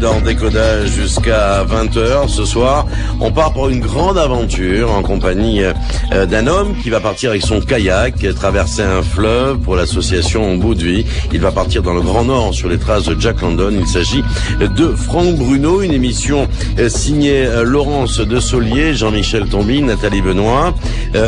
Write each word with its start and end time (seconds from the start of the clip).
Dans 0.00 0.20
Décodage 0.20 0.88
jusqu'à 0.88 1.62
20h. 1.64 2.28
Ce 2.28 2.44
soir, 2.46 2.86
on 3.20 3.30
part 3.30 3.52
pour 3.52 3.68
une 3.68 3.80
grande 3.80 4.16
aventure 4.16 4.90
en 4.92 5.02
compagnie 5.02 5.62
euh, 5.62 6.26
d'un 6.26 6.46
homme 6.46 6.74
qui 6.82 6.88
va 6.88 7.00
partir 7.00 7.30
avec 7.30 7.42
son 7.42 7.60
kayak, 7.60 8.14
traverser 8.34 8.82
un 8.82 9.02
fleuve 9.02 9.58
pour 9.58 9.76
l'association 9.76 10.56
Bout 10.56 10.74
de 10.74 10.82
Vie. 10.82 11.06
Il 11.32 11.40
va 11.40 11.52
partir 11.52 11.82
dans 11.82 11.92
le 11.92 12.00
Grand 12.00 12.24
Nord 12.24 12.54
sur 12.54 12.68
les 12.68 12.78
traces 12.78 13.04
de 13.04 13.20
Jack 13.20 13.42
London. 13.42 13.72
Il 13.78 13.86
s'agit 13.86 14.24
de 14.60 14.94
Franck 14.94 15.36
Bruno, 15.36 15.82
une 15.82 15.92
émission 15.92 16.48
euh, 16.78 16.88
signée 16.88 17.44
euh, 17.44 17.62
Laurence 17.62 18.20
de 18.20 18.40
Solier, 18.40 18.94
Jean-Michel 18.94 19.48
Tomby, 19.48 19.82
Nathalie 19.82 20.22
Benoît, 20.22 20.74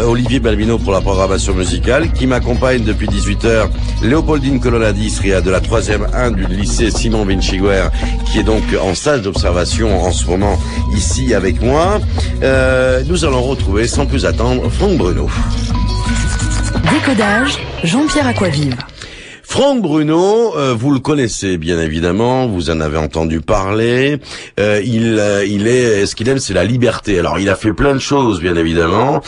Olivier 0.06 0.38
Balbino 0.38 0.78
pour 0.78 0.92
la 0.92 1.00
programmation 1.00 1.54
musicale, 1.54 2.12
qui 2.12 2.26
m'accompagne 2.26 2.84
depuis 2.84 3.08
18h, 3.08 3.68
Léopoldine 4.02 4.60
Colonadis, 4.60 5.18
de 5.22 5.50
la 5.50 5.60
3e 5.60 6.14
1 6.14 6.30
du 6.30 6.46
lycée 6.46 6.90
Simon 6.90 7.24
Vinci 7.24 7.60
qui 8.30 8.38
est 8.38 8.42
donc 8.42 8.61
en 8.80 8.94
stage 8.94 9.22
d'observation 9.22 10.02
en 10.02 10.12
ce 10.12 10.26
moment 10.26 10.58
ici 10.96 11.34
avec 11.34 11.60
moi. 11.60 12.00
Euh, 12.42 13.02
nous 13.06 13.24
allons 13.24 13.42
retrouver 13.42 13.86
sans 13.86 14.06
plus 14.06 14.24
attendre 14.24 14.68
Franck 14.70 14.96
Bruno. 14.96 15.28
Décodage, 16.90 17.58
Jean-Pierre 17.84 18.26
Aquavive. 18.26 18.76
Franck 19.52 19.82
Bruno, 19.82 20.56
euh, 20.56 20.74
vous 20.74 20.92
le 20.92 20.98
connaissez 20.98 21.58
bien 21.58 21.78
évidemment, 21.78 22.46
vous 22.46 22.70
en 22.70 22.80
avez 22.80 22.96
entendu 22.96 23.42
parler. 23.42 24.18
Euh, 24.58 24.80
il, 24.82 25.18
euh, 25.18 25.44
il 25.44 25.66
est, 25.66 26.06
ce 26.06 26.16
qu'il 26.16 26.26
aime, 26.30 26.38
c'est 26.38 26.54
la 26.54 26.64
liberté. 26.64 27.18
Alors, 27.18 27.38
il 27.38 27.50
a 27.50 27.54
fait 27.54 27.74
plein 27.74 27.92
de 27.92 27.98
choses, 27.98 28.40
bien 28.40 28.56
évidemment, 28.56 29.20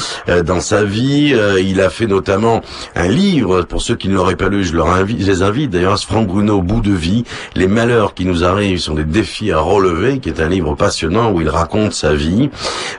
dans 0.47 0.61
sa 0.61 0.83
vie. 0.83 1.37
il 1.61 1.79
a 1.83 1.91
fait 1.91 2.07
notamment 2.07 2.63
un 2.97 3.07
livre. 3.07 3.65
Pour 3.65 3.83
ceux 3.83 3.97
qui 3.97 4.09
ne 4.09 4.15
l'auraient 4.15 4.35
pas 4.35 4.49
lu, 4.49 4.65
je 4.65 4.75
leur 4.75 4.89
invite, 4.89 5.21
les 5.27 5.43
invite. 5.43 5.69
D'ailleurs, 5.69 6.01
Franck 6.01 6.29
Bruno, 6.29 6.63
bout 6.63 6.81
de 6.81 6.95
vie, 6.95 7.25
les 7.55 7.69
malheurs 7.69 8.15
qui 8.15 8.25
nous 8.25 8.45
arrivent 8.45 8.79
sont 8.79 8.95
des 8.95 9.05
défis 9.05 9.53
à 9.53 9.59
relever, 9.59 10.21
qui 10.21 10.31
est 10.31 10.41
un 10.41 10.49
livre 10.49 10.75
passionnant 10.75 11.33
où 11.33 11.43
il 11.43 11.51
raconte 11.51 11.93
sa 11.93 12.15
vie. 12.15 12.49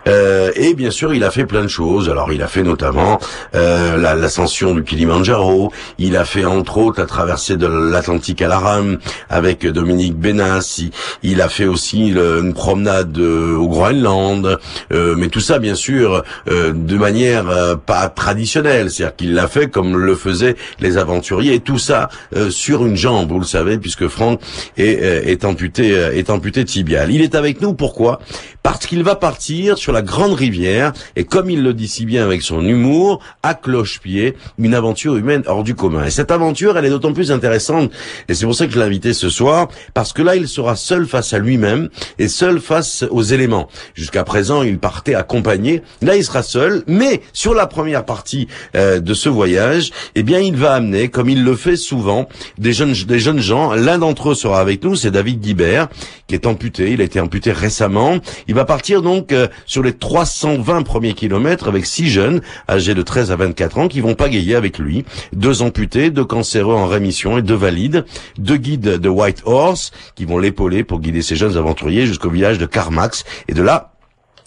et 0.05 0.75
bien 0.75 0.91
sûr, 0.91 1.11
il 1.15 1.23
a 1.23 1.31
fait 1.31 1.47
plein 1.47 1.63
de 1.63 1.69
choses. 1.69 2.07
Alors, 2.07 2.31
il 2.31 2.43
a 2.43 2.47
fait 2.47 2.61
notamment 2.61 3.17
l'ascension 3.51 4.75
du 4.75 4.83
Kilimanjaro. 4.83 5.71
Il 5.97 6.17
a 6.17 6.23
fait 6.23 6.45
entre 6.45 6.77
autres 6.77 7.14
traversée 7.15 7.55
de 7.55 7.65
l'Atlantique 7.65 8.41
à 8.41 8.49
la 8.49 8.59
rame 8.59 8.97
avec 9.29 9.65
Dominique 9.65 10.15
Benassi. 10.15 10.91
Il 11.23 11.41
a 11.41 11.47
fait 11.47 11.63
aussi 11.63 12.09
une 12.09 12.53
promenade 12.53 13.17
euh, 13.17 13.55
au 13.55 13.69
Groenland, 13.69 14.59
euh, 14.91 15.15
mais 15.17 15.29
tout 15.29 15.39
ça 15.39 15.59
bien 15.59 15.75
sûr 15.75 16.25
euh, 16.49 16.73
de 16.75 16.97
manière 16.97 17.77
pas 17.85 18.09
traditionnelle, 18.09 18.91
c'est-à-dire 18.91 19.15
qu'il 19.15 19.33
l'a 19.33 19.47
fait 19.47 19.69
comme 19.69 19.95
le 19.97 20.13
faisaient 20.15 20.57
les 20.81 20.97
aventuriers, 20.97 21.53
et 21.53 21.61
tout 21.61 21.77
ça 21.77 22.09
sur 22.49 22.85
une 22.85 22.97
jambe, 22.97 23.31
vous 23.31 23.39
le 23.39 23.45
savez, 23.45 23.77
puisque 23.77 24.09
Franck 24.09 24.41
est, 24.75 25.31
est 25.31 25.45
amputé 25.45 25.91
est 25.91 26.29
amputé 26.29 26.65
tibial. 26.65 27.11
Il 27.11 27.21
est 27.21 27.35
avec 27.35 27.61
nous 27.61 27.73
pourquoi? 27.73 28.19
Parce 28.61 28.87
qu'il 28.87 29.03
va 29.03 29.15
partir 29.15 29.77
sur 29.77 29.93
la 29.93 30.01
grande 30.01 30.33
rivière 30.33 30.91
et 31.15 31.23
comme 31.23 31.49
il 31.49 31.61
le 31.61 31.73
dit 31.73 31.87
si 31.87 32.03
bien 32.03 32.23
avec 32.23 32.41
son 32.41 32.65
humour, 32.65 33.21
à 33.43 33.53
cloche-pied, 33.53 34.35
une 34.57 34.73
aventure 34.73 35.15
humaine 35.17 35.43
hors 35.45 35.63
du 35.63 35.75
commun. 35.75 36.03
Et 36.05 36.09
cette 36.09 36.31
aventure, 36.31 36.75
elle 36.75 36.85
est 36.85 36.89
d'autant 36.89 37.04
plus 37.13 37.31
intéressante, 37.31 37.91
et 38.27 38.33
c'est 38.33 38.45
pour 38.45 38.55
ça 38.55 38.65
que 38.65 38.73
je 38.73 38.79
l'ai 38.79 38.85
invité 38.85 39.13
ce 39.13 39.29
soir, 39.29 39.67
parce 39.93 40.13
que 40.13 40.21
là, 40.21 40.35
il 40.35 40.47
sera 40.47 40.75
seul 40.75 41.07
face 41.07 41.33
à 41.33 41.39
lui-même 41.39 41.89
et 42.19 42.27
seul 42.27 42.59
face 42.59 43.03
aux 43.09 43.23
éléments. 43.23 43.67
Jusqu'à 43.93 44.23
présent, 44.23 44.63
il 44.63 44.79
partait 44.79 45.15
accompagné. 45.15 45.81
Là, 46.01 46.15
il 46.15 46.23
sera 46.23 46.43
seul, 46.43 46.83
mais 46.87 47.21
sur 47.33 47.53
la 47.53 47.67
première 47.67 48.05
partie 48.05 48.47
euh, 48.75 48.99
de 48.99 49.13
ce 49.13 49.29
voyage, 49.29 49.91
eh 50.15 50.23
bien, 50.23 50.39
il 50.39 50.55
va 50.55 50.73
amener, 50.73 51.09
comme 51.09 51.29
il 51.29 51.43
le 51.43 51.55
fait 51.55 51.75
souvent, 51.75 52.27
des 52.57 52.73
jeunes, 52.73 52.93
des 52.93 53.19
jeunes 53.19 53.39
gens. 53.39 53.73
L'un 53.73 53.97
d'entre 53.97 54.31
eux 54.31 54.35
sera 54.35 54.59
avec 54.59 54.83
nous, 54.83 54.95
c'est 54.95 55.11
David 55.11 55.39
Guibert, 55.39 55.87
qui 56.27 56.35
est 56.35 56.45
amputé. 56.45 56.91
Il 56.91 57.01
a 57.01 57.03
été 57.03 57.19
amputé 57.19 57.51
récemment. 57.51 58.17
Il 58.47 58.55
va 58.55 58.65
partir 58.65 59.01
donc 59.01 59.31
euh, 59.31 59.47
sur 59.65 59.83
les 59.83 59.93
320 59.93 60.83
premiers 60.83 61.13
kilomètres 61.13 61.67
avec 61.67 61.85
six 61.85 62.07
jeunes 62.09 62.41
âgés 62.69 62.93
de 62.93 63.01
13 63.01 63.31
à 63.31 63.35
24 63.35 63.77
ans 63.77 63.87
qui 63.87 64.01
vont 64.01 64.15
pagayer 64.15 64.55
avec 64.55 64.79
lui. 64.79 65.05
Deux 65.33 65.61
amputés, 65.61 66.09
deux 66.09 66.25
cancéreux 66.25 66.75
en 66.75 66.87
rémission 66.95 67.37
et 67.37 67.41
deux 67.41 67.55
valides, 67.55 68.05
deux 68.37 68.57
guides 68.57 68.99
de 68.99 69.09
White 69.09 69.43
Horse 69.45 69.91
qui 70.15 70.25
vont 70.25 70.37
l'épauler 70.37 70.83
pour 70.83 70.99
guider 70.99 71.21
ces 71.21 71.35
jeunes 71.35 71.57
aventuriers 71.57 72.05
jusqu'au 72.05 72.29
village 72.29 72.57
de 72.57 72.65
Carmax. 72.65 73.23
Et 73.47 73.53
de 73.53 73.61
là, 73.61 73.91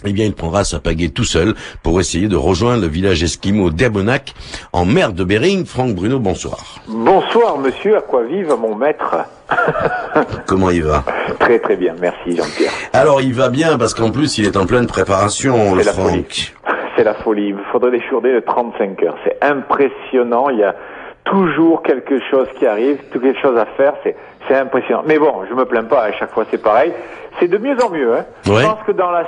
eh 0.05 0.13
bien, 0.13 0.27
il 0.27 0.33
prendra 0.33 0.63
sa 0.63 0.79
pagaie 0.79 1.09
tout 1.09 1.25
seul 1.25 1.55
pour 1.83 1.99
essayer 1.99 2.29
de 2.29 2.37
rejoindre 2.37 2.83
le 2.83 2.87
village 2.87 3.23
esquimau 3.25 3.71
d'Herbonac 3.71 4.33
en 4.73 4.85
mer 4.85 5.13
de 5.13 5.25
Bering. 5.25 5.67
Franck 5.67 5.97
Bruno, 5.97 6.21
bonsoir. 6.21 6.77
Bonsoir, 6.87 7.59
monsieur. 7.59 7.97
À 7.97 8.01
quoi 8.03 8.23
vive 8.23 8.55
mon 8.61 8.77
maître? 8.77 9.17
Comment 10.47 10.71
il 10.71 10.85
va? 10.85 11.03
Très 11.41 11.59
très 11.59 11.77
bien, 11.77 11.95
merci 12.01 12.37
Jean-Pierre. 12.37 12.71
Alors, 12.93 13.21
il 13.21 13.35
va 13.35 13.49
bien 13.49 13.77
parce 13.77 13.93
qu'en 13.93 14.13
plus, 14.13 14.39
il 14.39 14.47
est 14.47 14.57
en 14.57 14.67
pleine 14.67 14.87
préparation, 14.87 15.75
le 15.75 15.83
Franck. 15.83 16.55
C'est 16.97 17.05
la 17.05 17.15
folie. 17.15 17.49
Il 17.49 17.57
faudrait 17.73 17.91
déchourder 17.91 18.33
de 18.33 18.41
35 18.41 19.03
heures. 19.03 19.17
C'est 19.25 19.39
impressionnant. 19.45 20.49
Il 20.51 20.59
y 20.59 20.65
a 20.65 20.75
toujours 21.31 21.83
quelque 21.83 22.21
chose 22.31 22.49
qui 22.59 22.66
arrive, 22.66 22.99
quelque 23.12 23.41
chose 23.41 23.56
à 23.59 23.66
faire. 23.77 23.94
C'est 24.03 24.16
c'est 24.49 24.56
impressionnant. 24.56 25.03
Mais 25.06 25.19
bon, 25.19 25.44
je 25.49 25.55
me 25.55 25.65
plains 25.65 25.84
pas. 25.84 26.05
À 26.05 26.12
chaque 26.12 26.33
fois, 26.33 26.44
c'est 26.50 26.62
pareil. 26.62 26.93
C'est 27.39 27.49
de 27.49 27.59
mieux 27.59 27.77
en 27.83 27.91
mieux. 27.91 28.16
Hein. 28.16 28.25
Je 28.44 28.50
pense 28.50 28.83
que 28.87 28.93
dans 28.93 29.11
la 29.11 29.25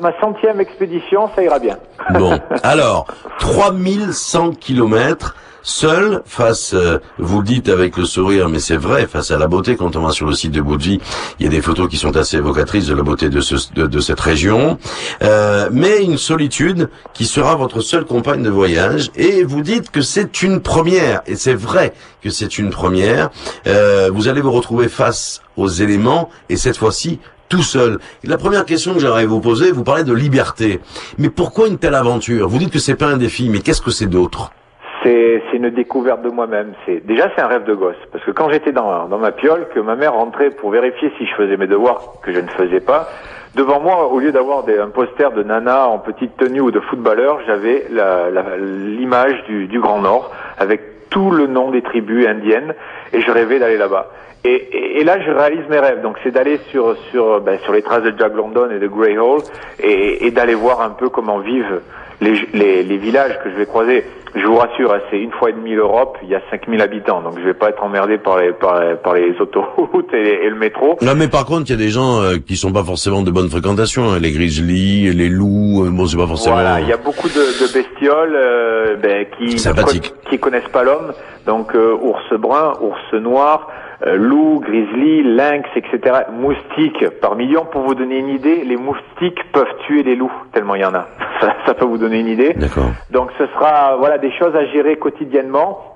ma 0.00 0.12
centième 0.20 0.60
expédition, 0.60 1.28
ça 1.34 1.42
ira 1.42 1.58
bien. 1.58 1.76
Bon, 2.10 2.38
alors, 2.62 3.06
3100 3.40 4.52
kilomètres, 4.52 5.34
seul 5.62 6.22
face, 6.24 6.74
euh, 6.74 6.98
vous 7.18 7.40
le 7.40 7.46
dites 7.46 7.68
avec 7.68 7.96
le 7.96 8.04
sourire, 8.04 8.48
mais 8.48 8.58
c'est 8.58 8.76
vrai, 8.76 9.06
face 9.06 9.30
à 9.30 9.38
la 9.38 9.46
beauté, 9.46 9.76
quand 9.76 9.96
on 9.96 10.02
va 10.02 10.12
sur 10.12 10.26
le 10.26 10.34
site 10.34 10.52
de 10.52 10.60
Boudvi, 10.60 11.00
il 11.38 11.44
y 11.44 11.46
a 11.46 11.50
des 11.50 11.62
photos 11.62 11.88
qui 11.88 11.96
sont 11.96 12.16
assez 12.16 12.36
évocatrices 12.36 12.86
de 12.86 12.94
la 12.94 13.02
beauté 13.02 13.28
de, 13.28 13.40
ce, 13.40 13.56
de, 13.74 14.00
cette 14.00 14.20
région, 14.20 14.78
euh, 15.22 15.68
mais 15.72 16.02
une 16.02 16.18
solitude 16.18 16.88
qui 17.12 17.26
sera 17.26 17.56
votre 17.56 17.80
seule 17.80 18.04
compagne 18.04 18.42
de 18.42 18.50
voyage, 18.50 19.10
et 19.16 19.44
vous 19.44 19.62
dites 19.62 19.90
que 19.90 20.02
c'est 20.02 20.42
une 20.42 20.60
première, 20.60 21.22
et 21.26 21.36
c'est 21.36 21.54
vrai 21.54 21.92
que 22.22 22.30
c'est 22.30 22.58
une 22.58 22.70
première, 22.70 23.30
euh, 23.66 24.10
vous 24.12 24.28
allez 24.28 24.40
vous 24.40 24.52
retrouver 24.52 24.88
face 24.88 25.40
aux 25.56 25.68
éléments, 25.68 26.30
et 26.48 26.56
cette 26.56 26.76
fois-ci 26.76 27.20
tout 27.48 27.64
seul. 27.64 27.98
la 28.22 28.38
première 28.38 28.64
question 28.64 28.94
que 28.94 29.00
j'aimerais 29.00 29.26
vous 29.26 29.40
poser, 29.40 29.72
vous 29.72 29.82
parlez 29.82 30.04
de 30.04 30.12
liberté. 30.12 30.78
Mais 31.18 31.30
pourquoi 31.30 31.66
une 31.66 31.78
telle 31.78 31.96
aventure? 31.96 32.48
Vous 32.48 32.58
dites 32.58 32.70
que 32.70 32.78
c'est 32.78 32.94
pas 32.94 33.08
un 33.08 33.16
défi, 33.16 33.48
mais 33.48 33.58
qu'est-ce 33.58 33.82
que 33.82 33.90
c'est 33.90 34.06
d'autre? 34.06 34.52
C'est 35.02 35.42
une 35.54 35.70
découverte 35.70 36.22
de 36.22 36.30
moi-même. 36.30 36.72
C'est 36.84 37.04
déjà 37.06 37.30
c'est 37.34 37.42
un 37.42 37.46
rêve 37.46 37.64
de 37.64 37.74
gosse 37.74 37.96
parce 38.12 38.24
que 38.24 38.30
quand 38.30 38.50
j'étais 38.50 38.72
dans, 38.72 39.08
dans 39.08 39.18
ma 39.18 39.32
piole, 39.32 39.66
que 39.74 39.80
ma 39.80 39.96
mère 39.96 40.14
rentrait 40.14 40.50
pour 40.50 40.70
vérifier 40.70 41.12
si 41.18 41.26
je 41.26 41.34
faisais 41.34 41.56
mes 41.56 41.66
devoirs, 41.66 42.14
que 42.22 42.32
je 42.32 42.40
ne 42.40 42.48
faisais 42.48 42.80
pas, 42.80 43.08
devant 43.54 43.80
moi, 43.80 44.08
au 44.08 44.18
lieu 44.18 44.32
d'avoir 44.32 44.64
un 44.68 44.90
poster 44.90 45.32
de 45.32 45.42
nana 45.42 45.88
en 45.88 45.98
petite 45.98 46.36
tenue 46.36 46.60
ou 46.60 46.70
de 46.70 46.80
footballeur, 46.80 47.40
j'avais 47.46 47.86
l'image 48.58 49.42
du, 49.48 49.66
du 49.66 49.80
Grand 49.80 50.00
Nord 50.00 50.30
avec 50.58 51.08
tout 51.10 51.30
le 51.30 51.46
nom 51.46 51.70
des 51.70 51.82
tribus 51.82 52.26
indiennes 52.26 52.74
et 53.12 53.20
je 53.20 53.30
rêvais 53.30 53.58
d'aller 53.58 53.78
là-bas. 53.78 54.10
Et, 54.42 55.00
et, 55.00 55.04
là, 55.04 55.20
je 55.20 55.30
réalise 55.30 55.68
mes 55.68 55.78
rêves. 55.78 56.00
Donc, 56.00 56.16
c'est 56.22 56.30
d'aller 56.30 56.58
sur 56.70 56.96
sur 57.10 57.42
ben, 57.42 57.58
sur 57.58 57.74
les 57.74 57.82
traces 57.82 58.04
de 58.04 58.14
Jack 58.16 58.34
London 58.34 58.70
et 58.70 58.78
de 58.78 58.86
Grey 58.86 59.18
Hall 59.18 59.40
et, 59.82 60.26
et 60.26 60.30
d'aller 60.30 60.54
voir 60.54 60.80
un 60.80 60.90
peu 60.90 61.10
comment 61.10 61.40
vivent 61.40 61.80
les, 62.20 62.48
les, 62.52 62.82
les, 62.82 62.96
villages 62.98 63.38
que 63.42 63.50
je 63.50 63.56
vais 63.56 63.66
croiser. 63.66 64.04
Je 64.34 64.46
vous 64.46 64.56
rassure, 64.56 64.92
hein, 64.92 65.00
c'est 65.10 65.18
une 65.18 65.32
fois 65.32 65.50
et 65.50 65.52
demie 65.52 65.74
l'Europe. 65.74 66.18
Il 66.22 66.28
y 66.28 66.34
a 66.34 66.40
5000 66.50 66.80
habitants, 66.80 67.20
donc 67.20 67.38
je 67.38 67.44
vais 67.44 67.54
pas 67.54 67.70
être 67.70 67.82
emmerdé 67.82 68.18
par 68.18 68.38
les 68.38 68.52
par, 68.52 68.80
par 69.02 69.14
les 69.14 69.34
autoroutes 69.40 70.12
et, 70.14 70.48
le 70.48 70.54
métro. 70.54 70.96
Non, 71.02 71.14
mais 71.16 71.28
par 71.28 71.44
contre, 71.46 71.68
il 71.68 71.70
y 71.70 71.74
a 71.74 71.78
des 71.78 71.88
gens 71.88 72.22
euh, 72.22 72.36
qui 72.36 72.56
sont 72.56 72.72
pas 72.72 72.84
forcément 72.84 73.22
de 73.22 73.30
bonne 73.30 73.48
fréquentation. 73.48 74.10
Hein. 74.10 74.18
Les 74.20 74.30
grizzlies, 74.30 75.12
les 75.12 75.28
loups, 75.28 75.84
euh, 75.84 75.90
bon, 75.90 76.06
c'est 76.06 76.16
pas 76.16 76.28
forcément. 76.28 76.56
Voilà, 76.56 76.80
il 76.80 76.88
y 76.88 76.92
a 76.92 76.96
beaucoup 76.96 77.28
de, 77.28 77.34
de 77.34 77.72
bestioles 77.72 78.36
euh, 78.36 78.96
ben, 78.96 79.26
qui 79.36 79.56
qui 80.28 80.38
connaissent 80.38 80.70
pas 80.72 80.84
l'homme. 80.84 81.12
Donc 81.46 81.74
euh, 81.74 81.96
ours 82.00 82.32
brun, 82.38 82.74
ours 82.80 83.12
noir. 83.20 83.68
Euh, 84.06 84.16
loups, 84.16 84.60
grizzly, 84.60 85.22
lynx, 85.22 85.68
etc. 85.76 86.20
Moustiques 86.32 87.06
par 87.20 87.36
million. 87.36 87.66
Pour 87.66 87.82
vous 87.82 87.94
donner 87.94 88.18
une 88.18 88.30
idée, 88.30 88.64
les 88.64 88.76
moustiques 88.76 89.40
peuvent 89.52 89.76
tuer 89.86 90.02
les 90.02 90.16
loups, 90.16 90.32
tellement 90.52 90.74
il 90.74 90.80
y 90.80 90.84
en 90.86 90.94
a. 90.94 91.06
Ça, 91.40 91.54
ça 91.66 91.74
peut 91.74 91.84
vous 91.84 91.98
donner 91.98 92.20
une 92.20 92.28
idée. 92.28 92.54
Donc 93.10 93.30
ce 93.38 93.46
sera 93.46 93.96
voilà 93.96 94.18
des 94.18 94.30
choses 94.32 94.54
à 94.54 94.66
gérer 94.66 94.96
quotidiennement. 94.96 95.90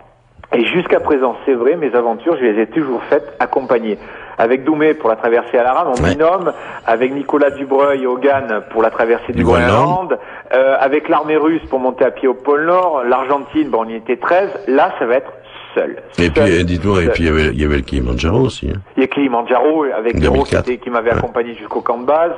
Et 0.55 0.65
jusqu'à 0.67 1.01
présent, 1.01 1.37
c'est 1.45 1.55
vrai, 1.55 1.77
mes 1.77 1.95
aventures, 1.95 2.37
je 2.39 2.45
les 2.45 2.63
ai 2.63 2.67
toujours 2.67 3.03
faites 3.05 3.35
accompagnées. 3.41 3.99
Avec 4.39 4.65
Doumé 4.65 4.95
pour 4.95 5.09
la 5.09 5.17
traversée 5.17 5.59
à 5.59 5.65
la 5.65 5.73
rame, 5.73 5.89
en 5.89 6.03
binôme, 6.03 6.53
avec 6.87 7.13
Nicolas 7.13 7.51
Dubreuil 7.51 8.07
au 8.07 8.17
Gann 8.19 8.63
pour 8.71 8.83
la 8.83 8.91
traversée 8.91 9.33
du, 9.33 9.45
Groenland, 9.45 10.19
euh, 10.53 10.77
avec 10.79 11.09
l'armée 11.09 11.37
russe 11.37 11.63
pour 11.71 11.79
monter 11.79 12.05
à 12.05 12.11
pied 12.11 12.29
au 12.29 12.35
pôle 12.35 12.67
Nord, 12.67 13.05
l'Argentine, 13.05 13.69
bon, 13.69 13.85
on 13.85 13.89
y 13.89 13.97
était 13.97 14.17
13. 14.17 14.65
Là, 14.69 14.93
ça 14.99 15.07
va 15.07 15.17
être 15.17 15.33
seul. 15.75 16.03
Et 16.19 16.31
puis, 16.31 16.65
dites-moi, 16.65 17.03
et 17.03 17.09
puis 17.09 17.25
il 17.25 17.27
y, 17.27 17.29
avait, 17.29 17.49
il 17.49 17.61
y 17.61 17.65
avait 17.65 17.77
le 17.77 17.83
Kilimanjaro 17.83 18.41
aussi. 18.41 18.71
Hein. 18.71 18.81
Il 18.97 19.03
y 19.03 19.05
a 19.05 19.09
Kilimanjaro 19.09 19.85
avec 19.85 20.19
Hiro 20.19 20.45
qui, 20.45 20.79
qui 20.79 20.91
m'avait 20.91 21.11
accompagné 21.11 21.55
jusqu'au 21.55 21.81
camp 21.81 21.99
de 21.99 22.07
base. 22.07 22.33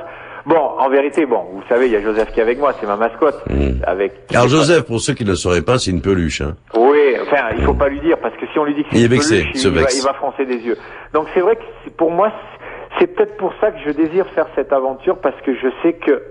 Bon, 0.45 0.55
en 0.55 0.89
vérité, 0.89 1.25
bon, 1.25 1.43
vous 1.51 1.63
savez, 1.67 1.87
il 1.87 1.91
y 1.91 1.97
a 1.97 2.01
Joseph 2.01 2.31
qui 2.31 2.39
est 2.39 2.43
avec 2.43 2.57
moi, 2.57 2.73
c'est 2.79 2.87
ma 2.87 2.95
mascotte. 2.95 3.43
Hmm. 3.49 3.81
Avec. 3.85 4.13
Alors 4.33 4.47
Joseph, 4.47 4.85
pour 4.85 5.01
ceux 5.01 5.13
qui 5.13 5.25
ne 5.25 5.31
le 5.31 5.35
sauraient 5.35 5.61
pas, 5.61 5.77
c'est 5.77 5.91
une 5.91 6.01
peluche. 6.01 6.39
Hein. 6.39 6.55
Oui, 6.73 7.17
enfin, 7.21 7.49
il 7.57 7.65
faut 7.65 7.73
hmm. 7.73 7.77
pas 7.77 7.89
lui 7.89 7.99
dire 7.99 8.17
parce 8.19 8.33
que 8.37 8.45
si 8.53 8.57
on 8.57 8.63
lui 8.63 8.73
dit 8.73 8.83
que 8.83 8.89
c'est 8.91 9.01
une 9.01 9.09
peluche, 9.09 9.25
il, 9.29 9.69
va, 9.71 9.81
il 9.93 10.03
va, 10.03 10.13
froncer 10.13 10.45
des 10.45 10.59
yeux. 10.59 10.77
Donc 11.13 11.27
c'est 11.33 11.41
vrai 11.41 11.57
que 11.57 11.89
pour 11.97 12.11
moi, 12.11 12.31
c'est 12.97 13.07
peut-être 13.07 13.35
pour 13.35 13.51
ça 13.59 13.71
que 13.71 13.77
je 13.85 13.91
désire 13.91 14.25
faire 14.35 14.47
cette 14.55 14.71
aventure 14.71 15.17
parce 15.19 15.39
que 15.41 15.53
je 15.53 15.67
sais 15.83 15.93
que 15.93 16.23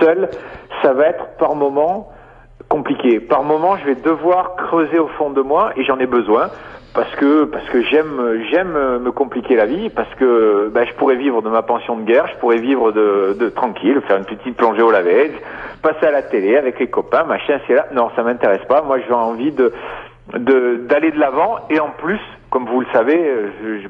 seul, 0.00 0.28
ça 0.82 0.92
va 0.92 1.08
être 1.08 1.36
par 1.38 1.56
moment 1.56 2.12
compliqué. 2.68 3.20
Par 3.20 3.42
moment, 3.42 3.76
je 3.76 3.84
vais 3.84 3.94
devoir 3.94 4.56
creuser 4.56 4.98
au 4.98 5.08
fond 5.08 5.30
de 5.30 5.40
moi 5.40 5.72
et 5.76 5.84
j'en 5.84 5.98
ai 5.98 6.06
besoin 6.06 6.50
parce 6.94 7.14
que 7.16 7.44
parce 7.44 7.68
que 7.68 7.82
j'aime 7.82 8.42
j'aime 8.50 8.98
me 8.98 9.12
compliquer 9.12 9.56
la 9.56 9.66
vie 9.66 9.90
parce 9.90 10.12
que 10.16 10.70
ben, 10.72 10.86
je 10.86 10.92
pourrais 10.94 11.16
vivre 11.16 11.42
de 11.42 11.48
ma 11.48 11.62
pension 11.62 11.96
de 11.96 12.02
guerre, 12.02 12.26
je 12.28 12.38
pourrais 12.40 12.58
vivre 12.58 12.92
de, 12.92 13.36
de 13.38 13.48
tranquille, 13.50 14.00
faire 14.06 14.16
une 14.16 14.24
petite 14.24 14.56
plongée 14.56 14.82
au 14.82 14.90
lavage, 14.90 15.30
passer 15.82 16.06
à 16.06 16.10
la 16.10 16.22
télé 16.22 16.56
avec 16.56 16.78
les 16.78 16.88
copains, 16.88 17.24
machin, 17.24 17.60
c'est 17.66 17.74
là. 17.74 17.86
Non, 17.92 18.10
ça 18.16 18.22
m'intéresse 18.22 18.64
pas. 18.68 18.82
Moi, 18.82 18.98
j'ai 19.06 19.12
envie 19.12 19.52
de 19.52 19.72
d'aller 20.34 21.10
de 21.10 21.18
l'avant 21.18 21.56
et 21.70 21.80
en 21.80 21.88
plus, 21.88 22.20
comme 22.50 22.66
vous 22.66 22.80
le 22.80 22.86
savez, 22.92 23.32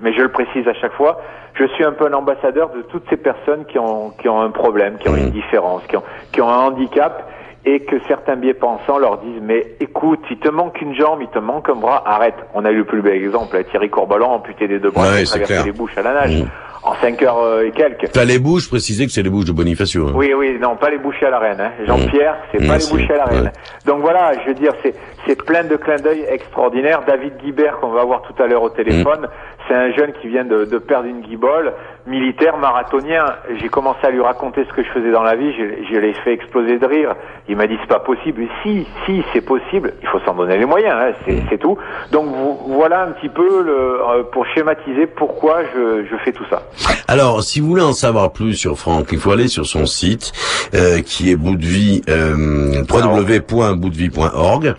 mais 0.02 0.12
je 0.12 0.22
le 0.22 0.28
précise 0.28 0.68
à 0.68 0.74
chaque 0.74 0.92
fois, 0.92 1.20
je 1.54 1.64
suis 1.64 1.84
un 1.84 1.90
peu 1.92 2.06
un 2.06 2.12
ambassadeur 2.12 2.70
de 2.70 2.82
toutes 2.82 3.08
ces 3.10 3.16
personnes 3.16 3.64
qui 3.64 3.78
ont 3.78 4.10
qui 4.10 4.28
ont 4.28 4.40
un 4.40 4.50
problème, 4.50 4.98
qui 4.98 5.08
ont 5.08 5.16
une 5.16 5.28
mmh. 5.28 5.30
différence, 5.30 5.82
qui 5.88 5.96
ont 5.96 6.04
qui 6.32 6.40
ont 6.40 6.48
un 6.48 6.58
handicap 6.58 7.28
et 7.68 7.80
que 7.80 7.96
certains 8.06 8.36
biais 8.36 8.54
pensants 8.54 8.98
leur 8.98 9.18
disent 9.18 9.42
mais 9.42 9.74
écoute, 9.80 10.20
il 10.30 10.38
te 10.38 10.48
manque 10.48 10.80
une 10.80 10.94
jambe, 10.94 11.18
il 11.20 11.28
te 11.28 11.38
manque 11.38 11.68
un 11.68 11.74
bras, 11.74 12.02
arrête. 12.06 12.36
On 12.54 12.64
a 12.64 12.70
eu 12.70 12.78
le 12.78 12.84
plus 12.84 13.02
bel 13.02 13.14
exemple, 13.14 13.62
Thierry 13.70 13.90
Corbalon 13.90 14.30
amputé 14.30 14.66
des 14.68 14.78
deux 14.78 14.90
bras, 14.90 15.12
ouais, 15.12 15.24
traversé 15.24 15.64
les 15.64 15.72
bouches 15.72 15.96
à 15.98 16.02
la 16.02 16.14
nage. 16.14 16.42
Mmh. 16.42 16.46
En 16.84 16.94
5 16.94 17.22
heures 17.22 17.42
euh, 17.42 17.66
et 17.66 17.72
quelques. 17.72 18.12
T'as 18.12 18.24
les 18.24 18.38
bouches, 18.38 18.68
précisez 18.68 19.04
que 19.04 19.12
c'est 19.12 19.22
les 19.22 19.28
bouches 19.28 19.46
de 19.46 19.52
Bonifacio. 19.52 20.08
Hein. 20.08 20.12
Oui, 20.14 20.32
oui, 20.34 20.56
non, 20.60 20.76
pas 20.76 20.88
les 20.88 20.98
bouches 20.98 21.22
à 21.24 21.28
la 21.28 21.40
reine. 21.40 21.60
Hein. 21.60 21.72
Jean-Pierre, 21.84 22.34
mmh. 22.34 22.46
c'est 22.52 22.66
pas 22.66 22.78
les 22.78 22.86
bouches 22.86 23.10
à 23.10 23.16
la 23.16 23.24
reine. 23.24 23.52
Donc 23.84 24.00
voilà, 24.00 24.32
je 24.40 24.48
veux 24.48 24.54
dire, 24.54 24.72
c'est 24.82 24.94
c'est 25.26 25.42
plein 25.44 25.64
de 25.64 25.76
clins 25.76 25.96
d'œil 25.96 26.24
extraordinaires. 26.28 27.02
David 27.06 27.36
Guibert, 27.38 27.80
qu'on 27.80 27.90
va 27.90 28.04
voir 28.04 28.22
tout 28.22 28.42
à 28.42 28.46
l'heure 28.46 28.62
au 28.62 28.70
téléphone, 28.70 29.28
c'est 29.66 29.74
un 29.74 29.90
jeune 29.92 30.12
qui 30.22 30.28
vient 30.28 30.44
de, 30.44 30.64
de 30.64 30.78
perdre 30.78 31.08
une 31.08 31.20
guibole, 31.20 31.74
militaire, 32.08 32.56
marathonien. 32.58 33.24
J'ai 33.60 33.68
commencé 33.68 34.00
à 34.02 34.10
lui 34.10 34.20
raconter 34.20 34.64
ce 34.68 34.72
que 34.72 34.82
je 34.82 34.88
faisais 34.88 35.10
dans 35.10 35.22
la 35.22 35.36
vie, 35.36 35.52
je, 35.52 35.92
je 35.92 35.98
l'ai 35.98 36.14
fait 36.14 36.32
exploser 36.32 36.78
de 36.78 36.86
rire. 36.86 37.14
Il 37.48 37.56
m'a 37.56 37.66
dit 37.66 37.76
c'est 37.80 37.88
pas 37.88 38.00
possible. 38.00 38.42
Et 38.42 38.48
si, 38.62 38.86
si, 39.06 39.22
c'est 39.32 39.40
possible. 39.40 39.94
Il 40.02 40.08
faut 40.08 40.20
s'en 40.20 40.34
donner 40.34 40.58
les 40.58 40.64
moyens, 40.64 40.94
hein, 40.98 41.32
c'est 41.48 41.58
tout. 41.58 41.78
Donc 42.12 42.26
voilà 42.66 43.02
un 43.04 43.12
petit 43.12 43.28
peu 43.28 43.62
le, 43.62 44.00
euh, 44.00 44.22
pour 44.32 44.46
schématiser 44.46 45.06
pourquoi 45.06 45.62
je, 45.74 46.04
je, 46.10 46.16
fais 46.24 46.32
tout 46.32 46.44
ça. 46.50 46.62
Alors, 47.06 47.42
si 47.42 47.60
vous 47.60 47.68
voulez 47.68 47.82
en 47.82 47.92
savoir 47.92 48.32
plus 48.32 48.54
sur 48.54 48.78
Franck, 48.78 49.08
il 49.12 49.18
faut 49.18 49.32
aller 49.32 49.48
sur 49.48 49.66
son 49.66 49.86
site 49.86 50.32
euh, 50.74 51.00
qui 51.00 51.30
est 51.30 51.36
bout 51.36 51.56
de 51.56 51.64
vie 51.64 52.02
euh, 52.08 52.82
www.boutdevie.org. 52.88 54.74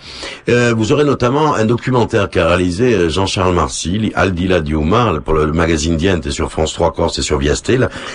Euh, 0.49 0.73
vous 0.75 0.91
aurez 0.91 1.05
notamment 1.05 1.53
un 1.55 1.65
documentaire 1.65 2.29
qu'a 2.29 2.47
réalisé 2.47 2.93
euh, 2.93 3.09
Jean-Charles 3.09 3.53
Marcy, 3.53 4.11
Aldila 4.15 4.61
Diouma, 4.61 5.13
pour 5.23 5.33
le 5.33 5.51
magazine 5.51 5.95
Diente 5.95 6.29
sur 6.29 6.51
France 6.51 6.73
3 6.73 6.93
Corse 6.93 7.18
sur. 7.21 7.39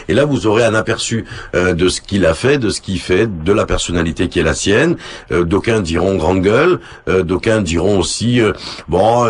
Et 0.09 0.15
là, 0.15 0.25
vous 0.25 0.47
aurez 0.47 0.65
un 0.65 0.75
aperçu 0.75 1.25
euh, 1.55 1.75
de 1.75 1.89
ce 1.89 2.01
qu'il 2.01 2.27
a 2.27 2.35
fait, 2.35 2.59
de 2.59 2.71
ce 2.71 2.81
qu'il 2.81 3.01
fait, 3.01 3.27
de 3.27 3.53
la 3.53 3.67
personnalité 3.67 4.29
qui 4.29 4.41
est 4.41 4.43
la 4.43 4.55
sienne. 4.55 4.97
d'aucuns 5.31 5.81
diront 5.81 6.17
grande 6.17 6.43
gueule, 6.43 6.81
d'aucuns 7.07 7.63
diront 7.63 7.99
aussi 7.99 8.41
bon 8.89 9.27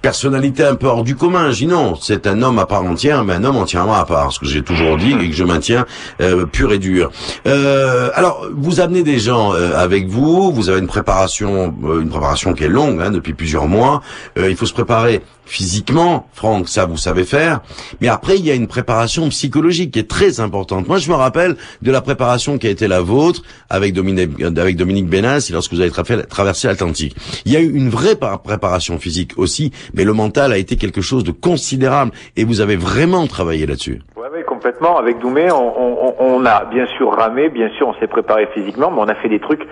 personnalité 0.00 0.64
un 0.64 0.74
peu 0.74 0.86
hors 0.86 1.04
du 1.04 1.16
commun. 1.16 1.50
Je 1.50 1.58
dis 1.58 1.66
non, 1.66 1.94
c'est 2.00 2.26
un 2.26 2.42
homme 2.42 2.58
à 2.58 2.66
part 2.66 2.82
entière, 2.82 3.24
mais 3.24 3.34
un 3.34 3.44
homme 3.44 3.56
entièrement 3.56 3.94
à 3.94 4.04
part, 4.04 4.32
ce 4.32 4.40
que 4.40 4.46
j'ai 4.46 4.62
toujours 4.62 4.96
dit 4.96 5.12
et 5.20 5.30
que 5.30 5.36
je 5.36 5.44
maintiens 5.44 5.86
euh, 6.20 6.46
pur 6.46 6.72
et 6.72 6.78
dur. 6.78 7.10
Euh, 7.46 8.10
alors, 8.14 8.46
vous 8.54 8.80
amenez 8.80 9.02
des 9.02 9.18
gens 9.18 9.54
euh, 9.54 9.72
avec 9.76 10.08
vous, 10.08 10.52
vous 10.52 10.68
avez 10.68 10.80
une 10.80 10.86
préparation, 10.86 11.74
euh, 11.84 12.00
une 12.00 12.08
préparation 12.08 12.54
qui 12.54 12.64
est 12.64 12.68
longue, 12.68 13.00
hein, 13.00 13.10
depuis 13.10 13.34
plusieurs 13.34 13.68
mois. 13.68 14.02
il 14.36 14.56
faut 14.56 14.66
se 14.66 14.72
préparer 14.72 15.22
physiquement, 15.50 16.28
Franck, 16.32 16.68
ça 16.68 16.86
vous 16.86 16.96
savez 16.96 17.24
faire. 17.24 17.60
Mais 18.00 18.06
après, 18.06 18.38
il 18.38 18.46
y 18.46 18.52
a 18.52 18.54
une 18.54 18.68
préparation 18.68 19.28
psychologique 19.30 19.90
qui 19.90 19.98
est 19.98 20.08
très 20.08 20.38
importante. 20.38 20.86
Moi, 20.86 20.98
je 20.98 21.10
me 21.10 21.16
rappelle 21.16 21.56
de 21.82 21.90
la 21.90 22.00
préparation 22.00 22.56
qui 22.56 22.68
a 22.68 22.70
été 22.70 22.86
la 22.86 23.00
vôtre 23.00 23.42
avec 23.68 23.92
Dominique, 23.92 24.40
avec 24.40 24.76
Dominique 24.76 25.08
Bénas 25.08 25.50
lorsque 25.52 25.72
vous 25.72 25.80
avez 25.80 25.90
traversé 25.90 26.68
l'Atlantique. 26.68 27.16
Il 27.44 27.52
y 27.52 27.56
a 27.56 27.60
eu 27.60 27.74
une 27.74 27.90
vraie 27.90 28.14
préparation 28.16 28.98
physique 29.00 29.32
aussi, 29.36 29.72
mais 29.94 30.04
le 30.04 30.12
mental 30.12 30.52
a 30.52 30.58
été 30.58 30.76
quelque 30.76 31.00
chose 31.00 31.24
de 31.24 31.32
considérable 31.32 32.12
et 32.36 32.44
vous 32.44 32.60
avez 32.60 32.76
vraiment 32.76 33.26
travaillé 33.26 33.66
là-dessus. 33.66 34.00
Oui, 34.16 34.44
complètement. 34.46 34.96
Avec 34.98 35.18
Doumé, 35.18 35.50
on, 35.50 35.56
on, 35.56 36.14
on, 36.18 36.46
a 36.46 36.64
bien 36.64 36.86
sûr 36.96 37.10
ramé, 37.12 37.48
bien 37.48 37.68
sûr 37.76 37.88
on 37.88 37.94
s'est 37.94 38.06
préparé 38.06 38.46
physiquement, 38.54 38.90
mais 38.90 39.00
on 39.00 39.08
a 39.08 39.14
fait 39.16 39.28
des 39.28 39.40
trucs 39.40 39.62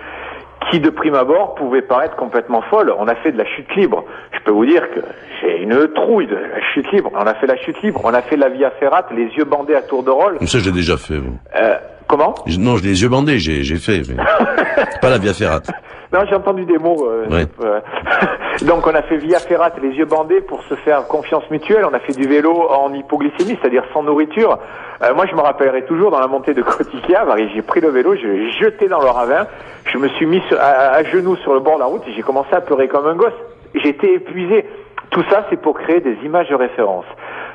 qui 0.71 0.81
de 0.81 0.91
prime 0.91 1.15
abord 1.15 1.55
pouvaient 1.55 1.83
paraître 1.83 2.17
complètement 2.17 2.63
folles. 2.63 2.93
On 2.99 3.07
a 3.07 3.15
fait 3.15 3.33
de 3.33 3.39
la 3.39 3.47
chute 3.47 3.75
libre. 3.77 4.05
Je 4.33 4.39
peux 4.45 4.51
vous 4.51 4.67
dire 4.67 4.83
que 4.91 5.01
j'ai 5.41 5.63
une 5.63 5.89
trouille 5.95 6.27
de 6.27 6.35
la 6.35 6.61
chute 6.75 6.91
libre. 6.93 7.11
On 7.15 7.27
a 7.27 7.35
fait 7.35 7.47
la 7.47 7.57
chute 7.57 7.81
libre, 7.83 8.01
on 8.05 8.13
a 8.13 8.23
fait 8.23 8.37
la 8.37 8.49
via 8.49 8.71
ferrate, 8.73 9.07
les 9.17 9.27
yeux 9.37 9.45
bandés 9.45 9.75
à 9.75 9.83
tour 9.83 10.03
de 10.03 10.11
rôle. 10.11 10.39
Ça 10.47 10.59
j'ai 10.59 10.73
déjà 10.73 10.97
fait. 10.97 11.15
Euh, 11.57 11.75
comment? 12.07 12.35
Non, 12.59 12.77
j'ai 12.77 12.89
les 12.89 13.03
yeux 13.03 13.09
bandés, 13.09 13.39
j'ai 13.39 13.77
fait. 13.77 14.03
Mais... 14.09 14.17
pas 15.01 15.11
la 15.11 15.19
via 15.19 15.33
ferrate. 15.33 15.71
Non, 16.13 16.21
j'ai 16.27 16.35
entendu 16.35 16.65
des 16.65 16.79
mots. 16.79 17.07
Euh, 17.07 17.27
euh, 17.61 17.81
donc 18.63 18.87
on 18.87 18.95
a 18.95 19.03
fait 19.03 19.19
via 19.19 19.39
ferrate, 19.41 19.75
les 19.83 19.91
yeux 19.91 20.07
bandés 20.07 20.41
pour 20.41 20.63
se 20.63 20.75
faire 20.75 21.07
confiance 21.07 21.49
mutuelle. 21.51 21.85
On 21.85 21.93
a 21.93 21.99
fait 21.99 22.15
du 22.15 22.27
vélo 22.27 22.53
en 22.71 22.93
hypoglycémie, 22.95 23.59
c'est-à-dire 23.61 23.85
sans 23.93 24.03
nourriture. 24.03 24.59
Euh, 25.03 25.15
moi, 25.15 25.27
je 25.27 25.35
me 25.35 25.41
rappellerai 25.41 25.85
toujours 25.85 26.11
dans 26.11 26.21
la 26.21 26.27
montée 26.27 26.55
de 26.55 26.63
Cotica, 26.63 27.27
j'ai 27.55 27.63
pris 27.63 27.81
le 27.81 27.91
vélo, 27.91 28.17
je 28.17 28.27
l'ai 28.27 28.51
jeté 28.53 28.89
dans 28.89 29.01
le 29.01 29.09
ravin, 29.09 29.47
je 29.85 29.99
me 29.99 30.09
suis 30.09 30.27
mis 30.27 30.43
à, 30.59 31.05
genoux 31.05 31.37
sur 31.37 31.53
le 31.53 31.61
bord 31.61 31.75
de 31.75 31.81
la 31.81 31.87
route 31.87 32.03
et 32.09 32.13
j'ai 32.15 32.23
commencé 32.23 32.53
à 32.53 32.63
pleurer 32.63 32.89
comme 32.89 33.07
un 33.07 33.15
gosse. 33.15 33.33
J'étais 33.75 34.15
épuisé. 34.15 34.67
Tout 35.11 35.23
ça, 35.31 35.47
c'est 35.51 35.61
pour 35.61 35.79
créer 35.79 36.01
des 36.01 36.17
images 36.25 36.49
de 36.49 36.55
référence. 36.55 37.05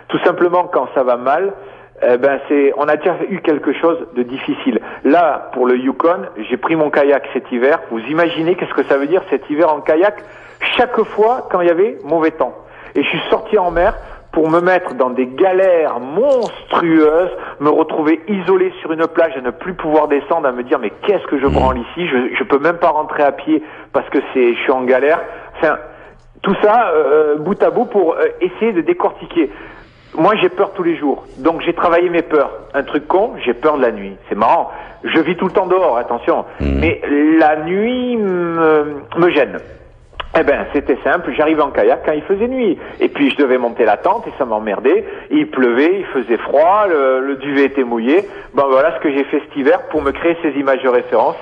Tout 0.10 0.20
simplement, 0.20 0.66
quand 0.72 0.88
ça 0.94 1.04
va 1.04 1.18
mal, 1.18 1.54
eh 2.02 2.18
ben 2.18 2.40
c'est, 2.48 2.74
on 2.78 2.88
a 2.88 2.98
déjà 2.98 3.16
eu 3.30 3.40
quelque 3.42 3.72
chose 3.74 3.98
de 4.16 4.24
difficile. 4.24 4.80
Là, 5.04 5.50
pour 5.54 5.68
le 5.68 5.78
Yukon, 5.78 6.24
j'ai 6.50 6.58
pris 6.58 6.76
mon 6.76 6.90
kayak 6.90 7.28
cet 7.34 7.52
hiver. 7.52 7.80
Vous 7.92 8.00
imaginez 8.00 8.56
qu'est-ce 8.56 8.74
que 8.74 8.84
ça 8.84 8.98
veut 8.98 9.08
dire 9.08 9.22
cet 9.30 9.50
hiver 9.50 9.72
en 9.72 9.82
kayak? 9.82 10.16
Chaque 10.78 11.02
fois 11.04 11.48
quand 11.52 11.62
il 11.62 11.68
y 11.68 11.72
avait 11.72 11.98
mauvais 12.04 12.32
temps. 12.32 12.56
Et 12.96 13.04
je 13.04 13.10
suis 13.10 13.22
sorti 13.30 13.58
en 13.58 13.72
mer 13.72 13.96
pour 14.32 14.50
me 14.50 14.60
mettre 14.60 14.96
dans 14.96 15.12
des 15.12 15.28
galères 15.28 16.00
monstrueuses, 16.00 17.30
me 17.60 17.70
retrouver 17.70 18.20
isolé 18.28 18.74
sur 18.82 18.92
une 18.92 19.06
plage, 19.08 19.38
à 19.38 19.42
ne 19.42 19.52
plus 19.52 19.76
pouvoir 19.76 20.08
descendre, 20.08 20.48
à 20.48 20.52
me 20.52 20.64
dire 20.64 20.80
mais 20.80 20.92
qu'est-ce 21.06 21.26
que 21.28 21.40
je 21.40 21.46
mmh. 21.46 21.54
branle 21.54 21.78
ici? 21.78 22.08
Je 22.08 22.36
je 22.36 22.44
peux 22.44 22.60
même 22.60 22.78
pas 22.78 22.90
rentrer 22.90 23.24
à 23.24 23.32
pied 23.32 23.64
parce 23.94 24.10
que 24.10 24.20
c'est 24.34 24.56
je 24.56 24.60
suis 24.62 24.72
en 24.72 24.84
galère. 24.84 25.22
Enfin, 25.58 25.78
tout 26.42 26.56
ça 26.62 26.90
euh, 26.90 27.38
bout 27.38 27.62
à 27.62 27.70
bout 27.70 27.86
pour 27.86 28.16
euh, 28.16 28.26
essayer 28.42 28.74
de 28.74 28.82
décortiquer. 28.82 29.50
Moi, 30.16 30.36
j'ai 30.42 30.50
peur 30.50 30.74
tous 30.74 30.84
les 30.84 30.96
jours. 30.98 31.26
Donc, 31.40 31.62
j'ai 31.62 31.74
travaillé 31.74 32.10
mes 32.10 32.22
peurs. 32.22 32.52
Un 32.74 32.84
truc 32.84 33.08
con, 33.08 33.34
j'ai 33.44 33.54
peur 33.54 33.78
de 33.78 33.82
la 33.82 33.92
nuit. 33.92 34.16
C'est 34.30 34.36
marrant. 34.36 34.72
Je 35.04 35.20
vis 35.20 35.36
tout 35.36 35.46
le 35.46 35.52
temps 35.52 35.68
dehors, 35.68 35.98
attention. 35.98 36.46
Mmh. 36.60 36.80
Mais 36.80 37.02
la 37.40 37.58
nuit 37.58 38.18
me, 38.18 39.02
me 39.18 39.30
gêne. 39.32 39.58
Eh 40.40 40.44
ben, 40.44 40.66
c'était 40.74 40.98
simple. 41.04 41.32
J'arrivais 41.36 41.62
en 41.62 41.70
kayak 41.70 42.04
quand 42.06 42.12
il 42.14 42.24
faisait 42.24 42.48
nuit. 42.48 42.78
Et 43.00 43.10
puis, 43.10 43.30
je 43.32 43.38
devais 43.38 43.58
monter 43.58 43.86
la 43.86 43.98
tente 43.98 44.28
et 44.28 44.32
ça 44.38 44.46
m'emmerdait. 44.46 45.06
Il 45.30 45.50
pleuvait, 45.50 46.00
il 46.00 46.06
faisait 46.06 46.38
froid, 46.38 46.88
le, 46.90 47.20
le, 47.20 47.36
duvet 47.36 47.66
était 47.66 47.84
mouillé. 47.84 48.26
Ben 48.56 48.66
voilà 48.70 48.96
ce 48.96 49.00
que 49.02 49.12
j'ai 49.12 49.24
fait 49.26 49.40
cet 49.40 49.56
hiver 49.56 49.80
pour 49.90 50.02
me 50.02 50.12
créer 50.12 50.36
ces 50.42 50.52
images 50.60 50.82
de 50.82 50.90
référence 50.90 51.36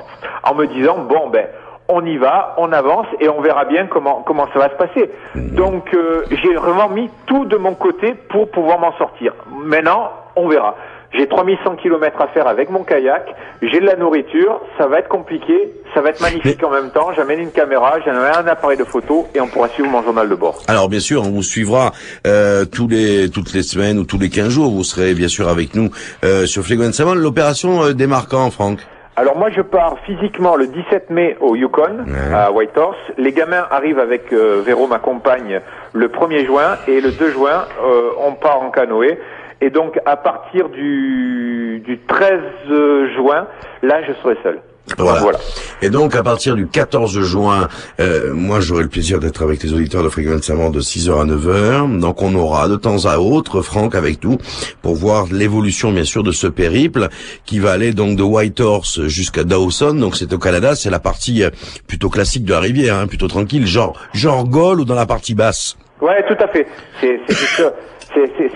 en 0.44 0.56
me 0.56 0.66
disant, 0.68 0.98
bon, 1.08 1.30
ben, 1.30 1.46
on 1.88 2.06
y 2.06 2.18
va, 2.18 2.56
on 2.58 2.72
avance 2.72 3.08
et 3.20 3.30
on 3.30 3.42
verra 3.42 3.66
bien 3.66 3.88
comment 3.88 4.24
comment 4.26 4.48
ça 4.54 4.60
va 4.60 4.70
se 4.70 4.76
passer. 4.76 5.10
Mhm. 5.36 5.50
Donc 5.56 5.94
euh, 5.94 6.24
j'ai 6.32 6.54
vraiment 6.56 6.90
mis 6.90 7.10
tout 7.26 7.46
de 7.46 7.58
mon 7.58 7.74
côté 7.74 8.14
pour 8.30 8.50
pouvoir 8.50 8.80
m'en 8.80 8.94
sortir. 8.98 9.34
Maintenant, 9.52 10.12
on 10.36 10.48
verra. 10.48 10.76
J'ai 11.14 11.28
3100 11.28 11.76
km 11.76 12.22
à 12.22 12.28
faire 12.28 12.48
avec 12.48 12.70
mon 12.70 12.84
kayak, 12.84 13.36
j'ai 13.62 13.82
de 13.82 13.86
la 13.86 13.98
nourriture, 13.98 14.62
ça 14.78 14.88
va 14.88 15.00
être 15.00 15.10
compliqué, 15.10 15.54
ça 15.94 16.00
va 16.00 16.10
être 16.10 16.22
magnifique 16.22 16.64
en 16.64 16.70
même 16.70 16.90
temps, 16.90 17.10
j'amène 17.14 17.42
une 17.42 17.52
caméra, 17.52 17.96
j'amène 18.06 18.24
un 18.24 18.48
appareil 18.48 18.78
de 18.78 18.86
photo 18.86 19.28
et 19.36 19.42
on 19.42 19.48
pourra 19.48 19.68
suivre 19.68 19.90
mon 19.90 20.02
journal 20.04 20.30
de 20.30 20.36
bord. 20.36 20.62
Alors 20.70 20.88
bien 20.88 21.02
sûr, 21.02 21.24
on 21.24 21.30
vous 21.30 21.44
suivra 21.44 21.92
euh, 22.26 22.64
tous 22.64 22.88
les 22.88 23.30
toutes 23.30 23.54
les 23.54 23.64
semaines 23.64 24.00
ou 24.00 24.06
tous 24.06 24.20
les 24.20 24.30
15 24.30 24.48
jours, 24.48 24.72
vous 24.72 24.86
serez 24.86 25.14
bien 25.14 25.28
sûr 25.28 25.50
avec 25.50 25.76
nous 25.76 25.92
euh, 26.24 26.46
sur 26.46 26.64
Savon. 26.66 27.14
L'opération 27.14 27.84
euh, 27.84 27.94
démarquant, 27.94 28.50
Franck? 28.50 28.80
Alors 29.18 29.38
moi 29.38 29.50
je 29.50 29.62
pars 29.62 30.00
physiquement 30.06 30.56
le 30.56 30.68
17 30.68 31.10
mai 31.10 31.36
au 31.42 31.56
Yukon 31.56 32.06
à 32.34 32.52
Whitehorse. 32.52 32.98
Les 33.18 33.34
gamins 33.34 33.68
arrivent 33.70 34.00
avec 34.00 34.32
euh, 34.32 34.62
Véro, 34.66 34.88
ma 34.88 35.00
compagne, 35.00 35.60
le 35.94 36.08
1er 36.08 36.46
juin 36.46 36.78
et 36.88 37.02
le 37.02 37.12
2 37.12 37.32
juin 37.32 37.66
euh, 37.84 38.12
on 38.20 38.34
part 38.34 38.62
en 38.62 38.72
canoë. 38.72 39.20
Et 39.60 39.70
donc 39.70 40.00
à 40.06 40.16
partir 40.16 40.70
du, 40.70 41.82
du 41.86 42.00
13 42.00 42.40
juin, 43.16 43.48
là 43.84 44.02
je 44.08 44.14
serai 44.14 44.38
seul. 44.44 44.60
Voilà. 44.98 45.40
Et 45.82 45.90
donc 45.90 46.16
à 46.16 46.24
partir 46.24 46.56
du 46.56 46.68
14 46.68 47.22
juin, 47.22 47.68
euh, 48.00 48.34
moi 48.34 48.60
j'aurai 48.60 48.84
le 48.84 48.90
plaisir 48.90 49.20
d'être 49.20 49.44
avec 49.44 49.64
les 49.64 49.74
auditeurs 49.74 50.04
de 50.04 50.10
Fréquence 50.10 50.44
Savant 50.44 50.70
de 50.70 50.82
6h 50.82 51.22
à 51.22 51.26
9h. 51.26 52.00
Donc 52.00 52.22
on 52.22 52.36
aura 52.36 52.68
de 52.68 52.76
temps 52.76 53.06
à 53.06 53.18
autre 53.18 53.62
Franck 53.62 53.96
avec 53.96 54.24
nous 54.24 54.38
pour 54.82 54.96
voir 54.96 55.28
l'évolution 55.32 55.92
bien 55.92 56.04
sûr 56.04 56.24
de 56.24 56.32
ce 56.32 56.48
périple 56.48 57.10
qui 57.46 57.60
va 57.60 57.72
aller 57.72 57.94
donc 57.94 58.18
de 58.18 58.24
Whitehorse 58.24 59.08
jusqu'à 59.08 59.44
Dawson. 59.44 59.94
Donc 59.94 60.18
c'est 60.18 60.34
au 60.34 60.38
Canada, 60.38 60.76
c'est 60.76 60.90
la 60.90 61.00
partie 61.00 61.44
euh, 61.44 61.50
plutôt 61.88 62.10
classique 62.10 62.44
de 62.44 62.52
la 62.52 62.60
rivière, 62.60 62.96
hein, 62.96 63.08
plutôt 63.08 63.28
tranquille, 63.28 63.66
genre 63.66 63.98
genre 64.14 64.48
Gaulle 64.48 64.82
ou 64.82 64.86
dans 64.86 64.96
la 64.96 65.06
partie 65.06 65.36
basse. 65.36 65.78
Ouais, 66.02 66.26
tout 66.28 66.44
à 66.44 66.48
fait. 66.48 66.68
C'est 67.00 67.20
c'est 67.28 68.01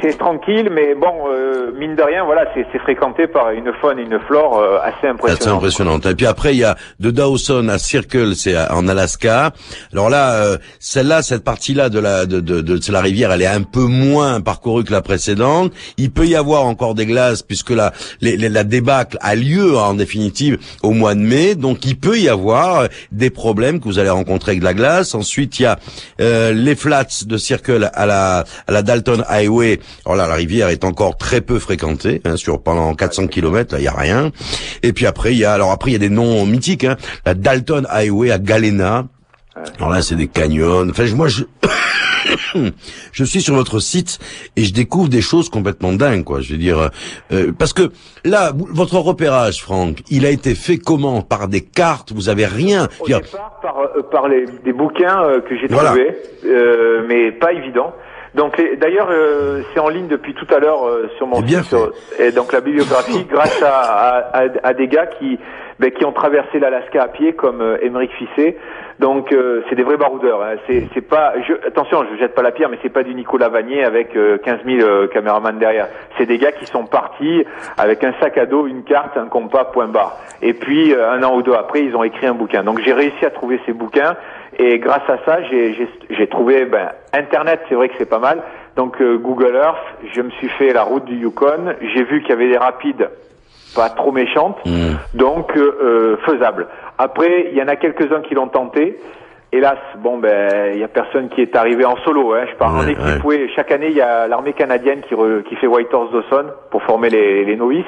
c'est- 0.02 0.18
tranquille, 0.18 0.70
mais 0.72 0.96
bon, 0.96 1.28
euh, 1.30 1.72
mine 1.78 1.96
de 1.96 2.02
rien, 2.02 2.24
voilà, 2.24 2.46
c'est 2.54 2.80
fréquenté 2.80 3.28
par 3.28 3.52
une 3.52 3.72
faune 3.82 4.00
et 4.00 4.04
une 4.04 4.20
flore 4.28 4.60
euh, 4.60 4.78
assez 4.82 4.96
C'est 5.02 5.08
impressionnantes. 5.10 5.58
impressionnant. 5.58 6.00
Et 6.00 6.16
puis 6.16 6.26
après, 6.26 6.54
il 6.54 6.60
y 6.60 6.64
a 6.64 6.76
de 7.00 7.12
Dawson 7.12 7.68
à 7.70 7.78
Circle, 7.78 8.36
c'est 8.36 8.56
en 8.70 8.88
Alaska. 8.88 9.52
Alors 9.92 10.10
là, 10.10 10.36
euh, 10.36 10.58
celle-là, 10.80 11.22
cette 11.22 11.44
partie-là 11.44 11.90
de 11.90 12.00
la 12.00 12.26
de, 12.26 12.40
de, 12.40 12.62
de, 12.62 12.78
de 12.78 12.92
la 12.92 13.02
rivière, 13.02 13.32
elle 13.32 13.42
est 13.42 13.48
un 13.48 13.62
peu 13.64 13.86
moins 13.86 14.42
parcourue 14.42 14.84
que 14.84 14.92
la 14.92 15.02
précédente. 15.02 15.74
Il 15.98 16.12
peut 16.12 16.26
y 16.28 16.36
avoir 16.36 16.66
encore 16.66 16.96
des 16.96 17.06
glaces 17.06 17.42
puisque 17.42 17.72
la 17.72 17.92
les- 18.22 18.38
les- 18.38 18.50
la 18.50 18.64
débâcle 18.64 19.18
a 19.22 19.36
lieu 19.36 19.78
en 19.78 19.94
définitive 19.96 20.58
au 20.84 20.92
mois 20.92 21.16
de 21.16 21.20
mai. 21.22 21.56
Donc 21.56 21.86
il 21.86 21.98
peut 21.98 22.18
y 22.18 22.30
avoir 22.30 22.80
euh, 22.82 22.88
des 23.12 23.30
problèmes 23.30 23.80
que 23.80 23.86
vous 23.86 24.00
allez 24.00 24.10
rencontrer 24.10 24.52
avec 24.52 24.60
de 24.62 24.66
la 24.66 24.74
glace. 24.74 25.14
Ensuite, 25.16 25.60
il 25.60 25.64
y 25.64 25.66
a 25.66 25.78
euh, 26.22 26.54
les 26.54 26.76
flats 26.76 27.06
de 27.26 27.38
Circle 27.38 27.90
à 27.94 28.06
la 28.06 28.44
à 28.68 28.72
la 28.72 28.82
Dalton 28.82 29.24
Highway. 29.46 29.80
Alors 30.06 30.16
là, 30.18 30.28
la 30.28 30.36
rivière 30.36 30.70
est 30.70 30.84
encore 30.84 31.18
très 31.18 31.42
peu 31.42 31.60
fréquentée 31.60 32.22
hein, 32.26 32.36
sur 32.38 32.62
pendant 32.62 32.94
400 32.96 33.28
km. 33.28 33.74
Là, 33.74 33.80
il 33.80 33.84
y 33.84 33.88
a 33.88 33.94
rien. 33.94 34.32
Et 34.84 34.92
puis 34.94 35.06
après, 35.06 35.32
il 35.34 35.38
y 35.38 35.46
a 35.46 35.54
alors 35.54 35.72
après 35.72 35.92
il 35.92 35.94
y 35.94 35.98
a 35.98 36.00
des 36.00 36.10
noms 36.10 36.46
mythiques. 36.46 36.84
Hein, 36.84 36.96
la 37.26 37.34
Dalton 37.34 37.86
Highway 37.90 38.32
à 38.32 38.40
Galena. 38.40 39.06
Alors 39.78 39.90
là, 39.90 40.02
c'est 40.02 40.16
des 40.16 40.28
canyons. 40.28 40.90
Enfin, 40.90 41.06
je- 41.06 41.16
moi, 41.16 41.28
je 41.30 41.44
je 43.12 43.24
suis 43.24 43.42
sur 43.42 43.56
votre 43.56 43.80
site 43.80 44.20
et 44.56 44.64
je 44.64 44.74
découvre 44.74 45.10
des 45.10 45.22
choses 45.22 45.50
complètement 45.50 45.94
dingues, 45.94 46.24
quoi. 46.24 46.42
Je 46.42 46.52
veux 46.54 46.58
dire, 46.58 46.90
euh, 47.32 47.52
parce 47.58 47.72
que 47.74 47.92
là, 48.24 48.52
votre 48.56 48.98
repérage, 48.98 49.62
Franck, 49.62 50.00
il 50.10 50.26
a 50.26 50.30
été 50.30 50.56
fait 50.56 50.78
comment? 50.78 51.22
Par 51.22 51.48
des 51.48 51.62
cartes? 51.62 52.12
Vous 52.14 52.30
avez 52.30 52.46
rien? 52.46 52.86
Au 53.00 53.08
Je 53.08 53.14
veux 53.14 53.20
dire, 53.20 53.22
départ, 53.22 53.60
par, 53.62 53.76
euh, 53.80 54.02
par 54.12 54.28
les, 54.28 54.46
des 54.66 54.74
bouquins 54.74 55.24
euh, 55.24 55.40
que 55.42 55.56
j'ai 55.58 55.68
Voilà. 55.68 55.90
trouvés, 55.92 56.16
euh, 56.46 57.06
mais 57.08 57.32
pas 57.32 57.54
évident. 57.54 57.94
Donc, 58.36 58.62
d'ailleurs, 58.80 59.08
euh, 59.12 59.62
c'est 59.74 59.80
en 59.80 59.90
ligne 59.90 60.08
depuis 60.08 60.34
tout 60.34 60.48
à 60.54 60.60
l'heure 60.60 60.86
euh, 60.88 61.10
sur 61.18 61.26
mon 61.26 61.40
Eh 61.40 61.44
bien 61.44 61.60
site. 61.64 61.70
sur- 61.78 61.92
et 62.20 62.32
donc, 62.32 62.52
la 62.52 62.62
bibliographie, 62.62 63.26
grâce 63.32 63.62
à, 63.64 64.30
à, 64.34 64.44
à- 64.64 64.74
des 64.74 64.88
gars 64.88 65.06
qui, 65.08 65.40
ben, 65.80 65.90
qui 65.92 66.04
ont 66.06 66.12
traversé 66.12 66.60
l'Alaska 66.60 67.04
à 67.04 67.08
pied, 67.08 67.34
comme 67.34 67.62
euh, 67.62 67.78
Émeric 67.82 68.12
Fisset. 68.14 68.58
Donc, 69.00 69.32
euh, 69.34 69.62
c'est 69.70 69.76
des 69.76 69.84
vrais 69.84 69.98
baroudeurs. 69.98 70.42
Hein. 70.42 70.56
C'est, 70.68 70.88
c'est 70.94 71.02
pas, 71.02 71.34
je, 71.48 71.54
attention, 71.68 72.06
je 72.12 72.18
jette 72.18 72.34
pas 72.36 72.42
la 72.42 72.52
pierre, 72.52 72.70
mais 72.70 72.78
c'est 72.82 72.90
pas 72.94 73.04
du 73.04 73.14
Nicolas 73.16 73.50
Vanier 73.50 73.84
avec 73.84 74.16
euh, 74.16 74.38
15 74.38 74.60
000 74.66 74.80
euh, 74.88 75.08
caméramans 75.08 75.58
derrière. 75.58 75.88
C'est 76.18 76.26
des 76.26 76.38
gars 76.38 76.52
qui 76.54 76.66
sont 76.66 76.86
partis 76.86 77.46
avec 77.78 78.04
un 78.04 78.14
sac 78.22 78.38
à 78.38 78.46
dos, 78.46 78.68
une 78.68 78.84
carte, 78.84 79.18
un 79.18 79.28
compas, 79.28 79.66
point 79.66 79.88
barre. 79.88 80.18
Et 80.42 80.54
puis, 80.54 80.94
euh, 80.94 81.10
un 81.12 81.24
an 81.24 81.36
ou 81.36 81.42
deux 81.42 81.54
après, 81.54 81.82
ils 81.82 81.96
ont 81.96 82.04
écrit 82.04 82.28
un 82.28 82.34
bouquin. 82.36 82.64
Donc, 82.64 82.80
j'ai 82.84 82.94
réussi 82.94 83.26
à 83.26 83.30
trouver 83.32 83.60
ces 83.66 83.74
bouquins. 83.74 84.16
Et 84.58 84.80
grâce 84.80 85.08
à 85.10 85.18
ça, 85.26 85.40
j'ai, 85.44 86.28
trouvé, 86.28 86.66
ben, 86.66 86.90
Internet, 87.14 87.62
c'est 87.68 87.76
vrai 87.76 87.90
que 87.90 87.96
c'est 87.98 88.10
pas 88.10 88.20
mal. 88.20 88.42
Donc, 88.76 89.02
euh, 89.02 89.18
Google 89.18 89.56
Earth, 89.56 89.78
je 90.14 90.22
me 90.22 90.30
suis 90.32 90.50
fait 90.50 90.72
la 90.74 90.84
route 90.84 91.06
du 91.06 91.16
Yukon. 91.16 91.76
J'ai 91.94 92.04
vu 92.04 92.22
qu'il 92.22 92.30
y 92.30 92.34
avait 92.34 92.50
des 92.50 92.58
rapides 92.58 93.10
pas 93.76 93.90
trop 93.90 94.12
méchantes. 94.14 94.58
Hmm. 94.66 94.96
Donc, 95.14 95.56
euh, 95.58 95.78
euh, 95.84 96.18
faisable. 96.26 96.68
Après, 96.98 97.48
il 97.52 97.58
y 97.58 97.62
en 97.62 97.68
a 97.68 97.76
quelques-uns 97.76 98.22
qui 98.22 98.34
l'ont 98.34 98.48
tenté. 98.48 98.98
Hélas, 99.52 99.78
bon 100.00 100.18
ben, 100.18 100.72
il 100.74 100.80
y 100.80 100.84
a 100.84 100.88
personne 100.88 101.30
qui 101.30 101.42
est 101.42 101.56
arrivé 101.56 101.86
en 101.86 101.96
solo. 101.98 102.34
Hein. 102.34 102.46
Je 102.50 102.56
pars 102.56 102.76
en 102.76 102.88
équipe. 102.88 103.24
ouais. 103.24 103.50
Chaque 103.56 103.72
année, 103.72 103.88
il 103.90 103.96
y 103.96 104.02
a 104.02 104.28
l'armée 104.28 104.54
canadienne 104.54 105.02
qui, 105.08 105.14
re- 105.16 105.44
qui 105.44 105.56
fait 105.58 105.68
White 105.68 105.94
Horse 105.94 106.12
Dawson 106.12 106.48
pour 106.72 106.82
former 106.84 107.10
les, 107.10 107.46
les 107.46 107.56
novices. 107.56 107.86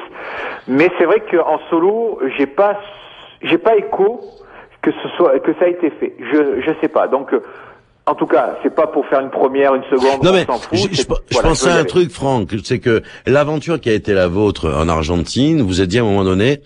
Mais 0.68 0.90
c'est 0.98 1.06
vrai 1.06 1.22
qu'en 1.30 1.60
solo, 1.70 2.20
j'ai 2.38 2.46
pas, 2.46 2.80
j'ai 3.42 3.58
pas 3.58 3.76
écho 3.76 4.22
que 4.90 4.96
ce 5.04 5.10
soit 5.18 5.38
que 5.40 5.54
ça 5.60 5.66
a 5.66 5.68
été 5.68 5.90
fait. 6.00 6.16
Je, 6.20 6.62
je 6.66 6.72
sais 6.82 6.88
pas. 6.88 7.08
Donc, 7.08 7.34
euh, 7.34 7.42
en 8.06 8.16
tout 8.16 8.26
cas, 8.26 8.58
c'est 8.64 8.74
pas 8.74 8.88
pour 8.88 9.06
faire 9.08 9.20
une 9.20 9.30
première, 9.30 9.76
une 9.76 9.84
seconde. 9.84 10.24
Non 10.24 10.32
on 10.32 10.34
mais 10.34 10.46
fout. 10.46 10.62
je, 10.72 10.78
je, 10.78 10.96
C'est- 10.96 11.02
je 11.02 11.34
voilà, 11.34 11.50
pensais 11.50 11.70
à 11.70 11.76
un 11.76 11.84
truc, 11.84 12.10
Franck, 12.12 12.52
c'est 12.64 12.80
que 12.80 13.02
l'aventure 13.26 13.82
qui 13.82 13.90
a 13.90 13.94
été 13.94 14.14
la 14.14 14.28
vôtre 14.28 14.72
en 14.74 14.88
Argentine, 14.88 15.62
vous 15.62 15.82
êtes 15.82 15.90
dit 15.90 16.00
à 16.00 16.04
un 16.04 16.06
moment 16.06 16.24
donné, 16.24 16.62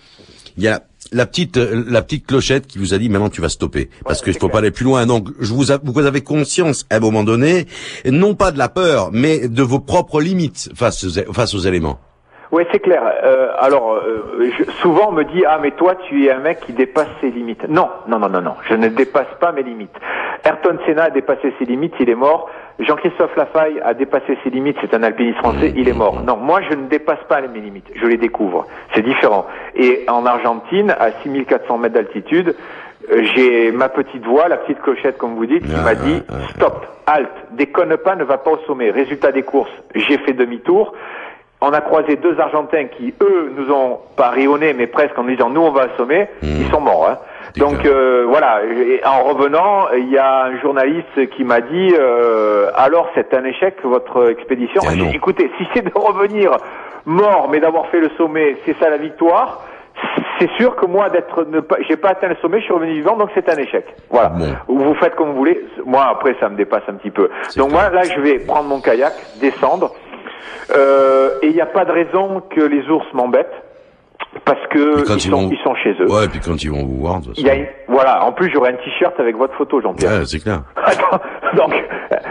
il 0.57 0.63
y 0.63 0.67
a 0.67 0.81
la 1.11 1.25
petite 1.25 1.57
euh, 1.57 1.83
la 1.89 2.01
petite 2.03 2.27
clochette 2.27 2.67
qui 2.67 2.77
vous 2.77 2.93
a 2.93 2.97
dit 2.97 3.09
maintenant 3.09 3.29
tu 3.29 3.41
vas 3.41 3.49
stopper 3.49 3.89
parce 4.05 4.19
Ouais, 4.19 4.25
que 4.27 4.31
je 4.31 4.37
peux 4.37 4.41
clair. 4.47 4.51
pas 4.51 4.57
aller 4.59 4.71
plus 4.71 4.85
loin. 4.85 5.05
Donc 5.07 5.29
je 5.39 5.51
vous 5.53 5.71
a- 5.71 5.79
vous 5.83 6.05
avez 6.05 6.21
conscience 6.21 6.85
à 6.91 6.97
un 6.97 6.99
moment 6.99 7.23
donné, 7.23 7.65
non 8.05 8.35
pas 8.35 8.51
de 8.51 8.57
la 8.59 8.69
peur, 8.69 9.09
mais 9.11 9.47
de 9.47 9.63
vos 9.63 9.79
propres 9.79 10.21
limites 10.21 10.69
face 10.75 11.03
aux, 11.03 11.33
face 11.33 11.53
aux 11.55 11.59
éléments. 11.59 11.99
Oui, 12.51 12.63
c'est 12.71 12.79
clair. 12.79 13.01
Euh, 13.23 13.47
alors, 13.59 13.93
euh, 13.93 14.51
je- 14.57 14.69
souvent 14.81 15.07
on 15.09 15.11
me 15.13 15.23
dit 15.23 15.43
ah 15.47 15.57
mais 15.61 15.71
toi 15.71 15.95
tu 16.09 16.25
es 16.25 16.31
un 16.31 16.39
mec 16.39 16.59
qui 16.61 16.73
dépasse 16.73 17.07
ses 17.21 17.29
limites. 17.31 17.65
Non, 17.69 17.89
non, 18.07 18.19
non, 18.19 18.27
non, 18.29 18.41
non. 18.41 18.55
Je 18.69 18.75
ne 18.75 18.89
dépasse 18.89 19.33
pas 19.39 19.51
mes 19.53 19.63
limites. 19.63 19.95
Ayrton 20.43 20.77
Senna 20.85 21.03
a 21.05 21.09
dépassé 21.11 21.53
ses 21.59 21.65
limites, 21.65 21.93
il 21.99 22.09
est 22.09 22.15
mort. 22.15 22.49
Jean-Christophe 22.79 23.35
Lafaille 23.37 23.79
a 23.85 23.93
dépassé 23.93 24.37
ses 24.43 24.49
limites, 24.49 24.75
c'est 24.81 24.93
un 24.93 25.03
alpiniste 25.03 25.37
français, 25.37 25.71
il 25.77 25.87
est 25.87 25.93
mort. 25.93 26.21
Non, 26.25 26.35
moi 26.35 26.59
je 26.69 26.75
ne 26.75 26.87
dépasse 26.87 27.23
pas 27.29 27.39
mes 27.41 27.59
limites, 27.59 27.89
je 27.95 28.05
les 28.07 28.17
découvre. 28.17 28.65
C'est 28.95 29.03
différent. 29.03 29.45
Et 29.75 30.03
en 30.09 30.25
Argentine, 30.25 30.91
à 30.99 31.11
6400 31.23 31.77
mètres 31.77 31.93
d'altitude, 31.93 32.55
euh, 33.11 33.23
j'ai 33.35 33.71
ma 33.71 33.87
petite 33.89 34.25
voix, 34.25 34.47
la 34.47 34.57
petite 34.57 34.81
clochette 34.81 35.17
comme 35.17 35.35
vous 35.35 35.45
dites, 35.45 35.63
qui 35.65 35.75
m'a 35.83 35.95
dit 35.95 36.21
stop, 36.55 36.85
halte, 37.05 37.29
déconne 37.51 37.95
pas, 37.97 38.15
ne 38.15 38.23
va 38.23 38.37
pas 38.39 38.51
au 38.51 38.57
sommet. 38.67 38.89
Résultat 38.91 39.31
des 39.31 39.43
courses, 39.43 39.71
j'ai 39.95 40.17
fait 40.17 40.33
demi-tour. 40.33 40.93
On 41.63 41.73
a 41.73 41.81
croisé 41.81 42.15
deux 42.15 42.39
Argentins 42.39 42.85
qui, 42.85 43.13
eux, 43.21 43.53
nous 43.55 43.71
ont 43.71 43.99
pas 44.15 44.29
rayonné, 44.29 44.73
mais 44.73 44.87
presque 44.87 45.17
en 45.19 45.23
nous 45.23 45.35
disant 45.35 45.51
nous 45.51 45.61
on 45.61 45.71
va 45.71 45.85
au 45.85 45.97
sommet. 45.97 46.27
Ils 46.41 46.67
sont 46.71 46.81
morts. 46.81 47.07
Hein. 47.07 47.17
Donc 47.57 47.85
euh, 47.85 48.25
voilà. 48.27 48.61
Et 48.65 48.99
en 49.05 49.23
revenant, 49.23 49.89
il 49.95 50.09
y 50.09 50.17
a 50.17 50.45
un 50.45 50.59
journaliste 50.59 51.29
qui 51.35 51.43
m'a 51.43 51.61
dit 51.61 51.93
euh, 51.99 52.71
alors 52.75 53.09
c'est 53.13 53.33
un 53.35 53.43
échec 53.43 53.75
votre 53.83 54.31
expédition. 54.31 54.81
Ah 54.87 54.93
dit, 54.93 55.07
Écoutez, 55.13 55.51
si 55.59 55.67
c'est 55.73 55.85
de 55.85 55.91
revenir 55.93 56.57
mort, 57.05 57.47
mais 57.51 57.59
d'avoir 57.59 57.87
fait 57.87 57.99
le 57.99 58.09
sommet, 58.17 58.57
c'est 58.65 58.75
ça 58.79 58.89
la 58.89 58.97
victoire. 58.97 59.63
C'est 60.39 60.49
sûr 60.57 60.75
que 60.75 60.87
moi 60.87 61.09
d'être 61.09 61.43
ne 61.43 61.59
pas, 61.59 61.75
j'ai 61.87 61.97
pas 61.97 62.09
atteint 62.09 62.29
le 62.29 62.37
sommet, 62.41 62.59
je 62.59 62.65
suis 62.65 62.73
revenu 62.73 62.93
vivant, 62.93 63.17
donc 63.17 63.29
c'est 63.35 63.47
un 63.49 63.57
échec. 63.57 63.85
Voilà. 64.09 64.29
Bon. 64.29 64.55
Vous 64.67 64.95
faites 64.95 65.13
comme 65.15 65.29
vous 65.29 65.37
voulez. 65.37 65.63
Moi 65.85 66.07
après 66.09 66.35
ça 66.39 66.49
me 66.49 66.55
dépasse 66.55 66.83
un 66.87 66.95
petit 66.95 67.11
peu. 67.11 67.29
Donc 67.55 67.69
clair. 67.69 67.81
moi 67.81 67.89
là 67.91 68.01
je 68.03 68.19
vais 68.19 68.39
prendre 68.39 68.67
mon 68.67 68.81
kayak, 68.81 69.13
descendre. 69.39 69.91
Euh, 70.75 71.29
et 71.41 71.47
il 71.47 71.53
n'y 71.53 71.61
a 71.61 71.65
pas 71.65 71.85
de 71.85 71.91
raison 71.91 72.41
que 72.55 72.61
les 72.61 72.87
ours 72.89 73.05
m'embêtent 73.13 73.51
parce 74.45 74.65
que 74.69 75.03
ils, 75.09 75.15
ils 75.15 75.19
sont, 75.21 75.29
vont- 75.31 75.49
ils 75.51 75.57
sont 75.63 75.75
chez 75.75 75.91
eux. 75.99 76.09
Ouais, 76.09 76.25
et 76.25 76.27
puis 76.29 76.39
quand 76.39 76.63
ils 76.63 76.71
vont 76.71 76.85
vous 76.85 76.99
voir, 77.01 77.19
de 77.19 77.27
toute 77.27 77.37
Il 77.39 77.45
y 77.45 77.49
a 77.49 77.53
façon. 77.53 77.63
une- 77.63 77.93
voilà. 77.95 78.23
En 78.23 78.31
plus, 78.31 78.49
j'aurai 78.53 78.69
un 78.69 78.75
t-shirt 78.75 79.19
avec 79.19 79.35
votre 79.35 79.53
photo, 79.55 79.81
Jean-Pierre. 79.81 80.19
Ouais, 80.19 80.25
c'est 80.25 80.39
clair. 80.39 80.61
Donc, 81.57 81.73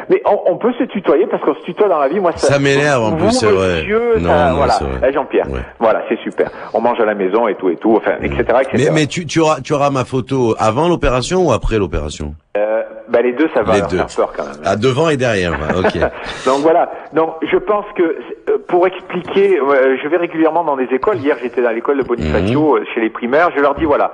mais 0.08 0.22
on, 0.24 0.38
on 0.52 0.56
peut 0.56 0.72
se 0.78 0.84
tutoyer 0.84 1.26
parce 1.26 1.42
qu'on 1.42 1.54
se 1.54 1.60
tutoie 1.60 1.88
dans 1.88 1.98
la 1.98 2.08
vie. 2.08 2.18
Moi, 2.20 2.32
ça, 2.36 2.54
Ça 2.54 2.58
m'énerve, 2.58 3.02
en 3.02 3.12
plus, 3.16 3.32
c'est 3.32 3.50
vrai. 3.50 3.80
monsieur, 3.82 4.14
Non, 4.18 4.28
ça- 4.30 4.50
non, 4.50 4.56
voilà. 4.56 4.72
c'est 4.72 4.84
vrai. 4.84 5.08
Eh, 5.08 5.12
Jean-Pierre. 5.12 5.50
Ouais. 5.50 5.60
Voilà, 5.78 6.02
c'est 6.08 6.18
super. 6.20 6.48
On 6.72 6.80
mange 6.80 6.98
à 7.00 7.04
la 7.04 7.14
maison 7.14 7.46
et 7.48 7.54
tout 7.56 7.68
et 7.68 7.76
tout, 7.76 7.94
enfin, 7.96 8.12
etc., 8.22 8.44
etc. 8.62 8.84
Mais, 8.88 8.90
mais 9.00 9.06
tu, 9.06 9.26
tu 9.26 9.40
auras 9.40 9.60
tu 9.60 9.74
auras 9.74 9.90
ma 9.90 10.06
photo 10.06 10.54
avant 10.58 10.88
l'opération 10.88 11.46
ou 11.46 11.52
après 11.52 11.76
l'opération? 11.78 12.34
Euh, 12.60 12.82
bah, 13.08 13.22
les 13.22 13.32
deux, 13.32 13.48
ça 13.54 13.62
va 13.62 13.72
Les 13.74 13.78
leur 13.80 13.88
deux. 13.88 13.96
faire 13.98 14.06
peur 14.16 14.32
quand 14.36 14.44
même. 14.44 14.60
À 14.64 14.76
devant 14.76 15.08
et 15.08 15.16
derrière. 15.16 15.52
ok. 15.78 15.94
Donc 16.46 16.58
voilà. 16.60 16.90
Donc 17.12 17.34
je 17.42 17.56
pense 17.56 17.86
que 17.96 18.02
euh, 18.02 18.58
pour 18.68 18.86
expliquer, 18.86 19.56
je 20.02 20.08
vais 20.08 20.16
régulièrement 20.16 20.64
dans 20.64 20.76
des 20.76 20.88
écoles. 20.92 21.16
Hier, 21.18 21.36
j'étais 21.42 21.62
dans 21.62 21.70
l'école 21.70 21.98
de 21.98 22.02
Bonifacio 22.02 22.76
euh, 22.76 22.84
chez 22.94 23.00
les 23.00 23.10
primaires. 23.10 23.50
Je 23.56 23.60
leur 23.60 23.74
dis 23.74 23.84
voilà, 23.84 24.12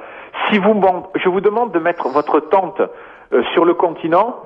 si 0.51 0.59
vous 0.59 0.81
je 1.23 1.29
vous 1.29 1.41
demande 1.41 1.73
de 1.73 1.79
mettre 1.79 2.09
votre 2.09 2.41
tente 2.41 2.81
euh, 3.33 3.43
sur 3.55 3.65
le 3.65 3.75
continent, 3.75 4.37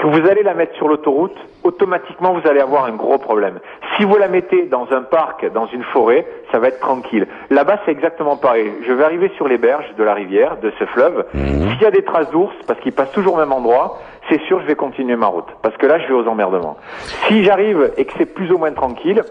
que 0.00 0.06
vous 0.06 0.28
allez 0.28 0.42
la 0.42 0.54
mettre 0.54 0.76
sur 0.76 0.88
l'autoroute, 0.88 1.36
automatiquement 1.64 2.32
vous 2.32 2.48
allez 2.48 2.60
avoir 2.60 2.84
un 2.84 2.92
gros 2.92 3.18
problème. 3.18 3.58
Si 3.96 4.04
vous 4.04 4.16
la 4.16 4.28
mettez 4.28 4.66
dans 4.66 4.86
un 4.92 5.02
parc, 5.02 5.50
dans 5.52 5.66
une 5.66 5.82
forêt, 5.82 6.24
ça 6.52 6.58
va 6.58 6.68
être 6.68 6.78
tranquille. 6.78 7.26
Là-bas, 7.50 7.80
c'est 7.84 7.90
exactement 7.90 8.36
pareil. 8.36 8.72
Je 8.86 8.92
vais 8.92 9.02
arriver 9.02 9.30
sur 9.36 9.48
les 9.48 9.58
berges 9.58 9.92
de 9.96 10.04
la 10.04 10.14
rivière, 10.14 10.58
de 10.58 10.72
ce 10.78 10.84
fleuve. 10.86 11.26
S'il 11.32 11.82
y 11.82 11.86
a 11.86 11.90
des 11.90 12.04
traces 12.04 12.30
d'ours, 12.30 12.54
parce 12.66 12.78
qu'ils 12.80 12.92
passent 12.92 13.12
toujours 13.12 13.34
au 13.34 13.38
même 13.38 13.52
endroit, 13.52 13.98
c'est 14.28 14.40
sûr, 14.42 14.60
je 14.60 14.66
vais 14.66 14.76
continuer 14.76 15.16
ma 15.16 15.26
route. 15.26 15.48
Parce 15.62 15.76
que 15.76 15.86
là, 15.86 15.98
je 15.98 16.06
vais 16.06 16.14
aux 16.14 16.28
emmerdements. 16.28 16.76
Si 17.26 17.42
j'arrive 17.42 17.92
et 17.96 18.04
que 18.04 18.12
c'est 18.18 18.32
plus 18.32 18.52
ou 18.52 18.58
moins 18.58 18.72
tranquille, 18.72 19.22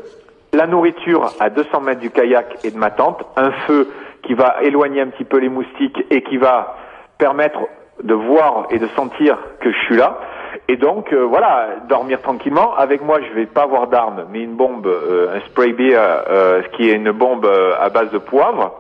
la 0.54 0.68
nourriture 0.68 1.30
à 1.40 1.50
200 1.50 1.82
mètres 1.82 2.02
du 2.02 2.10
kayak 2.10 2.66
et 2.66 2.72
de 2.72 2.78
ma 2.78 2.90
tente, 2.90 3.26
un 3.38 3.52
feu 3.68 3.88
qui 4.24 4.34
va 4.34 4.58
éloigner 4.64 5.02
un 5.02 5.08
petit 5.08 5.24
peu 5.24 5.38
les 5.38 5.50
moustiques 5.50 6.04
et 6.10 6.24
qui 6.24 6.38
va 6.38 6.76
permettre 7.18 7.60
de 8.04 8.14
voir 8.14 8.68
et 8.70 8.80
de 8.80 8.88
sentir 8.88 9.38
que 9.62 9.72
je 9.72 9.78
suis 9.86 9.96
là. 9.96 10.20
Et 10.68 10.76
donc 10.78 11.12
euh, 11.14 11.24
voilà, 11.26 11.68
dormir 11.90 12.22
tranquillement. 12.22 12.76
Avec 12.76 13.02
moi, 13.02 13.20
je 13.22 13.34
vais 13.34 13.46
pas 13.46 13.64
avoir 13.64 13.88
d'armes, 13.88 14.26
mais 14.32 14.42
une 14.42 14.56
bombe, 14.56 14.88
euh, 14.88 15.36
un 15.36 15.40
spray 15.48 15.74
beer, 15.74 15.98
euh, 16.30 16.62
qui 16.74 16.90
est 16.90 16.94
une 16.94 17.12
bombe 17.12 17.46
euh, 17.46 17.74
à 17.80 17.90
base 17.90 18.12
de 18.12 18.18
poivre, 18.18 18.74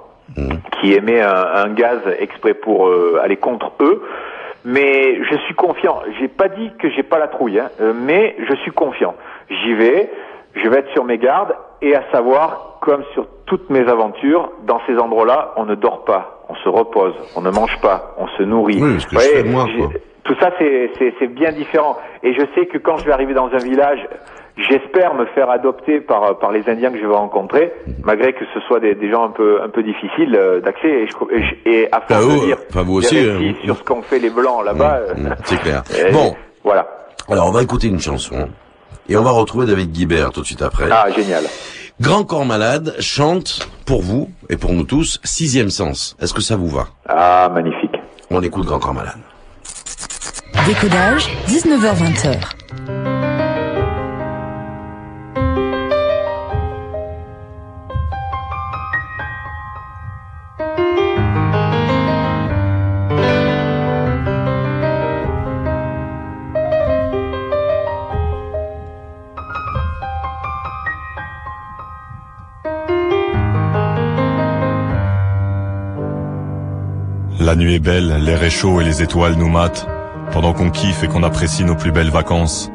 qui 0.82 0.94
émet 0.94 1.22
un, 1.22 1.46
un 1.56 1.70
gaz 1.74 2.00
exprès 2.20 2.54
pour 2.54 2.88
euh, 2.88 3.20
aller 3.24 3.38
contre 3.38 3.72
eux. 3.80 4.04
Mais 4.66 5.24
je 5.24 5.38
suis 5.46 5.56
confiant. 5.56 6.00
J'ai 6.20 6.28
pas 6.28 6.50
dit 6.50 6.72
que 6.80 6.90
j'ai 6.90 7.04
pas 7.04 7.20
la 7.20 7.28
trouille, 7.28 7.60
hein, 7.60 7.70
euh, 7.80 7.94
mais 7.96 8.36
je 8.48 8.54
suis 8.56 8.72
confiant. 8.72 9.16
J'y 9.50 9.74
vais, 9.74 10.12
je 10.56 10.68
vais 10.68 10.80
être 10.80 10.92
sur 10.92 11.06
mes 11.06 11.18
gardes 11.18 11.56
et 11.82 11.96
à 11.96 12.04
savoir, 12.12 12.78
comme 12.82 13.04
sur 13.14 13.28
toutes 13.46 13.70
mes 13.70 13.88
aventures, 13.88 14.52
dans 14.66 14.82
ces 14.86 14.98
endroits-là, 14.98 15.54
on 15.56 15.64
ne 15.66 15.76
dort 15.76 16.04
pas, 16.04 16.44
on 16.50 16.56
se 16.56 16.68
repose, 16.68 17.14
on 17.38 17.42
ne 17.42 17.50
mange 17.52 17.80
pas, 17.82 18.14
on 18.18 18.28
se 18.28 18.44
nourrit. 18.44 18.80
Oui, 18.82 19.00
ce 19.00 19.08
que 19.08 19.16
Vous 19.16 19.22
je 19.22 19.28
voyez, 19.30 19.44
fais 19.44 19.50
moi, 19.50 19.66
quoi. 19.78 19.88
Tout 20.28 20.36
ça, 20.40 20.52
c'est 20.60 21.28
bien 21.34 21.52
différent. 21.52 21.98
Et 22.22 22.34
je 22.34 22.42
sais 22.54 22.68
que 22.68 22.78
quand 22.78 22.98
je 22.98 23.06
vais 23.06 23.12
arriver 23.14 23.34
dans 23.34 23.48
un 23.52 23.58
village 23.60 24.00
J'espère 24.70 25.14
me 25.14 25.28
faire 25.36 25.52
adopter 25.52 26.02
par 26.02 26.40
par 26.40 26.52
les 26.52 26.68
Indiens 26.68 26.90
que 26.92 26.98
je 27.00 27.06
vais 27.06 27.14
rencontrer, 27.16 27.72
malgré 28.04 28.34
que 28.34 28.44
ce 28.56 28.60
soit 28.62 28.80
des, 28.80 28.96
des 28.96 29.12
gens 29.12 29.24
un 29.26 29.30
peu 29.30 29.62
un 29.62 29.70
peu 29.70 29.84
difficiles 29.84 30.36
euh, 30.36 30.60
d'accès. 30.62 30.88
Et, 30.90 31.06
je, 31.06 31.14
et, 31.36 31.44
je- 31.44 31.70
et 31.70 31.92
à 31.92 32.02
Ah, 32.10 32.20
lire 32.22 32.58
enfin, 32.72 32.82
vous 32.82 32.96
aussi, 32.96 33.20
euh, 33.20 33.54
sur 33.64 33.78
ce 33.78 33.84
qu'ont 33.84 34.02
fait 34.02 34.18
les 34.18 34.32
blancs 34.32 34.66
là-bas, 34.66 34.96
euh, 35.10 35.14
Mmh, 35.16 35.36
C'est 35.44 35.60
clair. 35.62 35.84
Bon, 36.12 36.34
voilà. 36.64 36.88
alors 37.30 37.48
on 37.50 37.52
va 37.52 37.62
écouter 37.62 37.86
une 37.88 38.00
chanson. 38.00 38.50
Et 39.08 39.16
on 39.16 39.22
va 39.22 39.30
retrouver 39.30 39.68
David 39.68 39.92
Guibert 39.92 40.32
tout 40.32 40.42
de 40.42 40.48
suite 40.48 40.64
après. 40.64 40.86
Ah 40.92 41.06
génial. 41.16 41.44
Grand 42.02 42.24
Corps 42.24 42.46
Malade 42.46 42.96
chante 43.00 43.70
pour 43.86 44.02
vous 44.02 44.28
et 44.50 44.58
pour 44.58 44.74
nous 44.74 44.86
tous 44.86 45.20
Sixième 45.24 45.70
Sens. 45.70 46.18
Est-ce 46.20 46.34
que 46.34 46.42
ça 46.42 46.56
vous 46.56 46.68
va? 46.68 46.88
Ah 47.08 47.48
magnifique. 47.54 47.94
On 48.32 48.42
écoute 48.42 48.66
Grand 48.66 48.80
Corps 48.80 48.96
Malade. 48.96 49.18
Décodage, 50.68 51.30
19h-20h. 51.48 52.58
La 77.40 77.56
nuit 77.56 77.76
est 77.76 77.80
belle, 77.80 78.18
l'air 78.26 78.44
est 78.44 78.50
chaud 78.50 78.82
et 78.82 78.84
les 78.84 79.02
étoiles 79.02 79.36
nous 79.36 79.48
matent, 79.48 79.88
pendant 80.32 80.54
qu'on 80.54 80.70
kiffe 80.70 81.04
et 81.04 81.08
qu'on 81.08 81.24
apprécie 81.24 81.64
nos 81.64 81.76
plus 81.76 81.92
belles 81.92 82.10
vacances. 82.10 82.72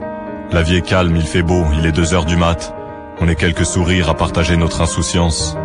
La 0.50 0.62
vie 0.62 0.76
est 0.76 0.86
calme, 0.86 1.16
il 1.16 1.26
fait 1.26 1.42
beau, 1.42 1.64
il 1.78 1.86
est 1.86 1.92
deux 1.92 2.14
heures 2.14 2.24
du 2.24 2.36
mat. 2.36 2.74
On 3.20 3.28
est 3.28 3.36
quelques 3.36 3.66
sourires 3.66 4.10
à 4.10 4.14
partager 4.14 4.56
notre 4.56 4.80
insouciance. 4.80 5.56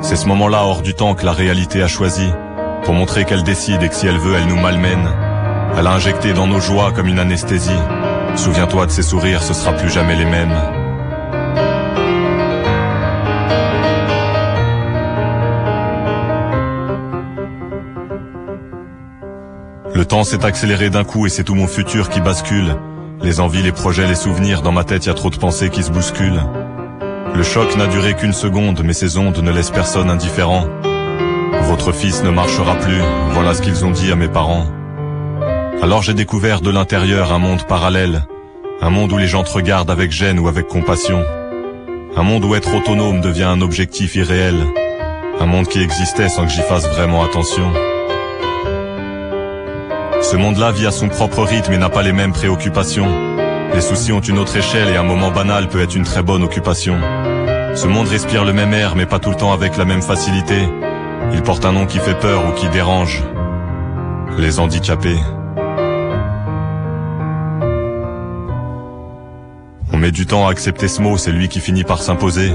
C'est 0.00 0.16
ce 0.16 0.26
moment-là 0.28 0.64
hors 0.64 0.82
du 0.82 0.94
temps 0.94 1.14
que 1.14 1.24
la 1.24 1.32
réalité 1.32 1.82
a 1.82 1.88
choisi, 1.88 2.28
pour 2.84 2.94
montrer 2.94 3.24
qu'elle 3.24 3.42
décide 3.42 3.82
et 3.82 3.88
que 3.88 3.94
si 3.94 4.06
elle 4.06 4.18
veut, 4.18 4.34
elle 4.36 4.46
nous 4.46 4.60
malmène. 4.60 5.08
Elle 5.76 5.86
a 5.86 5.92
injecté 5.92 6.32
dans 6.32 6.46
nos 6.46 6.60
joies 6.60 6.92
comme 6.92 7.08
une 7.08 7.18
anesthésie. 7.18 7.70
Souviens-toi 8.36 8.86
de 8.86 8.90
ces 8.90 9.02
sourires, 9.02 9.42
ce 9.42 9.54
sera 9.54 9.72
plus 9.72 9.90
jamais 9.90 10.16
les 10.16 10.24
mêmes. 10.24 10.77
Temps 20.18 20.24
s'est 20.24 20.44
accéléré 20.44 20.90
d'un 20.90 21.04
coup 21.04 21.26
et 21.26 21.28
c'est 21.28 21.44
tout 21.44 21.54
mon 21.54 21.68
futur 21.68 22.08
qui 22.08 22.20
bascule. 22.20 22.74
Les 23.22 23.38
envies, 23.38 23.62
les 23.62 23.70
projets, 23.70 24.08
les 24.08 24.16
souvenirs, 24.16 24.62
dans 24.62 24.72
ma 24.72 24.82
tête 24.82 25.06
y 25.06 25.10
a 25.10 25.14
trop 25.14 25.30
de 25.30 25.36
pensées 25.36 25.70
qui 25.70 25.84
se 25.84 25.92
bousculent. 25.92 26.42
Le 27.36 27.42
choc 27.44 27.76
n'a 27.76 27.86
duré 27.86 28.14
qu'une 28.14 28.32
seconde, 28.32 28.82
mais 28.82 28.94
ces 28.94 29.16
ondes 29.16 29.38
ne 29.38 29.52
laissent 29.52 29.70
personne 29.70 30.10
indifférent. 30.10 30.64
Votre 31.62 31.92
fils 31.92 32.24
ne 32.24 32.30
marchera 32.30 32.74
plus, 32.78 33.00
voilà 33.30 33.54
ce 33.54 33.62
qu'ils 33.62 33.84
ont 33.84 33.92
dit 33.92 34.10
à 34.10 34.16
mes 34.16 34.26
parents. 34.26 34.66
Alors 35.82 36.02
j'ai 36.02 36.14
découvert 36.14 36.62
de 36.62 36.70
l'intérieur 36.70 37.32
un 37.32 37.38
monde 37.38 37.62
parallèle, 37.68 38.24
un 38.80 38.90
monde 38.90 39.12
où 39.12 39.18
les 39.18 39.28
gens 39.28 39.44
te 39.44 39.52
regardent 39.52 39.92
avec 39.92 40.10
gêne 40.10 40.40
ou 40.40 40.48
avec 40.48 40.66
compassion. 40.66 41.22
Un 42.16 42.24
monde 42.24 42.44
où 42.44 42.56
être 42.56 42.74
autonome 42.74 43.20
devient 43.20 43.44
un 43.44 43.60
objectif 43.60 44.16
irréel. 44.16 44.56
Un 45.38 45.46
monde 45.46 45.68
qui 45.68 45.80
existait 45.80 46.28
sans 46.28 46.42
que 46.44 46.50
j'y 46.50 46.62
fasse 46.62 46.88
vraiment 46.88 47.22
attention. 47.22 47.72
Ce 50.30 50.36
monde-là 50.36 50.72
vit 50.72 50.86
à 50.86 50.90
son 50.90 51.08
propre 51.08 51.42
rythme 51.42 51.72
et 51.72 51.78
n'a 51.78 51.88
pas 51.88 52.02
les 52.02 52.12
mêmes 52.12 52.34
préoccupations. 52.34 53.08
Les 53.72 53.80
soucis 53.80 54.12
ont 54.12 54.20
une 54.20 54.38
autre 54.38 54.54
échelle 54.58 54.88
et 54.88 54.96
un 54.98 55.02
moment 55.02 55.30
banal 55.30 55.68
peut 55.68 55.80
être 55.80 55.96
une 55.96 56.04
très 56.04 56.22
bonne 56.22 56.42
occupation. 56.42 57.00
Ce 57.74 57.86
monde 57.86 58.08
respire 58.08 58.44
le 58.44 58.52
même 58.52 58.74
air 58.74 58.94
mais 58.94 59.06
pas 59.06 59.20
tout 59.20 59.30
le 59.30 59.36
temps 59.36 59.54
avec 59.54 59.78
la 59.78 59.86
même 59.86 60.02
facilité. 60.02 60.68
Il 61.32 61.40
porte 61.40 61.64
un 61.64 61.72
nom 61.72 61.86
qui 61.86 61.98
fait 61.98 62.18
peur 62.18 62.46
ou 62.46 62.52
qui 62.52 62.68
dérange. 62.68 63.24
Les 64.36 64.60
handicapés. 64.60 65.16
On 69.94 69.96
met 69.96 70.10
du 70.10 70.26
temps 70.26 70.46
à 70.46 70.50
accepter 70.50 70.88
ce 70.88 71.00
mot, 71.00 71.16
c'est 71.16 71.32
lui 71.32 71.48
qui 71.48 71.60
finit 71.60 71.84
par 71.84 72.02
s'imposer. 72.02 72.52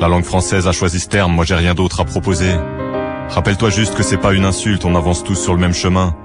La 0.00 0.08
langue 0.08 0.24
française 0.24 0.66
a 0.66 0.72
choisi 0.72 0.98
ce 0.98 1.08
terme, 1.08 1.32
moi 1.32 1.44
j'ai 1.44 1.54
rien 1.54 1.74
d'autre 1.74 2.00
à 2.00 2.04
proposer. 2.04 2.50
Rappelle-toi 3.28 3.70
juste 3.70 3.94
que 3.94 4.02
c'est 4.02 4.18
pas 4.18 4.32
une 4.32 4.44
insulte, 4.44 4.84
on 4.84 4.96
avance 4.96 5.22
tous 5.22 5.36
sur 5.36 5.54
le 5.54 5.60
même 5.60 5.72
chemin. 5.72 6.16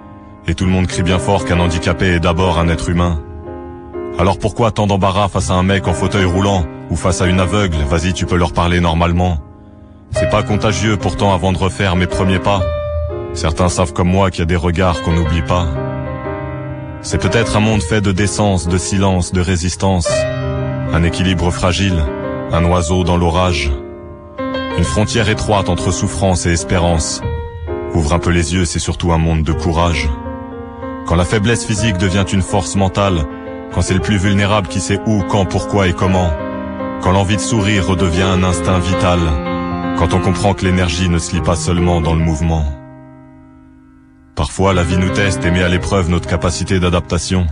Et 0.49 0.55
tout 0.55 0.63
le 0.63 0.71
monde 0.71 0.87
crie 0.87 1.03
bien 1.03 1.19
fort 1.19 1.43
qu'un 1.43 1.59
handicapé 1.59 2.05
est 2.05 2.19
d'abord 2.21 2.57
un 2.57 2.69
être 2.69 2.89
humain. 2.89 3.21
Alors 4.17 4.39
pourquoi 4.39 4.71
tant 4.71 4.87
d'embarras 4.87 5.27
face 5.27 5.51
à 5.51 5.55
un 5.55 5.63
mec 5.63 5.87
en 5.89 5.93
fauteuil 5.93 6.23
roulant 6.23 6.65
ou 6.89 6.95
face 6.95 7.21
à 7.21 7.27
une 7.27 7.41
aveugle? 7.41 7.75
Vas-y, 7.89 8.13
tu 8.13 8.25
peux 8.25 8.37
leur 8.37 8.53
parler 8.53 8.79
normalement. 8.79 9.39
C'est 10.11 10.29
pas 10.29 10.43
contagieux 10.43 10.95
pourtant 10.95 11.33
avant 11.33 11.51
de 11.51 11.57
refaire 11.57 11.97
mes 11.97 12.07
premiers 12.07 12.39
pas. 12.39 12.61
Certains 13.33 13.67
savent 13.67 13.91
comme 13.91 14.07
moi 14.07 14.31
qu'il 14.31 14.39
y 14.39 14.43
a 14.43 14.45
des 14.45 14.55
regards 14.55 15.01
qu'on 15.01 15.11
n'oublie 15.11 15.41
pas. 15.41 15.67
C'est 17.01 17.21
peut-être 17.21 17.57
un 17.57 17.59
monde 17.59 17.83
fait 17.83 18.01
de 18.01 18.13
décence, 18.13 18.69
de 18.69 18.77
silence, 18.77 19.33
de 19.33 19.41
résistance. 19.41 20.09
Un 20.93 21.03
équilibre 21.03 21.51
fragile, 21.51 22.01
un 22.53 22.63
oiseau 22.63 23.03
dans 23.03 23.17
l'orage. 23.17 23.69
Une 24.77 24.83
frontière 24.85 25.29
étroite 25.29 25.67
entre 25.67 25.91
souffrance 25.91 26.45
et 26.45 26.51
espérance. 26.51 27.21
Ouvre 27.93 28.13
un 28.13 28.19
peu 28.19 28.29
les 28.29 28.53
yeux, 28.53 28.63
c'est 28.63 28.79
surtout 28.79 29.11
un 29.11 29.17
monde 29.17 29.43
de 29.43 29.51
courage. 29.51 30.09
Quand 31.07 31.15
la 31.15 31.23
faiblesse 31.23 31.65
physique 31.65 31.97
devient 31.97 32.25
une 32.33 32.41
force 32.41 32.75
mentale, 32.75 33.23
quand 33.71 33.81
c'est 33.81 33.93
le 33.93 34.01
plus 34.01 34.17
vulnérable 34.17 34.67
qui 34.67 34.81
sait 34.81 34.99
où, 35.07 35.23
quand, 35.29 35.45
pourquoi 35.45 35.87
et 35.87 35.93
comment, 35.93 36.29
quand 37.01 37.13
l'envie 37.13 37.37
de 37.37 37.41
sourire 37.41 37.87
redevient 37.87 38.23
un 38.23 38.43
instinct 38.43 38.79
vital, 38.79 39.19
quand 39.97 40.13
on 40.13 40.19
comprend 40.19 40.53
que 40.53 40.65
l'énergie 40.65 41.07
ne 41.07 41.17
se 41.17 41.33
lie 41.33 41.41
pas 41.41 41.55
seulement 41.55 42.01
dans 42.01 42.13
le 42.13 42.19
mouvement. 42.19 42.65
Parfois, 44.35 44.73
la 44.73 44.83
vie 44.83 44.97
nous 44.97 45.09
teste 45.11 45.45
et 45.45 45.51
met 45.51 45.63
à 45.63 45.69
l'épreuve 45.69 46.09
notre 46.09 46.27
capacité 46.27 46.77
d'adaptation. 46.77 47.47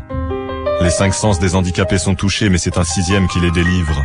Les 0.81 0.89
cinq 0.89 1.13
sens 1.13 1.39
des 1.39 1.55
handicapés 1.55 1.97
sont 1.97 2.15
touchés, 2.15 2.49
mais 2.49 2.57
c'est 2.57 2.77
un 2.77 2.83
sixième 2.83 3.29
qui 3.29 3.39
les 3.39 3.51
délivre. 3.51 4.03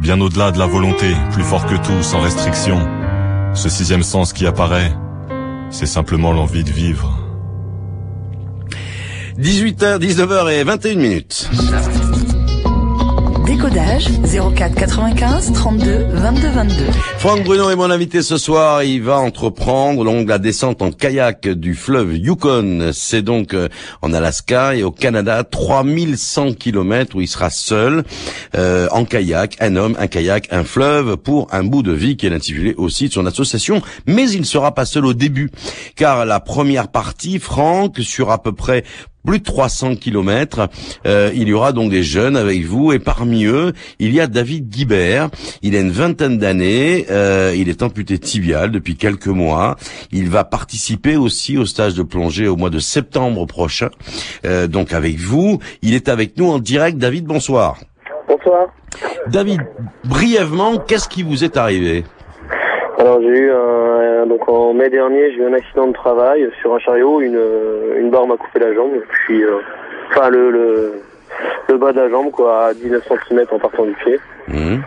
Bien 0.00 0.20
au-delà 0.20 0.50
de 0.50 0.58
la 0.58 0.66
volonté, 0.66 1.16
plus 1.32 1.44
fort 1.44 1.64
que 1.64 1.76
tout, 1.76 2.02
sans 2.02 2.20
restriction. 2.20 2.78
Ce 3.54 3.70
sixième 3.70 4.02
sens 4.02 4.34
qui 4.34 4.46
apparaît, 4.46 4.94
c'est 5.70 5.86
simplement 5.86 6.32
l'envie 6.32 6.62
de 6.62 6.70
vivre. 6.70 7.19
18h, 9.38 9.98
19h 9.98 10.52
et 10.52 10.64
21 10.64 10.94
minutes. 10.96 11.48
Décodage, 13.46 14.08
04 14.54 14.74
95 14.74 15.52
32 15.52 16.06
22 16.12 16.48
22. 16.50 16.74
Franck 17.18 17.42
Bruno 17.42 17.68
est 17.68 17.76
mon 17.76 17.90
invité 17.90 18.22
ce 18.22 18.38
soir. 18.38 18.84
Il 18.84 19.02
va 19.02 19.18
entreprendre 19.18 20.04
donc 20.04 20.28
la 20.28 20.38
descente 20.38 20.82
en 20.82 20.92
kayak 20.92 21.48
du 21.48 21.74
fleuve 21.74 22.16
Yukon. 22.16 22.90
C'est 22.92 23.22
donc 23.22 23.52
euh, 23.52 23.68
en 24.02 24.12
Alaska 24.12 24.76
et 24.76 24.84
au 24.84 24.92
Canada, 24.92 25.42
3100 25.42 26.52
kilomètres 26.52 27.16
où 27.16 27.20
il 27.20 27.26
sera 27.26 27.50
seul 27.50 28.04
euh, 28.54 28.86
en 28.92 29.04
kayak, 29.04 29.56
un 29.60 29.74
homme, 29.74 29.96
un 29.98 30.06
kayak, 30.06 30.46
un 30.52 30.62
fleuve 30.62 31.16
pour 31.16 31.48
un 31.52 31.64
bout 31.64 31.82
de 31.82 31.92
vie 31.92 32.16
qui 32.16 32.26
est 32.26 32.32
intitulé 32.32 32.74
aussi 32.76 33.08
de 33.08 33.12
son 33.12 33.26
association. 33.26 33.82
Mais 34.06 34.30
il 34.30 34.40
ne 34.40 34.46
sera 34.46 34.74
pas 34.74 34.84
seul 34.84 35.04
au 35.04 35.12
début, 35.12 35.50
car 35.96 36.24
la 36.24 36.38
première 36.38 36.88
partie, 36.88 37.40
Franck, 37.40 37.98
sur 37.98 38.30
à 38.30 38.40
peu 38.42 38.52
près 38.52 38.84
plus 39.24 39.38
de 39.38 39.44
300 39.44 39.96
kilomètres. 39.96 40.68
Euh, 41.06 41.30
il 41.34 41.48
y 41.48 41.52
aura 41.52 41.72
donc 41.72 41.90
des 41.90 42.02
jeunes 42.02 42.36
avec 42.36 42.64
vous 42.64 42.92
et 42.92 42.98
parmi 42.98 43.44
eux, 43.44 43.72
il 43.98 44.14
y 44.14 44.20
a 44.20 44.26
David 44.26 44.68
Guibert. 44.68 45.30
Il 45.62 45.76
a 45.76 45.80
une 45.80 45.90
vingtaine 45.90 46.38
d'années. 46.38 47.06
euh, 47.10 47.54
il 47.56 47.68
est 47.68 47.82
amputé 47.82 48.18
tibial 48.18 48.70
depuis 48.70 48.96
quelques 48.96 49.26
mois. 49.26 49.76
Il 50.12 50.28
va 50.30 50.44
participer 50.44 51.16
aussi 51.16 51.58
au 51.58 51.66
stage 51.66 51.94
de 51.94 52.02
plongée 52.02 52.48
au 52.48 52.56
mois 52.56 52.70
de 52.70 52.78
septembre 52.78 53.46
prochain. 53.46 53.90
Euh, 54.44 54.66
donc 54.66 54.92
avec 54.92 55.18
vous, 55.18 55.58
il 55.82 55.94
est 55.94 56.08
avec 56.08 56.36
nous 56.36 56.50
en 56.50 56.58
direct. 56.58 56.98
David, 56.98 57.24
bonsoir. 57.24 57.78
Bonsoir. 58.28 58.68
David, 59.28 59.60
brièvement, 60.04 60.78
qu'est-ce 60.78 61.08
qui 61.08 61.22
vous 61.22 61.44
est 61.44 61.56
arrivé? 61.56 62.04
Alors 63.00 63.20
j'ai 63.22 63.28
eu 63.28 63.50
un, 63.50 64.26
donc 64.26 64.46
en 64.48 64.74
mai 64.74 64.90
dernier, 64.90 65.32
j'ai 65.32 65.38
eu 65.38 65.46
un 65.46 65.54
accident 65.54 65.86
de 65.86 65.92
travail 65.92 66.48
sur 66.60 66.74
un 66.74 66.78
chariot, 66.78 67.20
une, 67.22 67.40
une 67.98 68.10
barre 68.10 68.26
m'a 68.26 68.36
coupé 68.36 68.58
la 68.58 68.74
jambe, 68.74 68.92
et 68.94 69.00
puis 69.08 69.42
euh, 69.42 69.56
enfin 70.10 70.28
le, 70.28 70.50
le 70.50 70.92
le 71.68 71.78
bas 71.78 71.92
de 71.92 72.00
la 72.00 72.10
jambe 72.10 72.30
quoi, 72.30 72.66
à 72.66 72.74
19 72.74 73.02
cm 73.28 73.44
en 73.52 73.58
partant 73.58 73.84
du 73.84 73.94
pied. 74.04 74.18
Hum, 74.52 74.82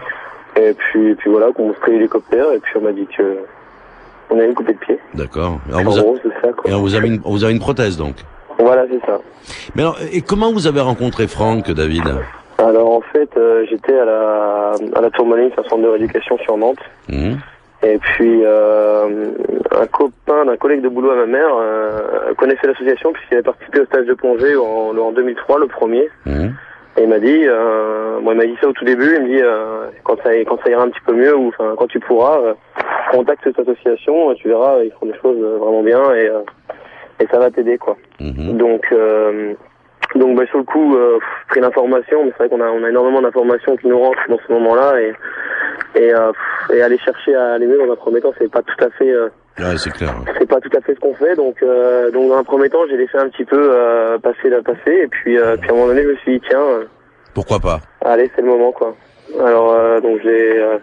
Et 0.57 0.73
puis 0.73 1.15
puis 1.15 1.29
voilà, 1.31 1.51
qu'on 1.53 1.71
pris 1.73 1.93
l'hélicoptère 1.93 2.51
et 2.53 2.59
puis 2.59 2.73
on 2.77 2.81
m'a 2.81 2.91
dit 2.91 3.07
que 3.17 3.37
on 4.29 4.37
avait 4.37 4.47
une 4.47 4.53
coupé 4.53 4.73
de 4.73 4.77
pied. 4.79 4.99
D'accord. 5.15 5.59
Alors 5.69 5.79
En 5.81 5.83
vous, 5.83 5.97
a- 5.97 6.01
gros 6.01 6.17
c'est 6.21 6.29
ça 6.41 6.53
et 6.65 6.73
on 6.73 6.79
vous 6.81 6.93
avez 6.95 7.07
une, 7.07 7.21
vous 7.25 7.43
avez 7.43 7.53
une 7.53 7.59
prothèse 7.59 7.97
donc. 7.97 8.15
Voilà 8.59 8.85
c'est 8.91 9.03
ça. 9.07 9.17
Mais 9.75 9.81
alors, 9.81 9.97
et 10.11 10.21
comment 10.21 10.51
vous 10.53 10.67
avez 10.67 10.81
rencontré 10.81 11.27
Franck, 11.27 11.71
David? 11.71 12.03
Alors 12.59 12.91
en 12.91 13.01
fait 13.01 13.29
euh, 13.37 13.65
j'étais 13.67 13.97
à 13.97 14.05
la 14.05 14.71
à 14.95 15.01
la 15.01 15.09
Tourmaline, 15.09 15.49
centre 15.55 15.77
de 15.79 15.87
rééducation 15.87 16.37
sur 16.39 16.57
Nantes. 16.57 16.77
Hum, 17.11 17.37
Et 17.83 17.97
puis 17.97 18.41
euh, 18.45 19.31
un 19.71 19.87
copain 19.87 20.45
d'un 20.45 20.55
collègue 20.57 20.81
de 20.81 20.89
boulot 20.89 21.11
à 21.11 21.15
ma 21.15 21.25
mère 21.25 21.49
euh, 21.55 22.33
connaissait 22.37 22.67
l'association 22.67 23.11
puisqu'il 23.11 23.33
avait 23.35 23.43
participé 23.43 23.81
au 23.81 23.85
stage 23.85 24.05
de 24.05 24.13
plongée 24.13 24.55
en, 24.55 24.97
en 24.97 25.11
2003, 25.11 25.59
le 25.59 25.67
premier. 25.67 26.07
hum, 26.25 26.53
Et 26.97 27.03
il 27.03 27.09
m'a 27.09 27.19
dit, 27.19 27.43
euh, 27.45 28.19
bon, 28.21 28.31
il 28.31 28.37
m'a 28.37 28.45
dit 28.45 28.55
ça 28.61 28.67
au 28.69 28.73
tout 28.73 28.85
début. 28.85 29.15
Il 29.17 29.23
me 29.23 29.27
dit 29.27 29.41
euh, 29.41 29.87
quand 30.03 30.15
ça 30.23 30.29
quand 30.47 30.57
ça 30.63 30.69
ira 30.69 30.83
un 30.83 30.89
petit 30.89 31.01
peu 31.05 31.13
mieux 31.13 31.35
ou 31.35 31.49
enfin 31.49 31.73
quand 31.77 31.87
tu 31.87 31.99
pourras, 31.99 32.39
euh, 32.39 32.53
contacte 33.11 33.41
cette 33.43 33.59
association. 33.59 34.33
Tu 34.35 34.47
verras, 34.47 34.81
ils 34.83 34.91
font 34.99 35.05
des 35.05 35.17
choses 35.21 35.37
euh, 35.41 35.57
vraiment 35.57 35.83
bien 35.83 36.01
et 36.15 36.27
euh, 36.29 36.39
et 37.19 37.27
ça 37.27 37.37
va 37.39 37.51
t'aider 37.51 37.77
quoi. 37.77 37.97
Mhm. 38.21 38.57
Donc 38.57 38.85
euh, 38.93 39.53
donc 40.19 40.37
bah, 40.37 40.45
sur 40.47 40.57
le 40.59 40.63
coup, 40.63 40.95
euh, 40.95 41.17
pris 41.49 41.59
l'information, 41.61 42.23
mais 42.23 42.31
c'est 42.31 42.45
vrai 42.45 42.49
qu'on 42.49 42.61
a 42.61 42.69
on 42.69 42.83
a 42.83 42.89
énormément 42.89 43.21
d'informations 43.21 43.75
qui 43.77 43.87
nous 43.87 43.99
rentrent 43.99 44.19
dans 44.29 44.39
ce 44.47 44.51
moment-là 44.53 44.99
et 45.01 45.13
et, 45.95 46.13
euh, 46.13 46.31
et 46.73 46.81
aller 46.81 46.97
chercher 46.97 47.35
à 47.35 47.53
aller 47.53 47.67
mieux 47.67 47.77
dans 47.77 47.91
un 47.91 47.95
premier 47.95 48.19
temps, 48.21 48.33
c'est 48.39 48.49
pas 48.51 48.61
tout 48.63 48.83
à 48.83 48.89
fait 48.91 49.11
euh, 49.11 49.29
Ouais, 49.59 49.77
c'est 49.77 49.91
clair. 49.91 50.15
c'est 50.39 50.49
pas 50.49 50.59
tout 50.59 50.75
à 50.75 50.81
fait 50.81 50.95
ce 50.95 50.99
qu'on 50.99 51.13
fait. 51.13 51.35
Donc, 51.35 51.61
euh, 51.61 52.09
donc 52.09 52.29
dans 52.29 52.37
un 52.37 52.43
premier 52.43 52.69
temps, 52.69 52.79
j'ai 52.89 52.97
laissé 52.97 53.15
un 53.17 53.29
petit 53.29 53.45
peu 53.45 53.59
euh, 53.71 54.17
passer 54.17 54.49
la 54.49 54.63
passer. 54.63 54.79
Et 55.03 55.07
puis, 55.07 55.37
euh, 55.37 55.55
puis 55.57 55.69
à 55.69 55.73
un 55.73 55.75
moment 55.75 55.87
donné, 55.89 56.01
je 56.01 56.07
me 56.09 56.15
suis 56.17 56.39
dit 56.39 56.45
tiens, 56.49 56.59
euh, 56.59 56.85
Pourquoi 57.35 57.59
pas? 57.59 57.79
allez, 58.03 58.31
c'est 58.35 58.41
le 58.41 58.47
moment 58.47 58.71
quoi. 58.71 58.95
Alors 59.39 59.73
euh, 59.73 59.99
donc 59.99 60.19
j'ai 60.23 60.59
euh, 60.61 60.77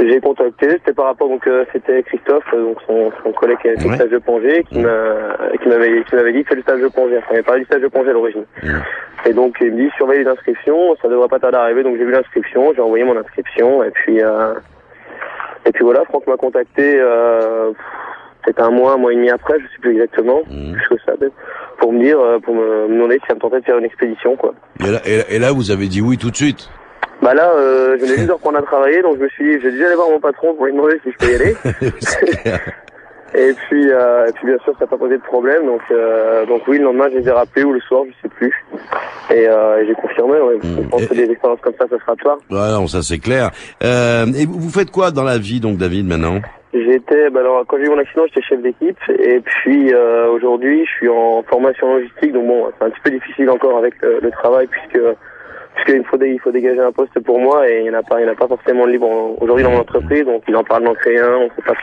j'ai 0.00 0.20
contacté. 0.20 0.68
C'était 0.70 0.92
par 0.92 1.06
rapport 1.06 1.28
donc 1.28 1.46
euh, 1.46 1.64
c'était 1.72 2.02
Christophe, 2.02 2.44
euh, 2.54 2.62
donc 2.62 2.78
son, 2.86 3.12
son 3.22 3.32
collègue 3.32 3.58
qui 3.62 3.68
avait 3.68 3.76
fait 3.78 3.88
le 3.88 3.94
stage 3.94 4.10
de 4.10 4.18
plongée, 4.18 4.64
qui 4.64 4.78
m'a 4.78 5.36
qui 5.62 5.68
m'avait 5.68 6.02
qui 6.04 6.14
m'avait 6.14 6.32
dit 6.32 6.44
fais 6.44 6.54
le 6.54 6.62
stage 6.62 6.80
de 6.80 6.88
plongée. 6.88 7.18
Enfin, 7.18 7.26
il 7.30 7.32
m'avait 7.34 7.42
parlé 7.42 7.60
du 7.60 7.66
stage 7.66 7.82
de 7.82 7.88
plongée 7.88 8.10
à 8.10 8.12
l'origine. 8.14 8.44
Et 9.26 9.32
donc 9.32 9.56
il 9.60 9.72
me 9.72 9.82
dit 9.84 9.90
surveille 9.96 10.20
les 10.24 10.28
inscriptions, 10.30 10.96
ça 11.02 11.08
devrait 11.08 11.28
pas 11.28 11.38
tarder 11.38 11.58
à 11.58 11.62
arriver. 11.62 11.82
Donc 11.82 11.96
j'ai 11.98 12.04
vu 12.04 12.12
l'inscription, 12.12 12.72
j'ai 12.74 12.80
envoyé 12.82 13.04
mon 13.04 13.16
inscription 13.16 13.82
et 13.84 13.90
puis 13.90 14.22
euh, 14.22 14.54
et 15.66 15.72
puis 15.72 15.84
voilà, 15.84 16.04
Franck 16.04 16.26
m'a 16.26 16.36
contacté. 16.36 16.94
Euh, 17.00 17.72
c'était 18.46 18.60
un 18.60 18.70
mois, 18.70 18.92
un 18.92 18.96
mois 18.98 19.10
et 19.10 19.16
demi 19.16 19.30
après, 19.30 19.54
je 19.58 19.64
sais 19.64 19.78
plus 19.80 19.92
exactement, 19.92 20.42
Mhm. 20.50 20.74
plus 20.74 20.88
que 20.96 21.02
ça, 21.06 21.12
peut-être, 21.16 21.32
pour 21.78 21.94
me 21.94 22.02
dire, 22.04 22.18
pour 22.42 22.54
me 22.54 22.88
me 22.88 22.94
demander 22.94 23.14
si 23.20 23.26
ça 23.26 23.34
me 23.34 23.40
tentait 23.40 23.60
de 23.60 23.64
faire 23.64 23.78
une 23.78 23.86
expédition, 23.86 24.36
quoi. 24.36 24.52
et 24.86 24.90
là, 24.90 24.98
et 25.06 25.16
là- 25.16 25.24
et 25.30 25.38
là, 25.38 25.52
vous 25.52 25.70
avez 25.70 25.86
dit 25.86 26.02
oui 26.02 26.18
tout 26.18 26.30
de 26.30 26.36
suite. 26.36 26.68
Bah 27.24 27.32
là, 27.32 27.52
euh, 27.56 27.96
je 27.98 28.04
venais 28.04 28.16
juste 28.16 28.28
de 28.28 28.32
reprendre 28.32 28.58
à 28.58 28.62
travailler, 28.62 29.00
donc 29.00 29.16
je 29.16 29.22
me 29.22 29.28
suis 29.30 29.44
dit, 29.44 29.52
je 29.58 29.64
vais 29.66 29.72
déjà 29.72 29.86
aller 29.86 29.94
voir 29.96 30.10
mon 30.10 30.20
patron 30.20 30.54
pour 30.54 30.66
lui 30.66 30.72
demander 30.72 31.00
si 31.02 31.10
je 31.10 31.16
peux 31.16 31.32
y 31.32 31.34
aller. 31.34 31.54
Et 33.36 33.52
puis, 33.52 33.90
euh, 33.90 34.28
et 34.28 34.32
puis 34.32 34.46
bien 34.46 34.58
sûr, 34.62 34.72
ça 34.74 34.84
n'a 34.84 34.86
pas 34.86 34.96
posé 34.96 35.16
de 35.16 35.22
problème, 35.22 35.66
donc, 35.66 35.80
euh, 35.90 36.46
donc 36.46 36.62
oui, 36.68 36.78
le 36.78 36.84
lendemain, 36.84 37.06
je 37.12 37.18
les 37.18 37.26
ai 37.26 37.32
rappelés 37.32 37.64
ou 37.64 37.72
le 37.72 37.80
soir, 37.80 38.04
je 38.06 38.12
sais 38.22 38.32
plus. 38.32 38.54
Et, 39.28 39.48
euh, 39.48 39.82
et 39.82 39.86
j'ai 39.88 39.94
confirmé. 39.94 40.34
Ouais, 40.38 40.54
Mm. 40.62 40.82
Je 40.84 40.88
pense 40.88 41.06
que 41.06 41.14
des 41.14 41.28
expériences 41.28 41.60
comme 41.60 41.72
ça, 41.76 41.86
ça 41.90 41.98
sera 41.98 42.14
toi. 42.14 42.38
Ouais, 42.48 42.78
non, 42.78 42.86
ça 42.86 43.02
c'est 43.02 43.18
clair. 43.18 43.50
Euh, 43.82 44.26
et 44.38 44.46
vous 44.46 44.70
faites 44.70 44.92
quoi 44.92 45.10
dans 45.10 45.24
la 45.24 45.38
vie, 45.38 45.58
donc, 45.58 45.78
David, 45.78 46.06
maintenant? 46.06 46.38
J'étais, 46.72 47.28
bah 47.30 47.40
alors 47.40 47.64
quand 47.66 47.76
j'ai 47.78 47.86
eu 47.86 47.88
mon 47.88 47.98
accident, 47.98 48.22
j'étais 48.28 48.42
chef 48.46 48.62
d'équipe, 48.62 48.98
et 49.08 49.40
puis 49.40 49.92
euh, 49.92 50.28
aujourd'hui, 50.30 50.84
je 50.86 50.90
suis 50.92 51.08
en 51.08 51.42
formation 51.42 51.92
logistique, 51.96 52.32
donc 52.32 52.46
bon, 52.46 52.66
c'est 52.78 52.84
un 52.84 52.90
petit 52.90 53.00
peu 53.02 53.10
difficile 53.10 53.50
encore 53.50 53.78
avec 53.78 53.94
le, 54.00 54.20
le 54.22 54.30
travail 54.30 54.68
puisque 54.68 54.98
puisqu'il 55.74 56.04
faut 56.04 56.16
dé- 56.16 56.30
il 56.30 56.40
faut 56.40 56.50
dégager 56.50 56.80
un 56.80 56.92
poste 56.92 57.18
pour 57.20 57.38
moi 57.40 57.68
et 57.68 57.78
il 57.78 57.82
n'y 57.84 57.90
en 57.90 57.98
a 57.98 58.02
pas, 58.02 58.20
il 58.20 58.26
y 58.26 58.28
en 58.28 58.32
a 58.32 58.36
pas 58.36 58.48
forcément 58.48 58.86
de 58.86 58.92
libre 58.92 59.08
aujourd'hui 59.40 59.64
dans 59.64 59.70
mon 59.70 59.80
entreprise, 59.80 60.24
donc 60.24 60.42
il 60.48 60.56
en 60.56 60.64
parle 60.64 60.84
d'en 60.84 60.94
créer 60.94 61.18
un, 61.18 61.34
on 61.36 61.48
sait 61.56 61.62
pas. 61.66 61.74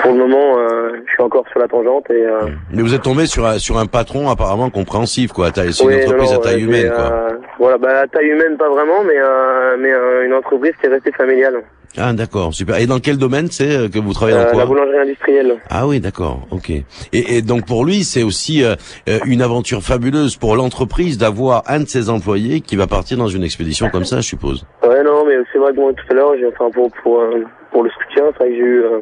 Pour 0.00 0.10
le 0.12 0.18
moment, 0.18 0.58
euh, 0.58 0.90
je 1.06 1.12
suis 1.12 1.22
encore 1.22 1.44
sur 1.50 1.60
la 1.60 1.68
tangente 1.68 2.10
et 2.10 2.26
euh, 2.26 2.40
Mais 2.72 2.82
vous 2.82 2.94
êtes 2.94 3.02
tombé 3.02 3.26
sur 3.26 3.46
un, 3.46 3.58
sur 3.58 3.78
un 3.78 3.86
patron 3.86 4.28
apparemment 4.28 4.68
compréhensif, 4.68 5.32
quoi. 5.32 5.50
C'est 5.54 5.62
une 5.82 6.02
entreprise 6.02 6.32
non, 6.32 6.38
à 6.40 6.42
taille 6.42 6.62
humaine, 6.64 6.90
quoi. 6.94 7.04
euh, 7.12 7.28
voilà, 7.58 7.78
bah 7.78 8.00
à 8.02 8.06
taille 8.08 8.26
humaine 8.26 8.56
pas 8.58 8.68
vraiment, 8.68 9.04
mais 9.04 9.16
euh, 9.16 9.76
mais 9.78 9.92
euh, 9.92 10.26
une 10.26 10.34
entreprise 10.34 10.72
qui 10.80 10.86
est 10.86 10.90
restée 10.90 11.12
familiale, 11.12 11.62
Ah, 11.96 12.12
d'accord, 12.12 12.52
super. 12.52 12.76
Et 12.80 12.86
dans 12.86 12.98
quel 12.98 13.18
domaine 13.18 13.48
c'est 13.50 13.76
euh, 13.76 13.88
que 13.88 13.98
vous 14.00 14.12
travaillez 14.12 14.36
dans 14.36 14.44
Euh, 14.46 14.50
quoi 14.50 14.60
la 14.60 14.66
boulangerie 14.66 14.98
industrielle. 14.98 15.56
Ah 15.70 15.86
oui, 15.86 16.00
d'accord, 16.00 16.40
ok. 16.50 16.70
Et, 16.70 16.84
et 17.12 17.40
donc 17.42 17.66
pour 17.66 17.84
lui, 17.84 18.02
c'est 18.02 18.22
aussi 18.24 18.64
euh, 18.64 18.74
euh, 19.08 19.18
une 19.26 19.42
aventure 19.42 19.80
fabuleuse 19.82 20.36
pour 20.36 20.56
l'entreprise 20.56 21.18
d'avoir 21.18 21.62
un 21.68 21.80
de 21.80 21.88
ses 21.88 22.10
employés 22.10 22.60
qui 22.60 22.74
va 22.76 22.86
partir 22.88 23.16
dans 23.16 23.28
une 23.28 23.44
expédition 23.44 23.88
comme 23.90 24.04
ça, 24.04 24.16
je 24.16 24.26
suppose. 24.26 24.66
Ouais, 24.82 25.02
non, 25.04 25.24
mais 25.24 25.34
c'est 25.52 25.58
vrai 25.58 25.72
que 25.72 25.80
moi, 25.80 25.92
tout 25.92 26.04
à 26.10 26.14
l'heure, 26.14 26.32
j'ai, 26.38 26.46
enfin, 26.48 26.68
pour, 26.70 26.90
pour, 27.02 27.20
euh, 27.20 27.44
pour 27.70 27.84
le 27.84 27.90
soutien, 27.90 28.24
c'est 28.32 28.38
vrai 28.38 28.48
que 28.48 28.54
j'ai 28.56 28.60
eu, 28.62 28.82
euh, 28.82 29.00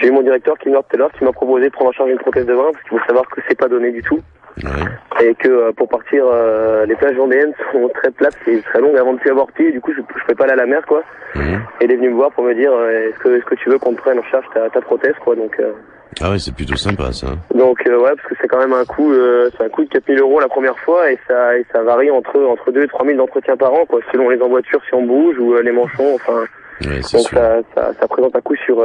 j'ai 0.00 0.06
eu 0.06 0.10
mon 0.12 0.22
directeur 0.22 0.56
qui 0.58 0.68
m'a 0.68 0.78
tout 0.78 0.94
à 0.94 0.96
l'heure, 0.96 1.10
qui 1.18 1.24
m'a 1.24 1.32
proposé 1.32 1.66
de 1.66 1.72
prendre 1.72 1.90
en 1.90 1.92
charge 1.92 2.10
une 2.10 2.18
prothèse 2.18 2.46
de 2.46 2.54
bras, 2.54 2.70
parce 2.72 2.82
qu'il 2.84 2.98
faut 2.98 3.04
savoir 3.06 3.24
que 3.28 3.40
c'est 3.48 3.58
pas 3.58 3.68
donné 3.68 3.90
du 3.90 4.02
tout. 4.02 4.20
Ouais. 4.64 5.24
Et 5.28 5.34
que 5.34 5.48
euh, 5.48 5.72
pour 5.72 5.88
partir, 5.88 6.24
euh, 6.26 6.86
les 6.86 6.94
plages 6.96 7.16
vendéennes 7.16 7.52
sont 7.72 7.88
très 7.94 8.10
plates 8.10 8.36
et 8.46 8.60
très 8.62 8.80
longues 8.80 8.96
avant 8.96 9.12
de 9.14 9.18
plus 9.18 9.30
avoir 9.30 9.46
pied, 9.48 9.72
du 9.72 9.80
coup, 9.80 9.92
je, 9.92 10.00
je 10.00 10.24
peux 10.26 10.34
pas 10.34 10.44
aller 10.44 10.52
à 10.52 10.56
la 10.56 10.66
mer, 10.66 10.84
quoi. 10.86 11.02
Mhm. 11.34 11.60
Et 11.80 11.84
il 11.84 11.92
est 11.92 11.96
venu 11.96 12.10
me 12.10 12.14
voir 12.14 12.30
pour 12.32 12.44
me 12.44 12.54
dire, 12.54 12.72
euh, 12.72 13.08
est-ce 13.08 13.18
que, 13.18 13.28
est-ce 13.36 13.44
que 13.44 13.54
tu 13.56 13.68
veux 13.70 13.78
qu'on 13.78 13.92
te 13.94 14.00
prenne 14.00 14.18
en 14.18 14.24
charge 14.24 14.46
ta, 14.54 14.68
ta 14.70 14.80
prothèse, 14.80 15.14
quoi. 15.24 15.34
Donc, 15.36 15.56
euh, 15.60 15.72
Ah 16.20 16.30
oui, 16.30 16.40
c'est 16.40 16.54
plutôt 16.54 16.76
sympa 16.76 17.12
ça. 17.12 17.28
donc 17.54 17.78
euh, 17.86 17.98
ouais, 17.98 18.10
parce 18.16 18.28
que 18.28 18.34
c'est 18.40 18.48
quand 18.48 18.58
même 18.58 18.72
un 18.72 18.84
coût, 18.84 19.12
euh, 19.12 19.50
c'est 19.56 19.64
un 19.64 19.68
coût 19.68 19.84
de 19.84 19.88
4000 19.90 20.18
euros 20.20 20.40
la 20.40 20.48
première 20.48 20.78
fois 20.80 21.10
et 21.12 21.18
ça, 21.28 21.56
et 21.56 21.64
ça 21.72 21.82
varie 21.82 22.10
entre 22.10 22.36
entre 22.44 22.72
2 22.72 22.82
et 22.82 22.88
3000 22.88 23.16
d'entretien 23.16 23.56
par 23.56 23.72
an, 23.74 23.84
quoi, 23.88 24.00
selon 24.10 24.28
les 24.30 24.40
emboîtures 24.40 24.80
si 24.88 24.94
on 24.94 25.02
bouge 25.02 25.38
ou 25.38 25.54
euh, 25.54 25.62
les 25.62 25.72
manchons, 25.72 26.14
enfin. 26.14 26.44
Ouais, 26.80 27.00
Donc 27.12 27.28
ça, 27.28 27.58
ça, 27.74 27.90
ça 28.00 28.08
présente 28.08 28.34
un 28.36 28.40
coût 28.40 28.54
sur, 28.64 28.80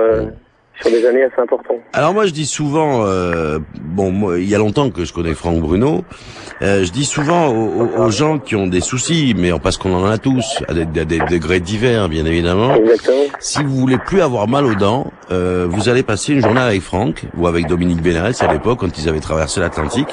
sur 0.82 0.90
des 0.92 1.06
années 1.06 1.24
assez 1.24 1.40
important. 1.42 1.76
Alors 1.94 2.14
moi 2.14 2.26
je 2.26 2.32
dis 2.32 2.46
souvent, 2.46 3.06
euh, 3.06 3.60
bon 3.82 4.12
moi, 4.12 4.40
il 4.40 4.50
y 4.50 4.56
a 4.56 4.58
longtemps 4.58 4.90
que 4.90 5.06
je 5.06 5.14
connais 5.14 5.34
Franck 5.34 5.60
Bruno, 5.60 6.04
euh, 6.62 6.84
je 6.84 6.92
dis 6.92 7.06
souvent 7.06 7.50
aux, 7.50 8.10
gens 8.12 8.40
qui 8.40 8.56
ont 8.56 8.68
des 8.68 8.82
soucis, 8.82 9.34
mais 9.38 9.52
parce 9.62 9.78
qu'on 9.78 9.94
en 9.94 10.06
a 10.06 10.18
tous, 10.18 10.62
à 10.68 10.74
des, 10.74 10.82
à 11.02 11.06
des 11.06 11.20
degrés 11.20 11.60
divers 11.60 12.10
bien 12.10 12.26
évidemment, 12.26 12.76
Exactement. 12.76 13.24
si 13.40 13.64
vous 13.64 13.76
voulez 13.76 13.98
plus 13.98 14.22
avoir 14.22 14.48
mal 14.48 14.66
aux 14.66 14.76
dents, 14.76 15.12
euh, 15.32 15.68
vous 15.70 15.90
allez 15.90 16.04
passer 16.04 16.34
une 16.34 16.42
journée 16.42 16.60
avec 16.62 16.82
Franck 16.82 17.24
ou 17.38 17.48
avec 17.48 17.68
Dominique 17.68 18.02
Bénarès 18.02 18.42
à 18.42 18.52
l'époque 18.52 18.80
quand 18.80 18.98
ils 18.98 19.08
avaient 19.10 19.20
traversé 19.20 19.60
l'Atlantique. 19.60 20.10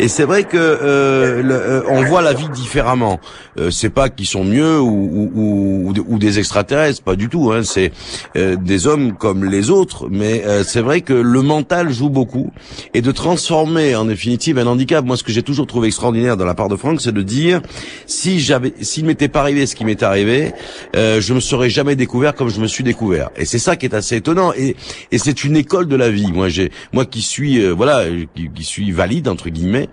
Et 0.00 0.06
c'est 0.08 0.24
vrai 0.24 0.44
que 0.44 0.56
euh, 0.56 1.42
le- 1.42 1.54
euh, 1.54 1.82
on 1.88 2.02
voit 2.04 2.22
la 2.22 2.32
vie 2.32 2.48
différemment. 2.50 3.18
Euh, 3.58 3.70
c'est 3.70 3.90
pas 3.90 4.08
qu'ils 4.08 4.26
sont 4.26 4.44
mieux 4.44 4.78
ou, 4.80 4.86
ou, 5.34 5.88
ou, 5.90 5.94
ou 6.06 6.18
des 6.18 6.38
extraterrestres, 6.38 7.02
pas 7.02 7.16
du 7.16 7.28
tout. 7.28 7.50
Hein. 7.52 7.62
C'est 7.64 7.90
euh, 8.36 8.54
des 8.56 8.86
hommes 8.86 9.14
comme 9.14 9.44
les 9.44 9.70
autres, 9.70 9.87
mais 10.10 10.44
euh, 10.44 10.64
c'est 10.64 10.80
vrai 10.80 11.00
que 11.00 11.12
le 11.12 11.42
mental 11.42 11.92
joue 11.92 12.10
beaucoup 12.10 12.50
et 12.94 13.02
de 13.02 13.12
transformer 13.12 13.94
en 13.96 14.04
définitive 14.04 14.58
un 14.58 14.66
handicap. 14.66 15.04
Moi, 15.04 15.16
ce 15.16 15.22
que 15.22 15.32
j'ai 15.32 15.42
toujours 15.42 15.66
trouvé 15.66 15.88
extraordinaire 15.88 16.36
dans 16.36 16.44
la 16.44 16.54
part 16.54 16.68
de 16.68 16.76
Franck, 16.76 17.00
c'est 17.00 17.12
de 17.12 17.22
dire 17.22 17.60
si 18.06 18.40
j'avais, 18.40 18.72
s'il 18.80 19.04
m'était 19.04 19.28
pas 19.28 19.40
arrivé 19.40 19.66
ce 19.66 19.74
qui 19.74 19.84
m'est 19.84 20.02
arrivé, 20.02 20.52
euh, 20.96 21.20
je 21.20 21.34
me 21.34 21.40
serais 21.40 21.70
jamais 21.70 21.96
découvert 21.96 22.34
comme 22.34 22.48
je 22.48 22.60
me 22.60 22.66
suis 22.66 22.84
découvert. 22.84 23.30
Et 23.36 23.44
c'est 23.44 23.58
ça 23.58 23.76
qui 23.76 23.86
est 23.86 23.94
assez 23.94 24.16
étonnant. 24.16 24.52
Et, 24.56 24.76
et 25.12 25.18
c'est 25.18 25.44
une 25.44 25.56
école 25.56 25.88
de 25.88 25.96
la 25.96 26.10
vie. 26.10 26.32
Moi, 26.32 26.48
j'ai, 26.48 26.70
moi 26.92 27.04
qui 27.04 27.22
suis, 27.22 27.62
euh, 27.62 27.72
voilà, 27.72 28.04
qui, 28.34 28.50
qui 28.50 28.64
suis 28.64 28.90
valide 28.92 29.28
entre 29.28 29.48
guillemets, 29.48 29.88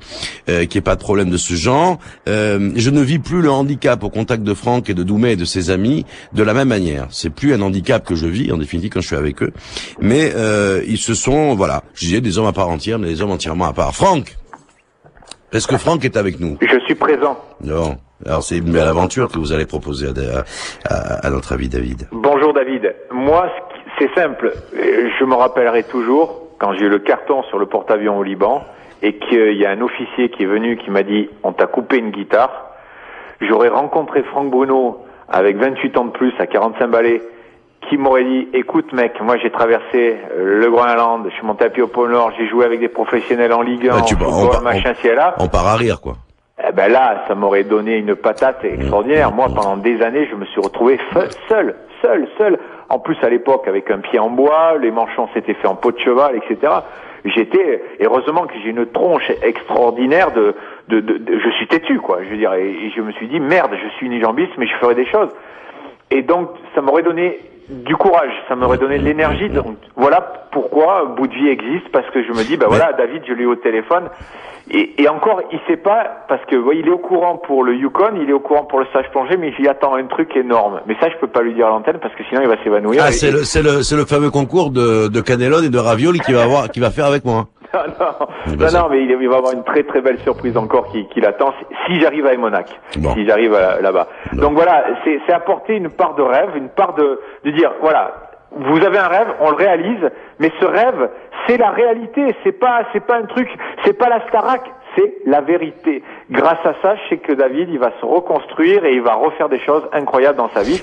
euh, 0.49 0.65
qui 0.65 0.77
est 0.77 0.81
pas 0.81 0.95
de 0.95 1.01
problème 1.01 1.29
de 1.29 1.37
ce 1.37 1.53
genre, 1.53 1.99
euh, 2.27 2.71
je 2.75 2.89
ne 2.89 3.01
vis 3.01 3.19
plus 3.19 3.41
le 3.41 3.51
handicap 3.51 4.03
au 4.03 4.09
contact 4.09 4.43
de 4.43 4.53
Franck 4.53 4.89
et 4.89 4.93
de 4.93 5.03
Doumet 5.03 5.33
et 5.33 5.35
de 5.35 5.45
ses 5.45 5.69
amis 5.69 6.05
de 6.33 6.43
la 6.43 6.53
même 6.53 6.67
manière. 6.67 7.07
C'est 7.11 7.29
plus 7.29 7.53
un 7.53 7.61
handicap 7.61 8.05
que 8.05 8.15
je 8.15 8.27
vis 8.27 8.51
en 8.51 8.57
définitive 8.57 8.91
quand 8.91 9.01
je 9.01 9.07
suis 9.07 9.15
avec 9.15 9.41
eux, 9.41 9.51
mais 9.99 10.31
euh, 10.35 10.81
ils 10.87 10.97
se 10.97 11.13
sont, 11.13 11.55
voilà, 11.55 11.83
je 11.93 12.05
disais 12.05 12.21
des 12.21 12.37
hommes 12.37 12.47
à 12.47 12.53
part 12.53 12.69
entière, 12.69 12.99
mais 12.99 13.07
des 13.07 13.21
hommes 13.21 13.31
entièrement 13.31 13.65
à 13.65 13.73
part. 13.73 13.93
Franck, 13.93 14.35
est-ce 15.51 15.67
que 15.67 15.77
Franck 15.77 16.03
est 16.05 16.17
avec 16.17 16.39
nous 16.39 16.57
Je 16.61 16.79
suis 16.85 16.95
présent. 16.95 17.37
Non. 17.61 17.97
Alors 18.25 18.43
c'est 18.43 18.57
une 18.57 18.71
belle 18.71 18.87
aventure 18.87 19.29
que 19.29 19.37
vous 19.37 19.51
allez 19.51 19.65
proposer 19.65 20.07
à, 20.07 20.43
à, 20.89 21.27
à 21.27 21.29
notre 21.29 21.53
ami 21.53 21.67
David. 21.67 22.07
Bonjour 22.11 22.53
David. 22.53 22.95
Moi, 23.11 23.49
c'est 23.99 24.13
simple. 24.15 24.53
Je 24.73 25.25
me 25.25 25.35
rappellerai 25.35 25.83
toujours 25.83 26.41
quand 26.59 26.73
j'ai 26.73 26.85
eu 26.85 26.89
le 26.89 26.99
carton 26.99 27.43
sur 27.43 27.59
le 27.59 27.65
porte-avions 27.65 28.17
au 28.17 28.23
Liban 28.23 28.63
et 29.01 29.17
qu'il 29.17 29.57
y 29.57 29.65
a 29.65 29.71
un 29.71 29.81
officier 29.81 30.29
qui 30.29 30.43
est 30.43 30.47
venu 30.47 30.77
qui 30.77 30.89
m'a 30.89 31.03
dit 31.03 31.29
on 31.43 31.51
t'a 31.51 31.67
coupé 31.67 31.97
une 31.97 32.11
guitare. 32.11 32.71
J'aurais 33.41 33.67
rencontré 33.69 34.23
Franck 34.23 34.49
Bruno 34.49 35.03
avec 35.27 35.57
28 35.57 35.97
ans 35.97 36.05
de 36.05 36.11
plus 36.11 36.33
à 36.39 36.47
45 36.47 36.87
balais 36.87 37.21
qui 37.89 37.97
m'aurait 37.97 38.23
dit 38.23 38.47
écoute 38.53 38.91
mec, 38.93 39.19
moi 39.21 39.37
j'ai 39.37 39.49
traversé 39.51 40.17
euh, 40.31 40.59
le 40.61 40.69
Groenland, 40.69 41.25
je 41.29 41.35
suis 41.35 41.45
monté 41.45 41.65
à 41.65 41.69
Pied 41.69 41.83
au 41.83 41.87
pôle 41.87 42.11
Nord, 42.11 42.31
j'ai 42.37 42.47
joué 42.47 42.65
avec 42.65 42.79
des 42.79 42.87
professionnels 42.89 43.53
en 43.53 43.61
Ligue 43.61 43.87
1, 43.89 43.95
Ouais, 43.95 44.01
tu 44.05 44.15
en 44.15 44.17
on 44.59 44.61
machin 44.61 44.93
là. 45.15 45.35
On 45.39 45.47
part 45.47 45.67
à 45.67 45.75
rire 45.75 45.99
quoi. 46.01 46.13
Eh 46.67 46.71
ben 46.71 46.89
là, 46.91 47.23
ça 47.27 47.35
m'aurait 47.35 47.65
donné 47.65 47.97
une 47.97 48.15
patate 48.15 48.63
extraordinaire. 48.63 49.31
Moi, 49.33 49.47
pendant 49.53 49.75
des 49.77 50.01
années, 50.01 50.25
je 50.31 50.35
me 50.35 50.45
suis 50.45 50.61
retrouvé 50.61 50.97
fe- 51.13 51.29
seul, 51.49 51.75
seul, 52.01 52.27
seul. 52.37 52.57
En 52.87 52.97
plus, 52.97 53.17
à 53.23 53.29
l'époque, 53.29 53.67
avec 53.67 53.91
un 53.91 53.97
pied 53.99 54.19
en 54.19 54.29
bois, 54.29 54.77
les 54.81 54.89
manchons 54.89 55.27
s'étaient 55.33 55.53
fait 55.55 55.67
en 55.67 55.75
peau 55.75 55.91
de 55.91 55.99
cheval, 55.99 56.37
etc. 56.37 56.71
J'étais, 57.25 57.83
heureusement 57.99 58.45
que 58.47 58.53
j'ai 58.63 58.69
une 58.69 58.85
tronche 58.85 59.29
extraordinaire 59.43 60.31
de, 60.31 60.55
de, 60.87 61.01
de, 61.01 61.17
de- 61.17 61.39
je 61.39 61.49
suis 61.57 61.67
têtu, 61.67 61.99
quoi. 61.99 62.19
Je 62.23 62.29
veux 62.29 62.37
dire, 62.37 62.53
et, 62.53 62.69
et 62.69 62.91
je 62.95 63.01
me 63.01 63.11
suis 63.11 63.27
dit, 63.27 63.39
merde, 63.41 63.71
je 63.73 63.89
suis 63.97 64.05
unijambiste, 64.05 64.53
mais 64.57 64.67
je 64.67 64.75
ferai 64.75 64.95
des 64.95 65.05
choses. 65.07 65.29
Et 66.09 66.21
donc, 66.21 66.49
ça 66.73 66.81
m'aurait 66.81 67.03
donné 67.03 67.37
du 67.69 67.95
courage, 67.95 68.31
ça 68.47 68.55
m'aurait 68.55 68.77
donné 68.77 68.99
de 68.99 69.03
l'énergie. 69.03 69.49
Donc, 69.49 69.77
voilà 69.95 70.21
pourquoi 70.51 71.05
Bout 71.17 71.27
de 71.27 71.33
vie 71.33 71.49
existe, 71.49 71.89
parce 71.91 72.09
que 72.11 72.23
je 72.23 72.29
me 72.29 72.43
dis, 72.43 72.57
bah 72.57 72.67
voilà, 72.69 72.93
David, 72.93 73.23
je 73.27 73.33
l'ai 73.33 73.43
eu 73.43 73.47
au 73.47 73.55
téléphone. 73.55 74.05
Et, 74.71 75.01
et 75.01 75.07
encore, 75.09 75.41
il 75.51 75.59
sait 75.67 75.77
pas, 75.77 76.25
parce 76.27 76.43
que 76.45 76.55
ouais, 76.55 76.77
il 76.79 76.87
est 76.87 76.91
au 76.91 76.97
courant 76.97 77.37
pour 77.37 77.63
le 77.63 77.75
Yukon, 77.75 78.13
il 78.21 78.29
est 78.29 78.33
au 78.33 78.39
courant 78.39 78.63
pour 78.63 78.79
le 78.79 78.85
stage 78.87 79.09
plongé, 79.11 79.37
mais 79.37 79.53
il 79.59 79.67
attend 79.67 79.95
un 79.95 80.05
truc 80.05 80.35
énorme. 80.35 80.81
Mais 80.87 80.95
ça, 80.99 81.09
je 81.09 81.15
peux 81.17 81.27
pas 81.27 81.41
lui 81.41 81.53
dire 81.53 81.67
à 81.67 81.69
l'antenne, 81.69 81.99
parce 82.01 82.15
que 82.15 82.23
sinon, 82.29 82.41
il 82.41 82.47
va 82.47 82.61
s'évanouir. 82.63 83.01
Ah, 83.05 83.09
Et- 83.09 83.13
c'est 83.13 83.31
le, 83.31 83.43
c'est 83.43 83.61
le, 83.61 83.83
c'est 83.83 83.95
le 83.95 84.05
fameux 84.05 84.31
concours 84.31 84.71
de, 84.71 85.07
de 85.07 85.21
cannelone 85.21 85.65
et 85.65 85.69
de 85.69 85.77
ravioli 85.77 86.19
qui 86.19 86.33
va 86.33 86.43
avoir, 86.43 86.69
qui 86.69 86.79
va 86.79 86.89
faire 86.91 87.05
avec 87.05 87.25
moi. 87.25 87.47
non, 87.99 88.05
Bah, 88.19 88.27
non, 88.59 88.67
ça- 88.67 88.79
non, 88.81 88.87
mais 88.89 89.03
il, 89.03 89.27
va 89.29 89.37
avoir 89.37 89.53
une 89.53 89.63
très 89.63 89.83
très 89.83 90.01
belle 90.01 90.19
surprise 90.19 90.55
encore 90.57 90.87
qui, 90.87 91.07
qui 91.09 91.21
l'attend 91.21 91.53
si, 91.87 91.99
j'arrive 91.99 92.25
à 92.25 92.33
Emonac, 92.33 92.67
Bon. 92.97 93.13
si 93.13 93.25
j'arrive 93.25 93.53
à- 93.53 93.81
là-bas. 93.81 94.07
Donc 94.33 94.53
voilà, 94.53 94.83
c'est 95.03 95.19
c'est 95.27 95.33
apporter 95.33 95.75
une 95.75 95.89
part 95.89 96.15
de 96.15 96.21
rêve, 96.23 96.51
une 96.55 96.69
part 96.69 96.93
de, 96.93 97.19
de 97.43 97.51
dire 97.51 97.71
voilà, 97.81 98.13
vous 98.51 98.83
avez 98.85 98.97
un 98.97 99.07
rêve, 99.07 99.27
on 99.41 99.49
le 99.49 99.55
réalise, 99.55 100.09
mais 100.39 100.51
ce 100.59 100.65
rêve, 100.65 101.09
c'est 101.47 101.57
la 101.57 101.71
réalité, 101.71 102.33
c'est 102.43 102.53
pas 102.57 102.81
c'est 102.93 103.05
pas 103.05 103.17
un 103.17 103.25
truc, 103.25 103.49
c'est 103.83 103.97
pas 103.97 104.07
la 104.09 104.21
Starac, 104.27 104.61
c'est 104.95 105.15
la 105.25 105.41
vérité. 105.41 106.03
Grâce 106.31 106.65
à 106.65 106.75
ça, 106.81 106.95
je 106.95 107.09
sais 107.09 107.17
que 107.17 107.33
David, 107.33 107.69
il 107.69 107.79
va 107.79 107.91
se 107.99 108.05
reconstruire 108.05 108.85
et 108.85 108.93
il 108.93 109.01
va 109.01 109.15
refaire 109.15 109.49
des 109.49 109.59
choses 109.59 109.83
incroyables 109.91 110.37
dans 110.37 110.49
sa 110.49 110.63
vie 110.63 110.81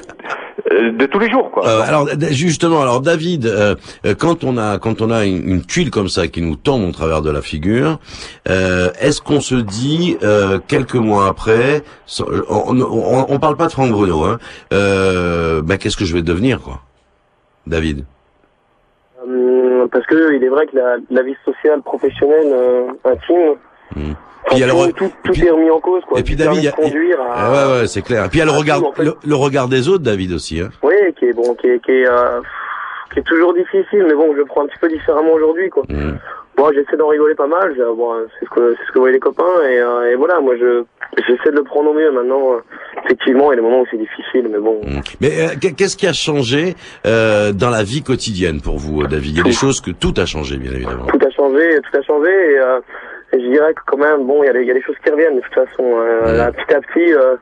euh, 0.71 0.93
de 0.93 1.07
tous 1.07 1.19
les 1.19 1.31
jours, 1.31 1.51
quoi. 1.51 1.67
Euh, 1.67 1.81
alors 1.83 2.07
justement, 2.31 2.83
alors 2.83 3.01
David, 3.01 3.47
euh, 3.47 3.75
euh, 4.07 4.15
quand 4.19 4.45
on 4.45 4.59
a 4.59 4.79
quand 4.79 5.01
on 5.01 5.11
a 5.11 5.25
une, 5.25 5.49
une 5.49 5.65
tuile 5.65 5.91
comme 5.91 6.09
ça 6.09 6.29
qui 6.29 6.43
nous 6.43 6.57
tombe 6.57 6.89
au 6.89 6.93
travers 6.93 7.23
de 7.23 7.31
la 7.31 7.43
figure, 7.43 7.99
euh, 8.49 8.91
est-ce 9.01 9.21
qu'on 9.21 9.41
se 9.41 9.55
dit 9.55 10.17
euh, 10.23 10.59
quelques 10.67 10.95
mois 10.95 11.27
après, 11.29 11.83
on, 12.21 12.81
on, 12.81 13.27
on 13.29 13.39
parle 13.39 13.57
pas 13.57 13.67
de 13.67 13.73
Franck 13.73 13.91
Bruno, 13.91 14.25
hein, 14.25 14.39
euh, 14.73 15.63
ben 15.63 15.79
qu'est-ce 15.79 15.97
que 15.97 16.05
je 16.05 16.15
vais 16.15 16.23
devenir 16.23 16.61
quoi, 16.61 16.81
David? 17.67 18.05
Parce 19.91 20.07
que 20.07 20.35
il 20.35 20.43
est 20.43 20.49
vrai 20.49 20.67
que 20.67 20.77
la, 20.77 20.97
la 21.11 21.23
vie 21.23 21.37
sociale, 21.45 21.83
professionnelle, 21.83 22.47
euh, 22.47 22.87
intime, 23.05 23.57
Mhm. 23.97 24.11
enfin, 24.13 24.17
Puis 24.47 24.57
il 24.57 24.61
y 24.61 24.63
a 24.65 24.67
le 24.67 24.73
tout, 24.73 24.93
tout, 24.93 25.05
et 25.07 25.09
tout 25.25 25.33
puis- 25.33 25.47
est 25.47 25.51
remis 25.51 25.71
en 25.71 25.81
cause. 25.81 26.03
Quoi. 26.07 26.19
et 26.21 26.23
puis 26.23 26.37
David, 26.37 26.59
il 26.59 26.65
y 26.65 26.69
a- 26.69 26.73
conduire 26.73 27.19
à- 27.21 27.51
ouais 27.53 27.81
ouais 27.81 27.87
c'est 27.87 28.03
clair. 28.03 28.25
Et 28.25 28.29
puis 28.29 28.39
il 28.39 28.41
y 28.41 28.43
a 28.43 28.47
le 28.47 28.57
regard 28.59 28.81
tout, 28.81 28.87
en 28.87 28.93
fait. 28.93 29.05
le, 29.05 29.15
le 29.25 29.35
regard 29.35 29.69
des 29.69 29.89
autres, 29.89 30.05
David 30.05 30.33
aussi. 30.33 30.61
Hein. 30.61 30.71
Oui, 30.83 30.95
qui 31.19 31.27
est 31.27 31.33
bon, 31.33 31.55
qui 31.55 31.69
est, 31.69 31.79
qui 31.85 31.91
est, 31.93 32.07
euh, 32.09 32.41
qui 33.13 33.19
est 33.21 33.23
toujours 33.27 33.55
difficile, 33.55 34.05
mais 34.07 34.15
bon, 34.15 34.33
je 34.33 34.39
le 34.39 34.45
prends 34.45 34.63
un 34.63 34.67
petit 34.67 34.79
peu 34.81 34.89
différemment 34.89 35.33
aujourd'hui, 35.33 35.69
quoi. 35.71 35.83
Mhm. 35.89 36.19
Moi, 36.59 36.71
j'essaie 36.75 36.99
d'en 36.99 37.09
rigoler 37.09 37.35
pas 37.35 37.47
mal. 37.47 37.75
Bon, 37.97 38.13
c'est 38.39 38.45
ce 38.45 38.51
que 38.51 38.75
c'est 38.79 38.87
ce 38.87 38.93
que 38.93 38.99
voyaient 38.99 39.15
les 39.15 39.21
copains, 39.21 39.43
et, 39.71 39.79
euh, 39.79 40.11
et 40.13 40.15
voilà, 40.17 40.39
moi, 40.41 40.55
je 40.61 40.85
j'essaie 41.27 41.51
de 41.51 41.57
le 41.57 41.63
prendre 41.65 41.91
au 41.91 41.95
mieux 41.95 42.11
maintenant. 42.13 42.53
euh, 42.53 42.59
Effectivement, 43.05 43.51
il 43.51 43.57
y 43.57 43.59
a 43.59 43.63
des 43.63 43.63
moments 43.63 43.81
où 43.81 43.87
c'est 43.91 43.97
difficile, 43.97 44.49
mais 44.51 44.59
bon. 44.59 44.81
Mhm. 44.85 45.01
Mais 45.21 45.31
euh, 45.41 45.49
qu'est- 45.61 45.73
qu'est-ce 45.73 45.97
qui 45.97 46.07
a 46.07 46.13
changé 46.13 46.77
euh, 47.07 47.53
dans 47.53 47.71
la 47.71 47.83
vie 47.83 48.03
quotidienne 48.03 48.61
pour 48.61 48.79
vous, 48.79 49.03
David? 49.07 49.31
Il 49.33 49.37
y 49.39 49.41
a 49.41 49.45
des 49.45 49.53
choses 49.53 49.81
que 49.81 49.91
tout 49.91 50.15
a 50.19 50.25
changé, 50.27 50.57
bien 50.57 50.71
évidemment. 50.73 51.07
Tout 51.07 51.19
a 51.27 51.31
changé, 51.31 51.81
tout 51.91 51.99
a 51.99 52.03
changé, 52.03 52.31
et, 52.31 52.59
euh, 52.59 52.81
et 53.33 53.41
je 53.41 53.47
dirais 53.51 53.75
que 53.75 53.81
quand 53.87 53.97
même, 53.99 54.27
bon, 54.27 54.43
il 54.43 54.47
y, 54.47 54.51
a 54.51 54.53
des- 54.53 54.61
il 54.63 54.67
y 54.69 54.71
a 54.71 54.75
des 54.75 54.83
choses 54.83 54.97
qui 55.05 55.11
reviennent 55.11 55.37
de 55.37 55.41
toute 55.41 55.55
façon. 55.55 55.83
Euh, 55.85 56.37
là, 56.37 56.53
petit 56.53 56.75
à 56.75 56.81
petit, 56.81 57.13
euh, 57.15 57.37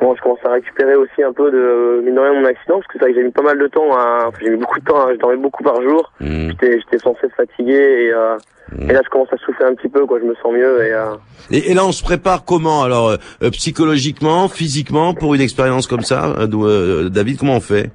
bon, 0.00 0.14
je 0.16 0.22
commence 0.22 0.44
à 0.44 0.50
récupérer 0.52 0.94
aussi 0.96 1.22
un 1.22 1.32
peu 1.32 1.50
de 1.50 2.02
mine 2.04 2.14
de 2.14 2.20
rien 2.20 2.32
mon 2.32 2.44
accident, 2.46 2.76
parce 2.76 2.86
que 2.88 2.92
c'est 2.94 2.98
vrai 3.00 3.12
que 3.12 3.18
j'ai 3.18 3.24
mis 3.24 3.30
pas 3.32 3.42
mal 3.42 3.58
de 3.58 3.66
temps 3.68 3.92
à, 3.96 4.26
enfin, 4.28 4.38
j'ai 4.42 4.50
mis 4.50 4.56
beaucoup 4.58 4.80
de 4.80 4.84
temps, 4.84 5.06
à- 5.06 5.12
je 5.12 5.18
dormais 5.18 5.36
beaucoup 5.36 5.62
par 5.62 5.80
jour. 5.82 6.12
Mhm. 6.20 6.52
J'étais, 6.60 6.98
censé 6.98 7.28
fatigué, 7.36 7.72
et, 8.06 8.12
euh, 8.12 8.36
Mhm. 8.72 8.90
et 8.90 8.92
là, 8.92 9.00
je 9.04 9.08
commence 9.10 9.32
à 9.32 9.36
souffler 9.38 9.66
un 9.66 9.74
petit 9.74 9.88
peu, 9.88 10.06
quoi. 10.06 10.18
Je 10.20 10.24
me 10.24 10.34
sens 10.36 10.52
mieux, 10.52 10.84
et 10.84 10.92
euh, 10.92 11.14
Et, 11.50 11.70
et 11.70 11.74
là, 11.74 11.84
on 11.84 11.92
se 11.92 12.02
prépare 12.04 12.44
comment 12.44 12.82
Alors, 12.84 13.08
euh, 13.08 13.16
euh, 13.42 13.50
psychologiquement, 13.50 14.48
physiquement, 14.48 15.14
pour 15.14 15.34
une 15.34 15.40
expérience 15.40 15.86
comme 15.88 16.02
ça, 16.02 16.34
euh, 16.38 16.46
euh, 16.52 17.08
David, 17.08 17.38
comment 17.38 17.56
on 17.56 17.60
fait? 17.60 17.90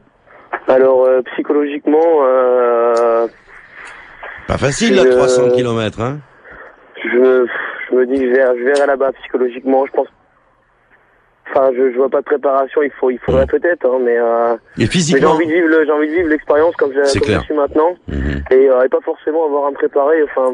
Alors 0.67 1.05
euh, 1.05 1.21
psychologiquement, 1.33 2.01
euh, 2.23 3.27
Pas 4.47 4.57
facile, 4.57 4.95
là, 4.95 5.03
Je- 5.05 5.11
300 5.11 5.51
km, 5.51 6.01
hein 6.01 6.19
je, 7.15 7.19
me- 7.21 7.47
je 7.89 7.95
me 7.95 8.05
dis 8.05 8.19
que 8.19 8.25
je 8.29 8.31
verrai, 8.35 8.57
je 8.59 8.63
verrai 8.63 8.87
là-bas 8.87 9.11
psychologiquement. 9.21 9.85
Je 9.85 9.91
pense, 9.91 10.07
enfin, 11.49 11.69
je, 11.75 11.91
je 11.91 11.97
vois 11.97 12.09
pas 12.09 12.19
de 12.19 12.25
préparation. 12.25 12.81
Il 12.83 12.91
faut, 12.91 13.09
il 13.11 13.19
faudrait 13.19 13.45
peut-être, 13.47 13.85
hein, 13.85 13.99
mais. 14.01 14.17
Euh, 14.17 14.53
Et 14.53 14.57
Mais 14.57 14.85
j'ai 14.85 14.87
physiquement 14.87 15.31
envie 15.31 15.47
de 15.47 15.51
vivre, 15.53 15.67
j'ai 15.85 15.91
envie 15.91 16.07
de 16.09 16.13
vivre 16.13 16.29
l'expérience 16.29 16.75
comme, 16.75 16.93
j'ai- 16.93 17.05
C'est 17.05 17.19
comme 17.19 17.29
je 17.35 17.39
suis 17.39 17.53
maintenant, 17.55 17.95
Mhm, 18.07 18.43
et, 18.51 18.69
euh, 18.69 18.83
et 18.83 18.89
pas 18.89 19.01
forcément 19.03 19.45
avoir 19.45 19.67
à 19.67 19.69
me 19.71 19.75
préparer. 19.75 20.21
Enfin, 20.23 20.51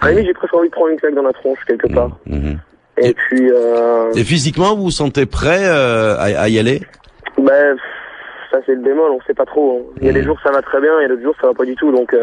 à 0.00 0.06
la 0.06 0.10
limite, 0.12 0.26
j'ai 0.26 0.34
presque 0.34 0.54
envie 0.54 0.68
de 0.68 0.74
prendre 0.74 0.90
une 0.90 0.98
claque 1.00 1.14
dans 1.14 1.22
la 1.22 1.32
tronche 1.32 1.58
quelque 1.66 1.92
part. 1.92 2.10
mhm. 2.26 2.58
Et, 2.98 3.08
Et- 3.08 3.14
puis, 3.14 3.50
euh, 3.50 4.12
Et 4.14 4.22
physiquement, 4.22 4.76
vous 4.76 4.84
vous 4.84 4.90
sentez 4.92 5.26
prêt 5.26 5.66
à, 5.66 6.20
à 6.20 6.48
y 6.48 6.58
aller? 6.60 6.80
Ben, 7.38 7.76
ça 8.52 8.58
c'est 8.66 8.74
le 8.76 8.82
bémol, 8.82 9.10
on 9.10 9.20
sait 9.22 9.34
pas 9.34 9.44
trop. 9.46 9.90
hein. 9.90 9.94
Il 10.00 10.06
y 10.06 10.10
a 10.10 10.12
des 10.12 10.20
Mhm. 10.20 10.26
jours 10.26 10.38
ça 10.44 10.52
va 10.52 10.62
très 10.62 10.80
bien, 10.80 10.92
il 11.00 11.02
y 11.02 11.04
a 11.06 11.08
d'autres 11.08 11.22
jours 11.22 11.34
ça 11.40 11.48
va 11.48 11.54
pas 11.54 11.64
du 11.64 11.74
tout. 11.74 11.90
Donc, 11.90 12.14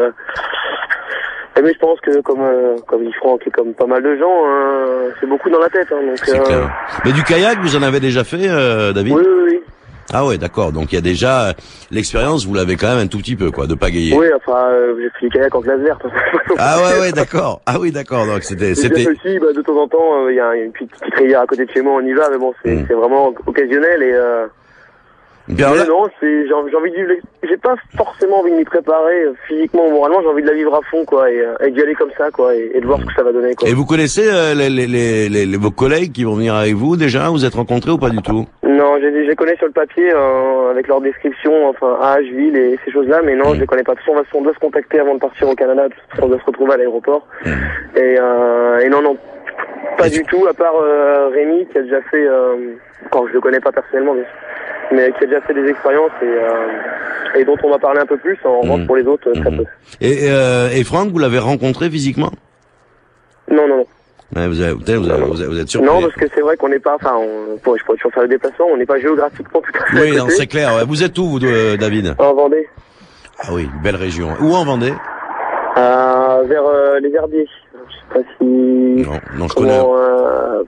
euh, 1.56 1.60
mais 1.62 1.72
je 1.72 1.78
pense 1.78 2.00
que 2.00 2.20
comme 2.20 2.40
euh, 2.40 2.76
comme 2.86 3.04
dit 3.04 3.12
Franck 3.12 3.42
et 3.46 3.50
comme 3.50 3.74
pas 3.74 3.86
mal 3.86 4.02
de 4.02 4.16
gens, 4.16 4.46
hein, 4.46 5.10
c'est 5.20 5.26
beaucoup 5.28 5.50
dans 5.50 5.60
la 5.60 5.68
tête. 5.68 5.88
Hein, 5.92 6.06
donc, 6.06 6.28
euh, 6.28 6.44
clair. 6.44 6.70
Mais 7.04 7.12
du 7.12 7.22
kayak, 7.22 7.58
vous 7.60 7.76
en 7.76 7.82
avez 7.82 8.00
déjà 8.00 8.24
fait, 8.24 8.48
euh, 8.48 8.92
David 8.92 9.14
Oui, 9.14 9.22
oui, 9.26 9.42
oui. 9.50 9.60
Ah 10.12 10.26
ouais, 10.26 10.36
d'accord. 10.36 10.72
Donc 10.72 10.92
il 10.92 10.96
y 10.96 10.98
a 10.98 11.02
déjà 11.02 11.48
euh, 11.48 11.52
l'expérience, 11.90 12.46
vous 12.46 12.54
l'avez 12.54 12.76
quand 12.76 12.88
même 12.88 12.98
un 12.98 13.06
tout 13.06 13.18
petit 13.18 13.36
peu, 13.36 13.50
quoi, 13.50 13.66
de 13.66 13.74
pagayer. 13.74 14.16
Oui, 14.16 14.26
enfin, 14.36 14.66
euh, 14.66 14.94
j'ai 14.98 15.08
fait 15.10 15.26
du 15.26 15.30
kayak 15.30 15.54
en 15.54 15.60
glace 15.60 15.80
verte. 15.80 16.02
Ah 16.58 16.76
ouais, 16.78 17.00
ouais, 17.00 17.12
d'accord. 17.12 17.62
Ah 17.66 17.76
oui, 17.80 17.92
d'accord. 17.92 18.26
Donc 18.26 18.42
c'était, 18.42 18.74
c'était. 18.74 19.08
aussi, 19.08 19.38
bah, 19.38 19.52
de 19.54 19.62
temps 19.62 19.80
en 19.80 19.88
temps, 19.88 20.24
euh, 20.24 20.32
il 20.32 20.36
y 20.36 20.40
a 20.40 20.54
une 20.54 20.72
petite, 20.72 20.90
petite 20.90 21.14
rivière 21.14 21.40
à 21.40 21.46
côté 21.46 21.64
de 21.64 21.70
chez 21.70 21.80
moi, 21.80 21.94
on 22.02 22.06
y 22.06 22.12
va, 22.12 22.28
mais 22.30 22.36
bon, 22.36 22.52
c'est 22.62 22.84
c'est 22.86 22.94
vraiment 22.94 23.32
occasionnel 23.46 24.02
et 24.02 24.12
euh, 24.12 24.46
Bien, 25.48 25.70
mais 25.72 25.84
non, 25.86 26.04
c'est 26.20 26.46
j'ai 26.46 26.52
envie, 26.54 26.70
j'ai 26.70 26.76
envie 26.76 26.90
de 26.92 26.96
vivre. 26.96 27.12
J'ai 27.42 27.56
pas 27.56 27.74
forcément 27.96 28.38
envie 28.40 28.52
de 28.52 28.56
m'y 28.56 28.64
préparer 28.64 29.24
euh, 29.24 29.32
physiquement, 29.48 29.90
moralement, 29.90 30.20
j'ai 30.22 30.28
envie 30.28 30.42
de 30.42 30.48
la 30.48 30.54
vivre 30.54 30.74
à 30.74 30.80
fond, 30.90 31.04
quoi, 31.04 31.30
et, 31.30 31.40
euh, 31.40 31.54
et 31.66 31.70
d'y 31.72 31.82
aller 31.82 31.94
comme 31.94 32.10
ça, 32.16 32.30
quoi, 32.30 32.54
et, 32.54 32.70
et 32.74 32.80
de 32.80 32.86
voir 32.86 33.00
ce 33.00 33.06
que 33.06 33.12
ça 33.14 33.22
va 33.24 33.32
donner, 33.32 33.54
quoi. 33.54 33.68
Et 33.68 33.74
vous 33.74 33.84
connaissez 33.84 34.28
euh, 34.32 34.54
les, 34.54 34.70
les, 34.70 34.86
les, 34.86 35.28
les- 35.46 35.56
vos 35.56 35.70
collègues 35.72 36.12
qui 36.12 36.22
vont 36.24 36.34
venir 36.34 36.54
avec 36.54 36.74
vous 36.74 36.96
déjà 36.96 37.28
Vous 37.30 37.44
êtes 37.44 37.54
rencontrés 37.54 37.90
ou 37.90 37.98
pas 37.98 38.10
du 38.10 38.22
tout? 38.22 38.46
Non, 38.62 38.96
je 39.00 39.06
les 39.06 39.24
je 39.24 39.30
les 39.30 39.36
connais 39.36 39.56
sur 39.56 39.66
le 39.66 39.72
papier, 39.72 40.12
euh, 40.14 40.70
avec 40.70 40.86
leur 40.86 41.00
description, 41.00 41.68
enfin, 41.68 41.98
âge, 42.02 42.24
ville 42.26 42.56
et 42.56 42.78
ces 42.84 42.92
choses-là, 42.92 43.20
mais 43.24 43.34
non, 43.34 43.48
Mhm. 43.50 43.54
je 43.56 43.60
les 43.60 43.66
connais 43.66 43.82
pas. 43.82 43.92
De 43.94 43.98
toute 43.98 44.06
façon, 44.06 44.16
on, 44.16 44.22
va, 44.22 44.28
on 44.34 44.42
doit 44.42 44.54
se 44.54 44.58
contacter 44.60 45.00
avant 45.00 45.14
de 45.14 45.20
partir 45.20 45.48
au 45.48 45.54
Canada, 45.56 45.88
de 45.88 45.94
toute 45.94 46.10
façon, 46.10 46.22
on 46.26 46.28
doit 46.28 46.38
se 46.38 46.44
retrouver 46.44 46.74
à 46.74 46.76
l'aéroport. 46.76 47.26
Mhm. 47.44 47.52
Et, 47.96 48.16
euh, 48.20 48.78
et 48.78 48.88
non, 48.88 49.02
non, 49.02 49.16
pas 49.98 50.08
du 50.08 50.22
tout, 50.24 50.46
à 50.48 50.54
part 50.54 50.74
euh, 50.80 51.28
Rémi, 51.32 51.66
qui 51.66 51.78
a 51.78 51.82
déjà 51.82 52.00
fait, 52.10 52.24
euh, 52.26 52.54
quand 53.10 53.26
je 53.26 53.32
le 53.32 53.40
connais 53.40 53.60
pas 53.60 53.72
personnellement, 53.72 54.14
bien 54.14 54.22
sûr, 54.24 54.32
mais 54.92 55.10
qui 55.12 55.24
a 55.24 55.26
déjà 55.26 55.40
fait 55.42 55.54
des 55.54 55.68
expériences 55.68 56.10
et, 56.22 56.26
euh, 56.26 57.38
et 57.40 57.44
dont 57.44 57.56
on 57.64 57.70
va 57.70 57.78
parler 57.78 58.00
un 58.00 58.06
peu 58.06 58.16
plus, 58.18 58.38
en 58.44 58.60
revanche, 58.60 58.80
Mhm. 58.80 58.86
pour 58.86 58.96
les 58.96 59.06
autres, 59.06 59.28
euh, 59.28 59.40
très 59.40 59.50
Mhm. 59.50 59.56
peu. 59.58 59.64
et, 60.00 60.30
euh, 60.30 60.68
et 60.70 60.84
Franck, 60.84 61.10
vous 61.10 61.18
l'avez 61.18 61.38
rencontré 61.38 61.88
physiquement? 61.90 62.30
Non, 63.50 63.66
non, 63.68 63.76
non. 63.78 63.86
Ouais, 64.34 64.48
vous, 64.48 64.60
avez, 64.62 64.72
vous, 64.72 64.88
avez- 64.88 64.98
vous, 64.98 65.40
avez- 65.42 65.46
vous 65.50 65.60
êtes 65.60 65.68
surpris. 65.68 65.86
Non, 65.90 66.00
parce 66.00 66.14
que 66.14 66.24
c'est 66.34 66.40
vrai 66.40 66.56
qu'on 66.56 66.68
n'est 66.70 66.78
pas, 66.78 66.94
enfin, 66.94 67.14
on, 67.18 67.56
je 67.56 67.60
pourrais 67.62 67.96
toujours 67.98 68.12
faire 68.14 68.22
le 68.22 68.28
déplacement, 68.30 68.64
on 68.72 68.76
n'est 68.78 68.86
pas 68.86 68.98
géographiquement 68.98 69.60
tout 69.60 69.72
à 69.78 69.86
fait 69.90 70.00
Oui, 70.12 70.18
c'est 70.30 70.46
clair. 70.46 70.74
ouais. 70.74 70.84
Vous 70.86 71.02
êtes 71.02 71.18
où, 71.18 71.26
vous, 71.28 71.44
euh, 71.44 71.76
David? 71.76 72.14
En 72.18 72.32
Vendée. 72.34 72.66
Ah 73.40 73.48
oui, 73.52 73.68
belle 73.82 73.96
région. 73.96 74.28
Où 74.40 74.54
en 74.54 74.64
Vendée? 74.64 74.94
Euh, 75.76 76.42
vers 76.46 76.64
euh, 76.66 76.98
les 77.00 77.12
Herbiers. 77.14 77.48
Je 78.14 78.18
sais 78.18 78.24
pas 78.24 78.30
si. 78.38 78.44
Non, 78.44 79.20
non, 79.38 79.48
je 79.48 79.54
connais. 79.54 79.78
Comment, 79.78 79.94
euh, 79.98 80.62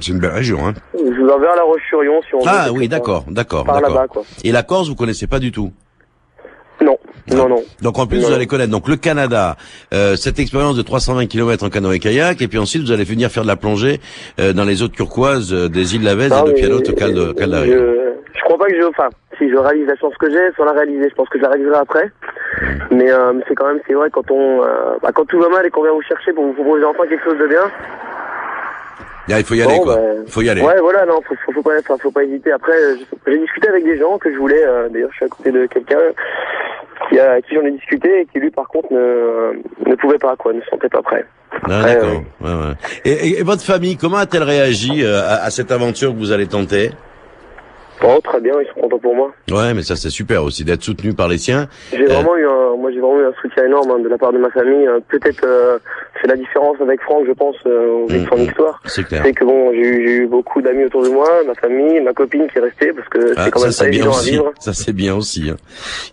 C'est 0.00 0.08
une 0.12 0.18
belle 0.18 0.32
région, 0.32 0.66
hein. 0.66 0.74
vers 0.94 1.38
vers 1.38 1.56
la 1.56 1.62
Roche-sur-Yon, 1.62 2.20
si 2.28 2.34
on. 2.34 2.40
Ah 2.46 2.68
oui, 2.72 2.88
d'accord, 2.88 3.24
d'accord, 3.28 3.64
d'accord. 3.64 4.24
Et 4.42 4.52
la 4.52 4.62
Corse, 4.62 4.88
vous 4.88 4.94
connaissez 4.94 5.26
pas 5.26 5.38
du 5.38 5.52
tout? 5.52 5.72
Non, 6.82 6.98
non, 7.30 7.48
non. 7.48 7.62
Donc 7.82 7.98
en 7.98 8.06
plus, 8.06 8.20
Non. 8.20 8.28
vous 8.28 8.34
allez 8.34 8.46
connaître 8.46 8.70
donc 8.72 8.88
le 8.88 8.96
Canada, 8.96 9.56
euh, 9.94 10.16
cette 10.16 10.38
expérience 10.40 10.76
de 10.76 10.82
320 10.82 11.26
km 11.26 11.64
en 11.64 11.70
canoë 11.70 11.98
kayak, 12.00 12.42
et 12.42 12.48
puis 12.48 12.58
ensuite 12.58 12.82
vous 12.82 12.90
allez 12.92 13.04
venir 13.04 13.30
faire 13.30 13.44
de 13.44 13.48
la 13.48 13.56
plongée 13.56 14.00
euh, 14.40 14.52
dans 14.52 14.64
les 14.64 14.82
eaux 14.82 14.88
turquoises 14.88 15.52
euh, 15.52 15.68
des 15.68 15.94
îles 15.94 16.02
Lavez 16.02 16.28
Ah, 16.32 16.42
et 16.44 16.48
de 16.48 16.52
Pianote 16.52 16.94
Cal 16.96 17.14
de 17.14 17.32
Cal 17.32 17.50
d'Aria. 17.50 17.76
Je, 18.34 18.40
crois 18.42 18.58
pas 18.58 18.66
que 18.66 18.76
je, 18.76 18.84
enfin, 18.86 19.08
si 19.38 19.48
je 19.50 19.56
réalise 19.56 19.86
la 19.86 19.96
chance 19.96 20.14
que 20.18 20.30
j'ai, 20.30 20.52
sans 20.56 20.64
la 20.64 20.72
réaliser, 20.72 21.08
je 21.08 21.14
pense 21.14 21.28
que 21.28 21.38
je 21.38 21.42
la 21.44 21.50
réaliserai 21.50 21.76
après. 21.76 22.10
Mais 22.90 23.10
euh, 23.12 23.32
c'est 23.48 23.54
quand 23.54 23.66
même, 23.66 23.80
c'est 23.86 23.94
vrai, 23.94 24.08
quand 24.10 24.30
on, 24.30 24.62
euh, 24.62 24.66
bah, 25.02 25.10
quand 25.14 25.24
tout 25.26 25.40
va 25.40 25.48
mal 25.48 25.66
et 25.66 25.70
qu'on 25.70 25.82
vient 25.82 25.92
vous 25.92 26.02
chercher 26.02 26.32
pour 26.32 26.44
vous 26.46 26.52
proposer 26.52 26.84
enfin 26.84 27.06
quelque 27.08 27.24
chose 27.24 27.38
de 27.38 27.46
bien. 27.46 27.70
Ah, 29.30 29.38
il 29.38 29.44
faut 29.44 29.54
y 29.54 29.62
aller, 29.62 29.76
bon, 29.78 29.84
quoi. 29.84 29.96
bah, 29.96 30.02
Il 30.26 30.30
faut 30.30 30.42
y 30.42 30.50
aller. 30.50 30.60
Ouais, 30.60 30.78
voilà, 30.80 31.06
non, 31.06 31.20
faut, 31.26 31.34
faut, 31.46 31.52
faut 31.52 31.62
pas, 31.62 31.70
faut 31.98 32.10
pas 32.10 32.24
hésiter. 32.24 32.52
Après, 32.52 32.72
euh, 32.74 32.96
j'ai 33.26 33.38
discuté 33.38 33.68
avec 33.68 33.82
des 33.84 33.98
gens 33.98 34.18
que 34.18 34.30
je 34.32 34.36
voulais. 34.38 34.62
euh, 34.64 34.88
D'ailleurs, 34.90 35.08
je 35.12 35.16
suis 35.16 35.24
à 35.24 35.28
côté 35.28 35.50
de 35.50 35.66
quelqu'un 35.66 35.98
qui 37.08 37.18
a, 37.18 37.32
avec 37.32 37.46
qui 37.46 37.54
j'en 37.54 37.62
ai 37.62 37.70
discuté 37.70 38.20
et 38.20 38.26
qui 38.26 38.38
lui, 38.38 38.50
par 38.50 38.68
contre, 38.68 38.92
ne, 38.92 39.52
ne 39.86 39.94
pouvait 39.94 40.18
pas, 40.18 40.36
quoi, 40.36 40.52
ne 40.52 40.60
se 40.60 40.66
sentait 40.68 40.90
pas 40.90 41.00
prêt. 41.02 41.24
Ah, 41.70 41.82
d'accord. 41.84 42.20
Ouais, 42.42 42.50
ouais. 42.50 42.74
Et, 43.06 43.12
et- 43.12 43.38
et 43.40 43.42
votre 43.42 43.62
famille, 43.62 43.96
comment 43.96 44.18
a-t-elle 44.18 44.42
réagi 44.42 45.02
euh, 45.04 45.22
à, 45.22 45.44
à 45.44 45.50
cette 45.50 45.72
aventure 45.72 46.10
que 46.12 46.18
vous 46.18 46.32
allez 46.32 46.46
tenter? 46.46 46.90
Oh, 48.02 48.20
très 48.22 48.40
bien, 48.40 48.52
ils 48.60 48.66
sont 48.74 48.80
contents 48.80 48.98
pour 48.98 49.14
moi. 49.14 49.32
Ouais, 49.50 49.72
mais 49.74 49.82
ça 49.82 49.96
c'est 49.96 50.10
super 50.10 50.42
aussi 50.44 50.64
d'être 50.64 50.82
soutenu 50.82 51.14
par 51.14 51.28
les 51.28 51.38
siens. 51.38 51.68
J'ai 51.92 52.02
Euh. 52.04 52.12
vraiment 52.14 52.36
eu 52.36 52.46
un, 52.46 52.76
moi 52.76 52.90
j'ai 52.92 53.00
vraiment 53.00 53.20
eu 53.20 53.24
un 53.26 53.32
soutien 53.40 53.64
énorme 53.66 53.90
hein, 53.92 53.98
de 54.00 54.08
la 54.08 54.18
part 54.18 54.32
de 54.32 54.38
ma 54.38 54.50
famille. 54.50 54.86
Euh, 54.86 54.98
Peut-être 55.08 55.44
euh, 55.44 55.78
c'est 56.20 56.26
la 56.28 56.36
différence 56.36 56.76
avec 56.80 57.00
Franck, 57.02 57.24
je 57.26 57.32
pense, 57.32 57.56
euh, 57.66 58.04
vu 58.08 58.20
de 58.20 58.26
son 58.28 58.36
Mhm. 58.36 58.42
histoire. 58.44 58.80
C'est 58.86 59.04
clair. 59.06 59.22
C'est 59.24 59.32
que 59.32 59.44
bon, 59.44 59.70
j'ai 59.72 59.80
eu, 59.80 60.26
beaucoup 60.26 60.60
d'amis 60.60 60.84
autour 60.84 61.02
de 61.04 61.08
moi, 61.10 61.28
ma 61.46 61.54
famille, 61.54 62.00
ma 62.00 62.12
copine 62.12 62.46
qui 62.50 62.58
est 62.58 62.62
restée 62.62 62.92
parce 62.92 63.08
que 63.08 63.32
Ah, 63.36 63.44
c'est 63.44 63.50
quand 63.50 63.60
ça 63.60 63.66
même 63.66 63.74
pas 63.76 63.84
bien 63.84 64.00
évident 64.00 64.18
à 64.18 64.22
vivre. 64.22 64.52
Ça 64.58 64.72
c'est 64.72 64.92
bien 64.92 65.14
aussi. 65.14 65.50
Hein. 65.50 65.56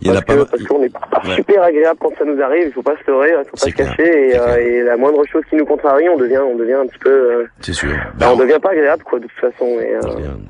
Il 0.00 0.08
y 0.08 0.10
en 0.10 0.14
a 0.16 0.22
Parce 0.22 0.26
pas. 0.26 0.32
que- 0.34 0.38
mal- 0.38 0.48
parce 0.50 0.62
qu'on 0.64 0.82
est 0.82 0.92
pas 0.92 1.28
Ouais. 1.28 1.34
super 1.36 1.62
agréable 1.62 1.98
quand 2.00 2.12
ça 2.18 2.24
nous 2.24 2.40
arrive, 2.42 2.64
il 2.68 2.72
faut 2.72 2.82
pas 2.82 2.94
se 3.04 3.10
leurrer, 3.10 3.30
il 3.30 3.44
faut 3.50 3.56
pas 3.56 3.66
se 3.66 3.70
clair. 3.70 3.96
cacher 3.96 4.28
et, 4.30 4.38
euh, 4.38 4.56
et 4.56 4.82
la 4.82 4.96
moindre 4.96 5.22
chose 5.30 5.42
qui 5.50 5.56
nous 5.56 5.66
contrarie, 5.66 6.08
on 6.08 6.16
devient, 6.18 6.40
on 6.48 6.56
devient 6.56 6.74
un 6.74 6.86
petit 6.86 6.98
peu, 6.98 7.44
C'est 7.60 7.72
sûr. 7.72 7.90
bah, 7.90 8.26
Ben, 8.26 8.28
on 8.32 8.36
devient 8.36 8.58
pas 8.62 8.70
agréable 8.70 9.02
quoi 9.04 9.18
de 9.18 9.26
toute 9.26 9.52
façon. 9.52 9.66
Et, 9.80 9.92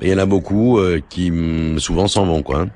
il 0.02 0.08
y 0.10 0.14
en 0.14 0.18
a 0.18 0.26
beaucoup 0.26 0.78
euh, 0.78 0.98
qui 1.22 1.30
mm, 1.30 1.78
souvent 1.78 2.06
s'en 2.08 2.24
vont, 2.26 2.42
quoi. 2.42 2.60
hein. 2.60 2.66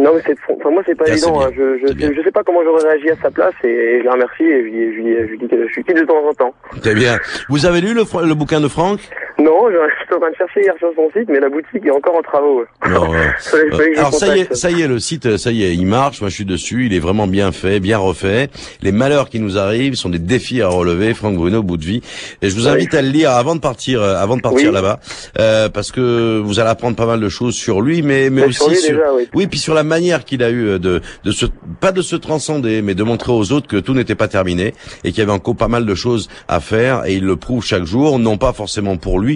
Non, 0.00 0.12
mais 0.14 0.22
c'est, 0.24 0.36
enfin, 0.56 0.70
moi, 0.70 0.82
c'est 0.86 0.94
pas 0.96 1.06
Ah, 1.08 1.12
évident. 1.12 1.40
hein. 1.40 1.50
Je, 1.56 1.78
je, 1.82 2.14
je 2.14 2.22
sais 2.22 2.30
pas 2.30 2.42
comment 2.44 2.62
j'aurais 2.62 2.88
réagi 2.88 3.10
à 3.10 3.16
sa 3.20 3.30
place 3.30 3.54
et 3.64 3.98
je 4.00 4.04
la 4.04 4.12
remercie 4.12 4.44
et 4.44 4.62
je 4.62 4.68
lui, 4.68 5.16
je 5.26 5.32
je 5.32 5.38
dis 5.40 5.48
que 5.48 5.66
je 5.66 5.72
suis 5.72 5.82
qui 5.82 5.92
de 5.92 6.04
temps 6.04 6.22
en 6.28 6.32
temps. 6.34 6.54
Très 6.80 6.94
bien. 6.94 7.16
Vous 7.48 7.66
avez 7.66 7.80
lu 7.80 7.94
le, 7.94 8.02
le 8.26 8.34
bouquin 8.34 8.60
de 8.60 8.68
Franck? 8.68 9.00
Non, 9.40 9.68
je 9.70 9.76
suis 10.04 10.14
en 10.14 10.20
train 10.20 10.30
de 10.30 10.36
chercher 10.36 10.60
hier 10.62 10.74
sur 10.78 10.88
son 10.96 11.08
site, 11.16 11.28
mais 11.28 11.38
la 11.40 11.48
boutique 11.48 11.84
est 11.86 11.90
encore 11.90 12.16
en 12.16 12.22
travaux. 12.22 12.58
ouais. 12.84 12.90
Non, 12.90 13.14
euh, 13.14 13.92
Alors 13.96 14.12
ça 14.14 14.36
y 14.36 14.40
est, 14.40 14.54
ça 14.54 14.70
y 14.70 14.82
est, 14.82 14.88
le 14.88 14.98
site, 14.98 15.36
ça 15.36 15.52
y 15.52 15.62
est, 15.64 15.74
il 15.74 15.86
marche. 15.86 16.20
Moi, 16.20 16.30
je 16.30 16.34
suis 16.34 16.44
dessus. 16.44 16.86
Il 16.86 16.94
est 16.94 16.98
vraiment 16.98 17.26
bien 17.26 17.52
fait, 17.52 17.78
bien 17.80 17.98
refait. 17.98 18.48
Les 18.82 18.92
malheurs 18.92 19.28
qui 19.28 19.38
nous 19.40 19.56
arrivent 19.58 19.94
sont 19.94 20.08
des 20.08 20.18
défis 20.18 20.60
à 20.62 20.68
relever. 20.68 21.14
Franck 21.14 21.36
Bruno, 21.36 21.62
bout 21.62 21.76
de 21.76 21.84
vie. 21.84 22.02
Et 22.42 22.50
je 22.50 22.56
vous 22.56 22.66
Oui. 22.66 22.72
invite 22.72 22.94
à 22.94 23.02
le 23.02 23.08
lire 23.10 23.30
avant 23.30 23.54
de 23.54 23.60
partir, 23.60 24.02
euh, 24.02 24.16
avant 24.16 24.36
de 24.36 24.42
partir 24.42 24.68
Oui. 24.68 24.74
là-bas, 24.74 24.98
euh, 25.38 25.68
parce 25.68 25.92
que 25.92 26.38
vous 26.40 26.58
allez 26.60 26.70
apprendre 26.70 26.96
pas 26.96 27.06
mal 27.06 27.20
de 27.20 27.28
choses 27.28 27.54
sur 27.54 27.80
lui, 27.80 28.02
mais 28.02 28.30
mais 28.30 28.42
Mais 28.42 28.46
aussi 28.48 28.58
sur 28.58 28.68
lui, 28.70 28.76
sur, 28.76 28.94
déjà, 28.96 29.12
oui. 29.14 29.28
oui, 29.34 29.46
puis 29.46 29.58
sur 29.58 29.74
la 29.74 29.84
manière 29.84 30.24
qu'il 30.24 30.42
a 30.42 30.50
eu 30.50 30.66
euh, 30.66 30.78
de 30.78 31.00
de 31.24 31.30
se 31.30 31.46
pas 31.80 31.92
de 31.92 32.02
se 32.02 32.16
transcender, 32.16 32.82
mais 32.82 32.94
de 32.94 33.02
montrer 33.04 33.32
aux 33.32 33.52
autres 33.52 33.68
que 33.68 33.76
tout 33.76 33.94
n'était 33.94 34.14
pas 34.16 34.28
terminé 34.28 34.74
et 35.04 35.10
qu'il 35.10 35.18
y 35.18 35.22
avait 35.22 35.32
encore 35.32 35.54
pas 35.56 35.68
mal 35.68 35.86
de 35.86 35.94
choses 35.94 36.28
à 36.48 36.58
faire. 36.60 37.06
Et 37.06 37.14
il 37.14 37.24
le 37.24 37.36
prouve 37.36 37.64
chaque 37.64 37.84
jour, 37.84 38.18
non 38.18 38.36
pas 38.36 38.52
forcément 38.52 38.96
pour 38.96 39.20
lui, 39.20 39.27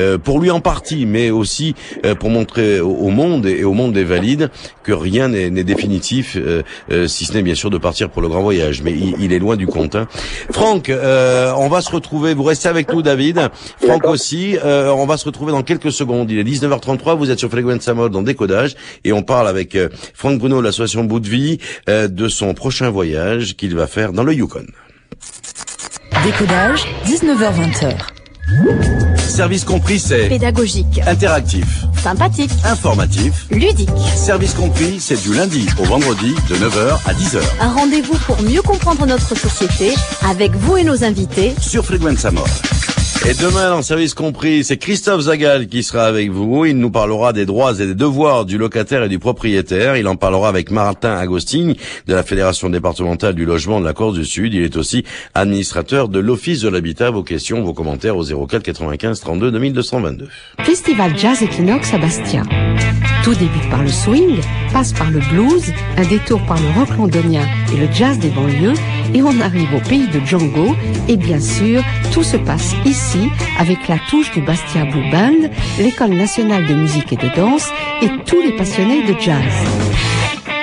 euh, 0.00 0.18
pour 0.18 0.40
lui 0.40 0.50
en 0.50 0.60
partie, 0.60 1.06
mais 1.06 1.30
aussi 1.30 1.74
euh, 2.04 2.14
pour 2.14 2.30
montrer 2.30 2.80
au, 2.80 2.90
au 2.90 3.10
monde 3.10 3.46
et 3.46 3.62
au 3.64 3.72
monde 3.72 3.92
des 3.92 4.04
valides 4.04 4.50
que 4.82 4.92
rien 4.92 5.28
n'est 5.28 5.50
n'est 5.50 5.64
définitif, 5.64 6.36
euh, 6.36 6.62
euh, 6.90 7.06
si 7.06 7.24
ce 7.24 7.34
n'est 7.34 7.42
bien 7.42 7.54
sûr 7.54 7.70
de 7.70 7.78
partir 7.78 8.10
pour 8.10 8.22
le 8.22 8.28
grand 8.28 8.42
voyage. 8.42 8.82
Mais 8.82 8.92
il, 8.92 9.14
il 9.20 9.32
est 9.32 9.38
loin 9.38 9.56
du 9.56 9.66
compte. 9.66 9.94
Hein. 9.94 10.06
Franck, 10.50 10.88
euh, 10.88 11.52
on 11.56 11.68
va 11.68 11.80
se 11.80 11.90
retrouver. 11.90 12.34
Vous 12.34 12.42
restez 12.42 12.68
avec 12.68 12.92
nous, 12.92 13.02
David. 13.02 13.48
Franck 13.84 14.06
aussi. 14.06 14.56
Euh, 14.64 14.90
on 14.90 15.06
va 15.06 15.16
se 15.16 15.24
retrouver 15.24 15.52
dans 15.52 15.62
quelques 15.62 15.92
secondes. 15.92 16.30
Il 16.30 16.38
est 16.38 16.44
19h33. 16.44 17.16
Vous 17.16 17.30
êtes 17.30 17.38
sur 17.38 17.50
Fréquence 17.50 17.86
Mode 17.88 18.12
dans 18.12 18.22
Décodage 18.22 18.74
et 19.04 19.12
on 19.12 19.22
parle 19.22 19.48
avec 19.48 19.74
euh, 19.74 19.88
Franck 20.14 20.38
Bruno 20.38 20.58
de 20.58 20.64
l'association 20.64 21.04
Bout 21.04 21.20
de 21.20 21.28
Vie 21.28 21.58
euh, 21.88 22.08
de 22.08 22.28
son 22.28 22.54
prochain 22.54 22.90
voyage 22.90 23.56
qu'il 23.56 23.74
va 23.74 23.86
faire 23.86 24.12
dans 24.12 24.24
le 24.24 24.34
Yukon. 24.34 24.66
Décodage, 26.24 26.84
19h20h. 27.06 28.15
Service 29.16 29.64
compris, 29.64 29.98
c'est 29.98 30.28
Pédagogique, 30.28 31.00
interactif, 31.06 31.66
sympathique, 32.02 32.50
informatif. 32.64 33.46
ludique. 33.50 33.90
Service 34.16 34.54
compris, 34.54 34.98
c'est 35.00 35.20
du 35.20 35.34
lundi 35.34 35.66
au 35.78 35.84
vendredi 35.84 36.32
de 36.48 36.54
9h 36.56 36.98
à 37.06 37.12
10h 37.12 37.40
Un 37.60 37.72
rendez-vous 37.72 38.16
pour 38.26 38.40
mieux 38.42 38.62
comprendre 38.62 39.04
notre 39.06 39.36
société 39.36 39.94
avec 40.28 40.52
vous 40.54 40.76
et 40.76 40.84
nos 40.84 41.02
invités. 41.02 41.54
sur 41.60 41.84
Frequenza 41.84 42.30
Mode. 42.30 42.44
Et 43.28 43.34
demain, 43.34 43.70
dans 43.70 43.82
Service 43.82 44.14
compris, 44.14 44.62
c'est 44.62 44.76
Christophe 44.76 45.22
Zagal 45.22 45.66
qui 45.66 45.82
sera 45.82 46.04
avec 46.04 46.30
vous. 46.30 46.64
Il 46.64 46.78
nous 46.78 46.92
parlera 46.92 47.32
des 47.32 47.44
droits 47.44 47.72
et 47.72 47.86
des 47.86 47.96
devoirs 47.96 48.44
du 48.44 48.56
locataire 48.56 49.02
et 49.02 49.08
du 49.08 49.18
propriétaire. 49.18 49.96
Il 49.96 50.06
en 50.06 50.14
parlera 50.14 50.48
avec 50.48 50.70
Martin 50.70 51.16
Agostini 51.16 51.76
de 52.06 52.14
la 52.14 52.22
Fédération 52.22 52.70
départementale 52.70 53.34
du 53.34 53.44
logement 53.44 53.80
de 53.80 53.84
la 53.84 53.94
Corse 53.94 54.14
du 54.14 54.24
Sud. 54.24 54.54
Il 54.54 54.62
est 54.62 54.76
aussi 54.76 55.04
administrateur 55.34 56.08
de 56.08 56.20
l'Office 56.20 56.60
de 56.60 56.68
l'habitat. 56.68 57.10
Vos 57.10 57.24
questions, 57.24 57.64
vos 57.64 57.74
commentaires 57.74 58.16
au 58.16 58.46
04 58.46 58.62
95 58.62 59.18
32 59.18 59.50
2222. 59.50 60.28
Festival 60.60 61.18
Jazz 61.18 61.42
Equinox 61.42 61.94
à 61.94 61.98
Bastia. 61.98 62.44
Tout 63.24 63.34
débute 63.34 63.68
par 63.70 63.82
le 63.82 63.88
swing, 63.88 64.38
passe 64.72 64.92
par 64.92 65.10
le 65.10 65.18
blues, 65.32 65.72
un 65.96 66.06
détour 66.06 66.40
par 66.46 66.58
le 66.60 66.78
rock 66.78 66.96
londonien 66.96 67.44
et 67.72 67.76
le 67.76 67.88
jazz 67.92 68.18
des 68.18 68.28
banlieues, 68.28 68.74
et 69.14 69.22
on 69.22 69.40
arrive 69.40 69.74
au 69.74 69.80
pays 69.80 70.08
de 70.08 70.20
Django, 70.24 70.74
et 71.08 71.16
bien 71.16 71.40
sûr, 71.40 71.82
tout 72.12 72.22
se 72.22 72.36
passe 72.36 72.74
ici, 72.84 73.28
avec 73.58 73.88
la 73.88 73.98
touche 74.10 74.30
du 74.32 74.40
Bastia 74.40 74.84
Blue 74.84 75.10
Band, 75.10 75.48
l'école 75.78 76.14
nationale 76.14 76.66
de 76.66 76.74
musique 76.74 77.12
et 77.12 77.16
de 77.16 77.34
danse, 77.34 77.68
et 78.02 78.08
tous 78.26 78.40
les 78.42 78.52
passionnés 78.52 79.02
de 79.02 79.18
jazz. 79.18 79.42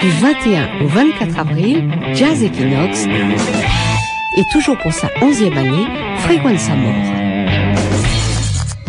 Du 0.01 0.09
21 0.09 0.83
au 0.83 0.87
24 0.87 1.39
avril, 1.39 1.89
Jazz 2.13 2.43
Equinox, 2.43 3.05
et 4.37 4.43
toujours 4.51 4.77
pour 4.77 4.91
sa 4.91 5.07
onzième 5.21 5.57
année, 5.57 5.85
Frequenza 6.17 6.75
Mort. 6.75 7.13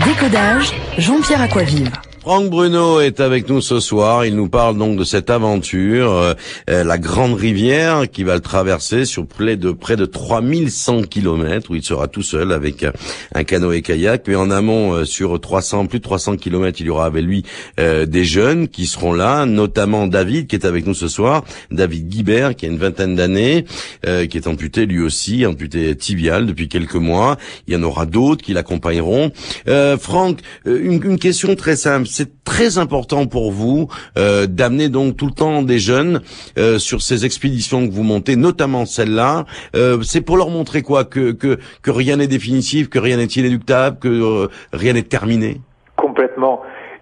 Décodage, 0.05 0.73
Jean-Pierre 0.99 1.43
Aquavive. 1.43 1.93
Franck 2.25 2.49
Bruno 2.49 3.01
est 3.01 3.21
avec 3.21 3.51
nous 3.51 3.61
ce 3.61 3.81
soir. 3.81 4.25
Il 4.25 4.35
nous 4.35 4.49
parle 4.49 4.79
donc 4.79 4.97
de 4.97 5.05
cette 5.05 5.29
aventure, 5.29 6.11
euh, 6.11 6.33
euh, 6.71 6.83
la 6.83 6.97
Grande 6.97 7.35
Rivière, 7.35 8.11
qui 8.11 8.25
va 8.25 8.35
le 8.35 8.41
traverser 8.41 9.05
sur 9.05 9.27
près 9.27 9.59
de 9.59 9.73
près 9.73 9.97
de 9.97 10.07
3100 10.07 11.03
kilomètres, 11.03 11.71
où 11.71 11.75
il 11.75 11.85
sera 11.85 12.09
tout 12.09 12.23
seul 12.23 12.53
avec 12.53 12.87
un 13.35 13.45
canoë-kayak. 13.45 14.27
Mais 14.27 14.37
en 14.37 14.51
amont, 14.51 14.95
euh, 14.95 15.05
sur 15.05 15.39
300, 15.39 15.85
plus 15.85 15.99
de 15.99 16.05
300 16.05 16.39
kilomètres, 16.39 16.81
il 16.81 16.87
y 16.87 16.89
aura 16.89 17.05
avec 17.05 17.23
lui 17.23 17.45
euh, 17.79 18.07
des 18.07 18.25
jeunes 18.25 18.69
qui 18.69 18.87
seront 18.87 19.13
là, 19.13 19.45
notamment 19.45 20.07
David, 20.07 20.47
qui 20.47 20.57
est 20.57 20.65
avec 20.65 20.87
nous 20.87 20.95
ce 20.95 21.09
soir. 21.09 21.45
David 21.71 22.09
Guibert, 22.09 22.57
qui 22.57 22.65
a 22.65 22.71
une 22.71 22.79
vingtaine 22.79 23.17
d'années, 23.17 23.67
euh, 24.07 24.25
qui 24.25 24.39
est 24.39 24.47
amputé 24.47 24.87
lui 24.87 25.03
aussi, 25.03 25.45
amputé 25.45 25.95
tibial 25.95 26.47
depuis 26.47 26.69
quelques 26.69 26.95
mois. 26.95 27.37
Il 27.67 27.75
y 27.75 27.77
en 27.77 27.83
aura 27.83 28.07
d'autres 28.07 28.43
qui 28.43 28.55
l'accompagneront. 28.55 29.31
Euh, 29.69 29.99
Franck, 29.99 30.39
une, 30.65 31.03
une 31.05 31.19
question 31.19 31.55
très 31.55 31.77
simple. 31.77 32.09
C'est 32.17 32.45
très 32.45 32.79
important 32.79 33.27
pour 33.27 33.51
vous 33.51 33.89
euh, 34.17 34.47
d'amener 34.47 34.89
donc 34.89 35.17
tout 35.17 35.27
le 35.27 35.33
temps 35.33 35.63
des 35.63 35.81
jeunes 35.81 36.21
euh, 36.59 36.79
sur 36.79 37.03
ces 37.03 37.25
expéditions 37.25 37.89
que 37.89 37.93
vous 37.93 38.05
montez, 38.05 38.37
notamment 38.37 38.87
celle-là. 38.87 39.47
Euh, 39.75 40.01
c'est 40.03 40.21
pour 40.21 40.37
leur 40.37 40.49
montrer 40.49 40.83
quoi 40.83 41.05
que, 41.05 41.33
que, 41.33 41.59
que 41.83 41.91
rien 41.91 42.19
n'est 42.19 42.29
définitif, 42.29 42.89
que 42.89 43.01
rien 43.01 43.17
n'est 43.17 43.25
inéluctable, 43.25 43.99
que 43.99 44.07
euh, 44.07 44.47
rien 44.73 44.93
n'est 44.93 45.03
terminé? 45.03 45.61
Complètement. 45.97 46.61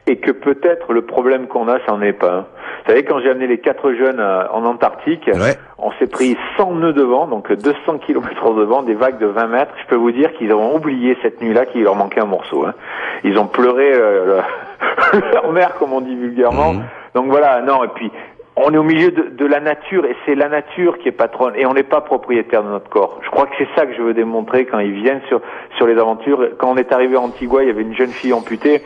Et 0.09 0.17
que 0.17 0.33
peut-être 0.33 0.93
le 0.93 1.03
problème 1.03 1.47
qu'on 1.47 1.69
a, 1.69 1.79
ça 1.87 1.93
n'en 1.93 2.03
est 2.03 2.13
pas. 2.13 2.33
un. 2.33 2.41
Vous 2.41 2.89
savez, 2.91 3.05
quand 3.05 3.21
j'ai 3.21 3.31
amené 3.31 3.47
les 3.47 3.59
quatre 3.59 3.93
jeunes 3.93 4.19
euh, 4.19 4.49
en 4.53 4.65
Antarctique, 4.65 5.29
Ouais. 5.33 5.55
on 5.79 5.93
s'est 5.93 6.09
pris 6.09 6.37
100 6.57 6.73
nœuds 6.73 6.93
de 6.93 7.03
vent, 7.05 7.29
donc 7.29 7.53
200 7.53 7.99
km 8.05 8.53
de 8.55 8.65
vent, 8.65 8.83
des 8.83 8.95
vagues 8.95 9.19
de 9.19 9.27
20 9.27 9.47
mètres. 9.47 9.71
Je 9.83 9.87
peux 9.87 9.95
vous 9.95 10.11
dire 10.11 10.33
qu'ils 10.35 10.53
ont 10.53 10.75
oublié 10.75 11.17
cette 11.23 11.41
nuit-là 11.41 11.67
qu'il 11.67 11.85
leur 11.85 11.95
manquait 11.95 12.21
un 12.21 12.25
morceau. 12.27 12.67
hein. 12.67 12.75
Ils 13.23 13.39
ont 13.39 13.47
pleuré 13.47 13.93
euh, 13.95 14.43
le- 15.13 15.21
leur 15.35 15.53
mère, 15.53 15.75
comme 15.77 15.93
on 15.93 16.01
dit 16.01 16.17
vulgairement. 16.17 16.73
Mhm. 16.75 16.83
Donc 17.15 17.27
voilà, 17.29 17.61
non, 17.63 17.85
et 17.85 17.89
puis 17.95 18.11
on 18.57 18.75
est 18.75 18.79
au 18.79 18.83
milieu 18.83 19.13
de, 19.13 19.29
de 19.31 19.47
la 19.47 19.61
nature 19.61 20.05
et 20.05 20.17
c'est 20.27 20.35
la 20.35 20.49
nature 20.49 20.99
qui 20.99 21.09
est 21.09 21.13
patronne 21.13 21.55
et 21.57 21.65
on 21.65 21.75
n'est 21.75 21.83
pas 21.85 22.01
propriétaire 22.01 22.65
de 22.65 22.69
notre 22.71 22.91
corps. 22.91 23.21
Je 23.23 23.31
crois 23.31 23.47
que 23.47 23.53
c'est 23.57 23.69
ça 23.77 23.87
que 23.87 23.95
je 23.95 24.03
veux 24.03 24.15
démontrer 24.15 24.67
quand 24.67 24.81
ils 24.81 24.93
viennent 24.93 25.23
sur 25.29 25.41
sur 25.77 25.87
les 25.87 25.97
aventures. 25.97 26.49
Quand 26.59 26.71
on 26.73 26.77
est 26.77 26.91
arrivé 26.93 27.15
à 27.17 27.21
Antigua, 27.21 27.63
il 27.63 27.69
y 27.69 27.71
avait 27.71 27.83
une 27.83 27.95
jeune 27.95 28.11
fille 28.11 28.33
amputée. 28.33 28.83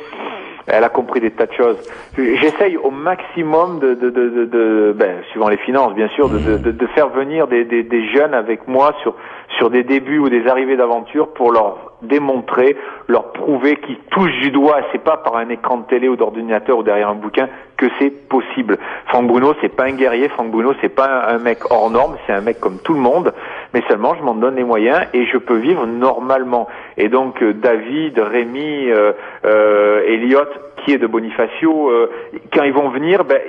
Elle 0.67 0.85
a 0.85 0.89
compris 0.89 1.21
des 1.21 1.31
tas 1.31 1.47
de 1.47 1.53
choses. 1.53 1.77
J'essaye 2.17 2.77
au 2.77 2.91
maximum 2.91 3.79
de, 3.79 3.95
de, 3.95 4.11
de, 4.11 4.45
de, 4.45 4.95
ben, 4.97 5.23
suivant 5.31 5.49
les 5.49 5.59
finances 5.59 5.95
bien 5.95 6.09
sûr, 6.09 6.29
de, 6.29 6.87
faire 6.95 7.09
venir 7.09 7.47
des, 7.47 7.65
des, 7.65 7.83
des 7.83 8.09
jeunes 8.09 8.35
avec 8.35 8.67
moi 8.67 8.95
sur 9.03 9.15
sur 9.57 9.71
des 9.71 9.83
débuts 9.83 10.19
ou 10.19 10.29
des 10.29 10.47
arrivées 10.47 10.77
d'aventure 10.77 11.33
pour 11.33 11.53
leur 11.53 11.93
démontrer, 12.03 12.77
leur 13.09 13.33
prouver 13.33 13.77
qu'ils 13.77 13.99
touchent 14.11 14.41
du 14.41 14.51
doigt. 14.51 14.81
C'est 14.93 15.03
pas 15.03 15.17
par 15.17 15.37
un 15.37 15.49
écran 15.49 15.79
de 15.79 15.87
télé 15.87 16.09
ou 16.09 16.17
d'ordinateur 16.17 16.79
ou 16.79 16.83
derrière 16.83 17.09
un 17.09 17.15
bouquin 17.15 17.49
que 17.77 17.87
c'est 17.99 18.11
possible. 18.29 18.79
Franck 19.07 19.27
Bruno, 19.27 19.55
c'est 19.61 19.75
pas 19.75 19.85
un 19.85 19.93
guerrier. 19.93 20.29
Franck 20.29 20.51
Bruno, 20.51 20.73
c'est 20.81 20.95
pas 20.95 21.29
un 21.29 21.39
mec 21.39 21.59
hors 21.71 21.91
norme. 21.91 22.17
C'est 22.27 22.33
un 22.33 22.41
mec 22.41 22.61
comme 22.61 22.79
tout 22.79 22.95
le 22.95 23.01
monde. 23.01 23.33
Mais 23.75 23.83
seulement, 23.89 24.15
je 24.15 24.23
m'en 24.23 24.35
donne 24.35 24.57
les 24.57 24.65
moyens 24.65 25.07
et 25.13 25.27
je 25.27 25.39
peux 25.39 25.57
vivre 25.57 25.87
normalement. 25.87 26.69
Et 26.97 27.09
donc, 27.09 27.43
euh, 27.43 27.53
David, 27.53 28.19
Rémi, 28.19 28.91
euh, 28.91 29.13
euh, 29.45 30.03
Elliot, 30.07 30.49
qui 30.85 30.93
est 30.93 30.99
de 30.99 31.07
Bonifacio, 31.07 31.91
euh, 31.91 32.11
quand 32.53 32.63
ils 32.63 32.73
vont 32.73 32.89
venir, 32.89 33.25
ben, 33.25 33.41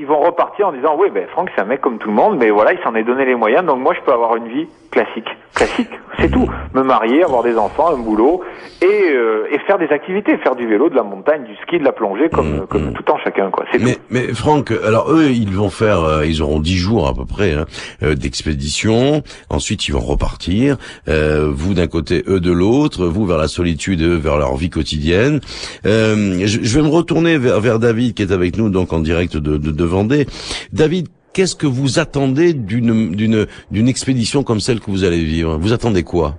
ils 0.00 0.06
vont 0.06 0.20
repartir 0.20 0.68
en 0.68 0.72
disant, 0.72 0.96
oui, 0.98 1.08
ben, 1.12 1.26
Franck, 1.32 1.50
c'est 1.54 1.60
un 1.60 1.66
mec 1.66 1.80
comme 1.82 1.98
tout 1.98 2.08
le 2.08 2.14
monde, 2.14 2.38
mais 2.38 2.50
voilà, 2.50 2.72
il 2.72 2.78
s'en 2.82 2.94
est 2.94 3.04
donné 3.04 3.26
les 3.26 3.34
moyens. 3.34 3.64
Donc, 3.66 3.80
moi, 3.80 3.92
je 3.94 4.00
peux 4.04 4.12
avoir 4.12 4.34
une 4.36 4.48
vie 4.48 4.66
classique. 4.90 5.28
Classique, 5.54 5.90
c'est 6.18 6.30
tout. 6.30 6.48
Me 6.74 6.82
marier, 6.82 7.22
avoir 7.22 7.42
des 7.42 7.56
enfants, 7.56 7.88
un 7.92 7.98
boulot 7.98 8.42
et, 8.82 8.86
euh, 9.14 9.46
et 9.52 9.58
faire 9.66 9.78
des 9.78 9.88
activités, 9.88 10.36
faire 10.38 10.56
du 10.56 10.66
vélo, 10.66 10.88
de 10.88 10.94
la 10.94 11.02
montagne, 11.02 11.44
du 11.44 11.54
ski, 11.62 11.78
de 11.78 11.84
la 11.84 11.92
plongée, 11.92 12.28
comme, 12.30 12.66
comme 12.66 12.92
tout 12.94 13.10
en 13.10 13.18
chacun, 13.18 13.50
quoi. 13.50 13.66
C'est 13.70 13.78
Mais, 13.82 13.94
tout. 13.94 14.00
mais 14.10 14.32
Franck, 14.34 14.72
alors 14.84 15.12
eux, 15.12 15.26
ils 15.30 15.54
vont 15.54 15.70
faire, 15.70 16.02
euh, 16.02 16.24
ils 16.26 16.40
auront 16.42 16.60
dix 16.60 16.76
jours 16.76 17.06
à 17.08 17.14
peu 17.14 17.24
près 17.26 17.52
hein, 17.52 17.66
euh, 18.02 18.14
d'expédition. 18.14 19.22
Ensuite, 19.50 19.86
ils 19.86 19.92
vont 19.92 20.00
repartir. 20.00 20.76
Euh, 21.08 21.50
vous 21.52 21.74
d'un 21.74 21.88
côté, 21.88 22.22
eux 22.26 22.40
de 22.40 22.52
l'autre. 22.52 23.06
Vous 23.06 23.26
vers 23.26 23.38
la 23.38 23.48
solitude, 23.48 24.00
eux 24.02 24.16
vers 24.16 24.38
leur 24.38 24.56
vie 24.56 24.70
quotidienne. 24.70 25.40
Euh, 25.86 26.38
je, 26.46 26.60
je 26.62 26.78
vais 26.80 26.82
me 26.88 26.92
retourner 26.92 27.38
vers, 27.38 27.60
vers 27.60 27.78
David 27.78 28.14
qui 28.14 28.22
est 28.22 28.32
avec 28.32 28.56
nous 28.56 28.70
donc 28.70 28.92
en 28.92 29.00
direct 29.00 29.36
de, 29.36 29.56
de, 29.56 29.70
de 29.70 29.84
David. 30.04 31.08
Qu'est-ce 31.32 31.54
que 31.54 31.66
vous 31.68 32.00
attendez 32.00 32.52
d'une 32.54 33.12
d'une 33.14 33.46
d'une 33.70 33.86
expédition 33.88 34.42
comme 34.42 34.58
celle 34.58 34.80
que 34.80 34.90
vous 34.90 35.04
allez 35.04 35.22
vivre? 35.24 35.56
Vous 35.58 35.72
attendez 35.72 36.02
quoi? 36.02 36.34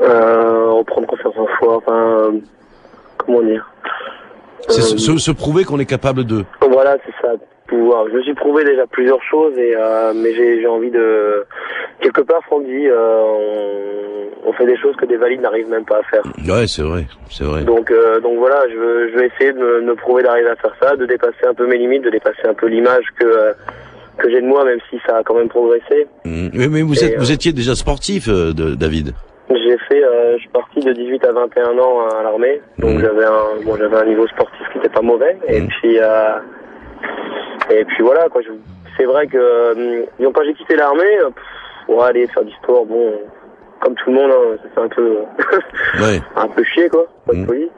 Euh, 0.00 0.70
reprendre 0.70 1.08
confiance 1.08 1.34
en 1.36 1.46
soi, 1.58 1.76
enfin, 1.78 1.92
euh, 1.92 2.30
comment 3.16 3.42
dire? 3.42 3.68
C'est 4.68 4.82
se, 4.82 4.94
Euh, 4.94 4.98
se- 4.98 5.18
se 5.18 5.30
prouver 5.32 5.64
qu'on 5.64 5.80
est 5.80 5.86
capable 5.86 6.24
de. 6.24 6.44
Voilà, 6.70 6.96
c'est 7.04 7.12
ça. 7.20 7.32
Pouvoir. 7.68 8.06
Je 8.10 8.14
me 8.16 8.22
suis 8.22 8.34
prouvé 8.34 8.64
déjà 8.64 8.86
plusieurs 8.86 9.22
choses, 9.22 9.56
et 9.58 9.74
euh, 9.76 10.12
mais 10.14 10.32
j'ai 10.34 10.60
j'ai 10.60 10.66
envie 10.66 10.90
de 10.90 11.44
quelque 12.00 12.22
part, 12.22 12.42
Franck 12.44 12.64
dit, 12.64 12.88
euh, 12.88 13.20
on, 13.22 14.48
on 14.48 14.52
fait 14.54 14.64
des 14.66 14.76
choses 14.78 14.96
que 14.96 15.04
des 15.04 15.16
valides 15.18 15.42
n'arrivent 15.42 15.68
même 15.68 15.84
pas 15.84 15.98
à 15.98 16.02
faire. 16.04 16.22
Ouais, 16.48 16.66
c'est 16.66 16.80
vrai, 16.82 17.04
c'est 17.30 17.44
vrai. 17.44 17.62
Donc, 17.64 17.90
euh, 17.90 18.20
donc 18.20 18.38
voilà, 18.38 18.62
je 18.70 18.74
veux, 18.76 19.08
je 19.10 19.14
veux 19.18 19.24
essayer 19.26 19.52
de 19.52 19.58
me, 19.58 19.80
me 19.82 19.94
prouver 19.96 20.22
d'arriver 20.22 20.48
à 20.48 20.56
faire 20.56 20.74
ça, 20.80 20.96
de 20.96 21.04
dépasser 21.04 21.44
un 21.46 21.52
peu 21.52 21.66
mes 21.66 21.76
limites, 21.76 22.02
de 22.04 22.10
dépasser 22.10 22.46
un 22.46 22.54
peu 22.54 22.66
l'image 22.68 23.04
que 23.20 23.26
euh, 23.26 23.52
que 24.16 24.30
j'ai 24.30 24.40
de 24.40 24.46
moi, 24.46 24.64
même 24.64 24.78
si 24.90 24.98
ça 25.06 25.18
a 25.18 25.22
quand 25.22 25.34
même 25.34 25.48
progressé. 25.50 26.06
Mm. 26.24 26.48
Oui, 26.54 26.68
mais 26.70 26.82
vous, 26.82 26.94
Et, 26.94 27.04
êtes, 27.06 27.14
euh, 27.14 27.18
vous 27.18 27.30
étiez 27.32 27.52
déjà 27.52 27.74
sportif, 27.74 28.28
euh, 28.28 28.52
de, 28.54 28.74
David. 28.74 29.12
J'ai 29.50 29.76
fait, 29.88 30.02
euh, 30.02 30.34
je 30.36 30.40
suis 30.40 30.48
parti 30.48 30.80
de 30.80 30.92
18 30.92 31.24
à 31.26 31.32
21 31.32 31.78
ans 31.78 32.06
à 32.18 32.22
l'armée, 32.22 32.60
donc 32.78 32.92
Mhm. 32.94 33.00
j'avais 33.00 33.24
un, 33.24 33.62
bon, 33.64 33.76
j'avais 33.76 33.96
un 33.96 34.04
niveau 34.06 34.26
sportif 34.28 34.66
qui 34.72 34.78
était 34.78 34.88
pas 34.88 35.02
mauvais, 35.02 35.36
et 35.46 35.60
Mhm. 35.60 35.68
puis, 35.68 35.98
euh, 35.98 36.36
et 37.70 37.84
puis 37.84 38.02
voilà, 38.02 38.28
quoi. 38.28 38.40
je- 38.42 38.52
C'est 38.96 39.04
vrai 39.04 39.26
que, 39.28 39.36
euh, 39.38 40.04
disons, 40.18 40.32
quand 40.32 40.42
j'ai 40.44 40.54
quitté 40.54 40.74
l'armée, 40.74 41.18
euh, 41.22 41.30
pour 41.86 42.02
aller 42.04 42.26
faire 42.26 42.44
du 42.44 42.52
sport, 42.54 42.84
bon, 42.84 43.12
comme 43.80 43.94
tout 43.94 44.10
le 44.10 44.16
monde, 44.16 44.30
hein, 44.32 44.56
ça 44.62 44.68
fait 44.74 44.80
un 44.80 44.88
peu, 44.88 45.18
Ouais. 46.02 46.20
un 46.36 46.48
peu 46.48 46.64
chier, 46.64 46.88
quoi, 46.88 47.06
pour 47.24 47.34
être 47.34 47.40
Mhm. 47.40 47.46
poli. 47.46 47.68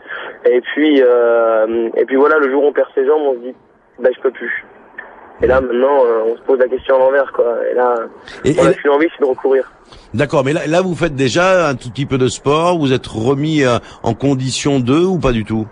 Et 0.46 0.60
puis, 0.62 1.02
euh, 1.04 1.90
et 1.96 2.04
puis 2.06 2.16
voilà, 2.16 2.38
le 2.38 2.50
jour 2.50 2.64
où 2.64 2.68
on 2.68 2.72
perd 2.72 2.88
ses 2.94 3.06
jambes, 3.06 3.20
on 3.22 3.34
se 3.34 3.38
dit, 3.40 3.54
bah, 3.98 4.08
je 4.16 4.20
peux 4.22 4.30
plus. 4.30 4.64
Et 5.42 5.46
là, 5.46 5.60
maintenant, 5.60 6.04
euh, 6.06 6.22
on 6.32 6.36
se 6.36 6.42
pose 6.42 6.58
la 6.58 6.68
question 6.68 6.96
à 6.96 6.98
l'envers, 7.00 7.30
quoi. 7.32 7.54
Et 7.70 7.74
là, 7.74 7.94
Et, 8.44 8.54
on 8.58 8.66
a 8.66 8.70
et- 8.70 8.74
plus 8.74 8.90
envie, 8.90 9.06
c'est 9.16 9.22
de 9.24 9.28
recourir. 9.28 9.70
D'accord, 10.14 10.42
mais 10.44 10.52
là, 10.54 10.60
là, 10.66 10.80
vous 10.82 10.94
faites 10.94 11.14
déjà 11.14 11.68
un 11.68 11.74
tout 11.74 11.90
petit 11.90 12.06
peu 12.06 12.16
de 12.18 12.28
sport, 12.28 12.78
vous 12.78 12.92
êtes 12.92 13.06
remis 13.06 13.62
euh, 13.64 13.78
en 14.02 14.14
condition 14.14 14.80
de 14.80 14.94
ou 15.04 15.18
pas 15.18 15.32
du 15.32 15.44
tout? 15.44 15.66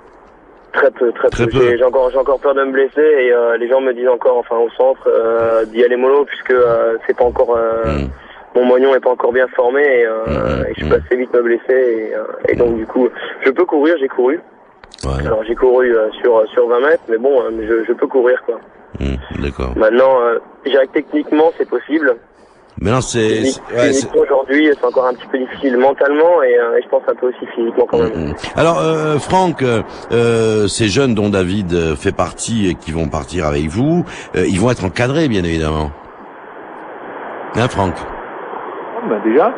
Très 0.79 0.91
peu, 0.93 1.13
très, 1.13 1.29
Très 1.29 1.45
peu. 1.47 1.51
peu. 1.59 1.77
J'ai 1.77 1.85
encore, 1.85 2.11
j'ai 2.11 2.19
encore 2.19 2.39
peur 2.41 2.55
de 2.55 2.63
me 2.65 2.73
blesser 2.73 3.01
et 3.01 3.33
euh, 3.33 3.57
les 3.57 3.69
gens 3.69 3.81
me 3.81 3.93
disent 3.93 4.09
encore, 4.09 4.39
enfin 4.39 4.57
au 4.57 4.71
centre, 4.71 5.09
euh, 5.09 5.65
d'y 5.67 5.83
aller 5.85 5.97
mollo 5.97 6.25
puisque 6.25 6.51
euh, 6.53 6.97
c'est 7.07 7.17
pas 7.17 7.25
encore, 7.25 7.57
Mm. 7.85 8.09
mon 8.55 8.65
moignon 8.65 8.95
est 8.95 9.01
pas 9.01 9.11
encore 9.11 9.33
bien 9.33 9.47
formé 9.49 9.83
et, 9.83 10.07
Mhm, 10.07 10.67
et 10.69 10.75
je 10.77 10.89
peux 10.89 10.95
assez 10.97 11.17
vite 11.17 11.33
me 11.35 11.43
blesser 11.43 12.13
et, 12.49 12.53
et 12.53 12.57
donc 12.57 12.77
du 12.77 12.87
coup, 12.87 13.09
je 13.45 13.51
peux 13.51 13.65
courir, 13.65 13.97
j'ai 14.01 14.09
couru. 14.09 14.41
Ouais. 15.05 15.27
Alors 15.27 15.43
j'ai 15.45 15.55
couru 15.55 15.93
sur 16.21 16.47
sur 16.49 16.69
20 16.69 16.81
mètres, 16.81 17.03
mais 17.09 17.19
bon, 17.19 17.43
je, 17.61 17.85
je 17.85 17.93
peux 17.93 18.07
courir 18.07 18.43
quoi. 18.47 18.57
Mm, 19.01 19.43
D'accord. 19.43 19.73
Maintenant, 19.77 20.15
je 20.65 20.71
dirais 20.71 20.87
que 20.87 20.93
techniquement 20.93 21.53
c'est 21.59 21.69
possible. 21.69 22.17
Maintenant, 22.81 23.01
c'est... 23.01 23.19
Physi- 23.43 23.61
c'est- 23.93 24.07
ouais, 24.13 24.21
aujourd'hui, 24.23 24.71
c'est 24.73 24.85
encore 24.87 25.07
un 25.07 25.15
petit 25.15 25.27
peu 25.31 25.39
difficile 25.39 25.77
mentalement 25.77 26.43
et, 26.43 26.57
euh, 26.59 26.79
et 26.79 26.83
je 26.83 26.89
pense 26.89 27.03
un 27.09 27.15
peu 27.15 27.29
aussi 27.29 27.47
physiquement 27.55 27.87
quand 27.91 27.99
même. 27.99 28.13
Mm, 28.15 28.31
mm. 28.31 28.35
Alors, 28.57 28.79
euh, 28.81 29.19
Franck, 29.19 29.63
euh, 29.63 30.69
ces 30.69 30.87
jeunes 30.89 31.15
dont 31.15 31.29
David 31.29 31.73
euh, 31.73 31.97
fait 31.97 32.13
partie 32.13 32.69
et 32.69 32.75
qui 32.75 32.93
vont 32.93 33.09
partir 33.09 33.47
avec 33.47 33.67
vous, 33.69 34.05
euh, 34.37 34.45
ils 34.47 34.61
vont 34.61 34.71
être 34.71 34.85
encadrés, 34.85 35.29
bien 35.29 35.43
évidemment. 35.45 35.91
Hein, 37.57 37.69
Franck? 37.69 37.95
Ben 39.09 39.21
déjà. 39.25 39.53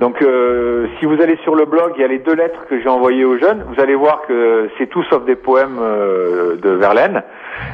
Donc, 0.00 0.20
euh, 0.20 0.86
si 0.98 1.06
vous 1.06 1.20
allez 1.22 1.36
sur 1.42 1.54
le 1.54 1.64
blog, 1.64 1.92
il 1.96 2.02
y 2.02 2.04
a 2.04 2.08
les 2.08 2.18
deux 2.18 2.34
lettres 2.34 2.66
que 2.68 2.80
j'ai 2.80 2.88
envoyées 2.88 3.24
aux 3.24 3.38
jeunes. 3.38 3.64
Vous 3.68 3.80
allez 3.80 3.94
voir 3.94 4.22
que 4.28 4.68
c'est 4.76 4.88
tout 4.88 5.02
sauf 5.04 5.24
des 5.24 5.36
poèmes 5.36 5.78
euh, 5.80 6.56
de 6.56 6.70
Verlaine. 6.70 7.22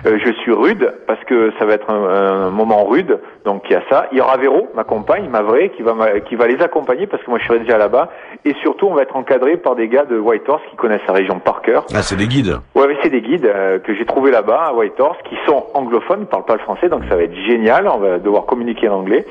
Euh, 0.07 0.18
je 0.25 0.33
suis 0.35 0.53
rude 0.53 0.95
parce 1.07 1.23
que 1.25 1.53
ça 1.59 1.64
va 1.64 1.75
être 1.75 1.91
un, 1.91 2.47
un 2.47 2.51
moment 2.51 2.85
rude. 2.85 3.18
Donc, 3.45 3.64
il 3.68 3.73
y 3.73 3.77
a 3.77 3.83
ça. 3.91 4.07
Il 4.12 4.18
y 4.18 4.20
aura 4.20 4.37
Véro, 4.37 4.68
ma 4.75 4.85
compagne, 4.85 5.29
ma 5.29 5.43
vraie, 5.43 5.70
qui 5.70 5.83
va 5.83 6.20
qui 6.20 6.37
va 6.37 6.47
les 6.47 6.62
accompagner 6.62 7.07
parce 7.07 7.23
que 7.25 7.31
moi, 7.31 7.39
je 7.41 7.47
serai 7.47 7.59
déjà 7.59 7.77
là-bas. 7.77 8.11
Et 8.45 8.55
surtout, 8.62 8.87
on 8.87 8.95
va 8.95 9.03
être 9.03 9.16
encadré 9.16 9.57
par 9.57 9.75
des 9.75 9.89
gars 9.89 10.05
de 10.05 10.18
Whitehorse 10.18 10.62
qui 10.70 10.77
connaissent 10.77 11.07
la 11.09 11.14
région 11.14 11.41
par 11.41 11.62
cœur. 11.62 11.87
Ah, 11.93 12.03
c'est 12.03 12.16
des 12.16 12.29
guides. 12.29 12.57
Ouais, 12.75 12.87
mais 12.87 12.97
c'est 13.03 13.11
des 13.11 13.20
guides 13.20 13.47
euh, 13.47 13.79
que 13.81 13.95
j'ai 13.95 14.05
trouvés 14.05 14.31
là-bas 14.31 14.66
à 14.68 14.75
Whitehorse 14.75 15.18
qui 15.29 15.37
sont 15.47 15.66
anglophones, 15.75 16.20
ils 16.20 16.27
parlent 16.27 16.45
pas 16.45 16.55
le 16.55 16.61
français, 16.61 16.89
donc 16.89 17.03
ça 17.09 17.16
va 17.16 17.23
être 17.23 17.37
génial. 17.49 17.89
On 17.89 17.99
va 17.99 18.18
devoir 18.18 18.47
communiquer 18.47 18.89
en 18.89 18.99
anglais. 19.01 19.27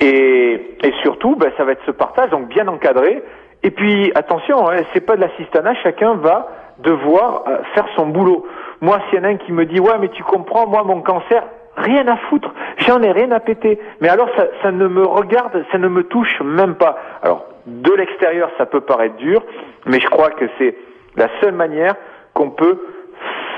Et, 0.00 0.73
et 0.84 0.92
surtout, 1.02 1.34
ben, 1.36 1.50
ça 1.56 1.64
va 1.64 1.72
être 1.72 1.84
ce 1.86 1.90
partage, 1.90 2.30
donc 2.30 2.48
bien 2.48 2.68
encadré. 2.68 3.22
Et 3.62 3.70
puis 3.70 4.12
attention, 4.14 4.68
hein, 4.68 4.76
c'est 4.92 5.00
pas 5.00 5.16
de 5.16 5.22
l'assistanat, 5.22 5.74
chacun 5.82 6.14
va 6.14 6.48
devoir 6.78 7.44
euh, 7.48 7.56
faire 7.74 7.86
son 7.96 8.06
boulot. 8.06 8.46
Moi, 8.82 8.98
s'il 9.08 9.18
y 9.18 9.22
en 9.22 9.24
a 9.24 9.28
un 9.28 9.36
qui 9.36 9.52
me 9.52 9.64
dit 9.64 9.80
ouais, 9.80 9.98
mais 9.98 10.08
tu 10.08 10.22
comprends, 10.22 10.66
moi 10.66 10.82
mon 10.84 11.00
cancer, 11.00 11.42
rien 11.76 12.06
à 12.06 12.16
foutre, 12.28 12.52
j'en 12.78 13.00
ai 13.00 13.12
rien 13.12 13.30
à 13.32 13.40
péter. 13.40 13.80
Mais 14.00 14.08
alors 14.08 14.28
ça 14.62 14.70
ne 14.70 14.86
me 14.86 15.06
regarde, 15.06 15.64
ça 15.72 15.78
ne 15.78 15.88
me 15.88 16.04
touche 16.04 16.40
même 16.42 16.74
pas. 16.74 16.96
Alors 17.22 17.46
de 17.66 17.92
l'extérieur, 17.94 18.50
ça 18.58 18.66
peut 18.66 18.82
paraître 18.82 19.16
dur, 19.16 19.42
mais 19.86 20.00
je 20.00 20.08
crois 20.08 20.30
que 20.30 20.44
c'est 20.58 20.76
la 21.16 21.28
seule 21.40 21.54
manière 21.54 21.94
qu'on 22.34 22.50
peut 22.50 22.78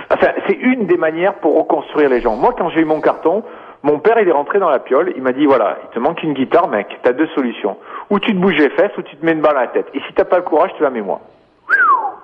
Enfin, 0.09 0.29
c'est 0.47 0.55
une 0.55 0.87
des 0.87 0.97
manières 0.97 1.35
pour 1.35 1.59
reconstruire 1.59 2.09
les 2.09 2.21
gens. 2.21 2.37
Moi, 2.37 2.55
quand 2.57 2.69
j'ai 2.71 2.81
eu 2.81 2.85
mon 2.85 3.01
carton, 3.01 3.43
mon 3.87 4.01
père, 4.01 4.19
il 4.21 4.29
est 4.29 4.33
rentré 4.33 4.59
dans 4.59 4.69
la 4.69 4.81
piole, 4.81 5.13
il 5.15 5.23
m'a 5.23 5.33
dit, 5.33 5.47
voilà, 5.47 5.79
il 5.85 5.95
te 5.95 6.01
manque 6.01 6.21
une 6.25 6.33
guitare, 6.33 6.67
mec, 6.67 6.89
t'as 7.05 7.13
deux 7.13 7.29
solutions. 7.29 7.77
Ou 8.11 8.19
tu 8.19 8.33
te 8.33 8.37
bouges 8.37 8.59
les 8.59 8.71
fesses, 8.71 8.91
ou 8.99 9.03
tu 9.03 9.17
te 9.17 9.25
mets 9.25 9.31
une 9.31 9.41
balle 9.41 9.57
à 9.57 9.61
la 9.61 9.67
tête. 9.69 9.87
Et 9.95 10.01
si 10.01 10.13
t'as 10.13 10.25
pas 10.25 10.39
le 10.39 10.43
courage, 10.43 10.73
tu 10.77 10.83
la 10.83 10.91
mets 10.91 11.03
moi. 11.03 11.21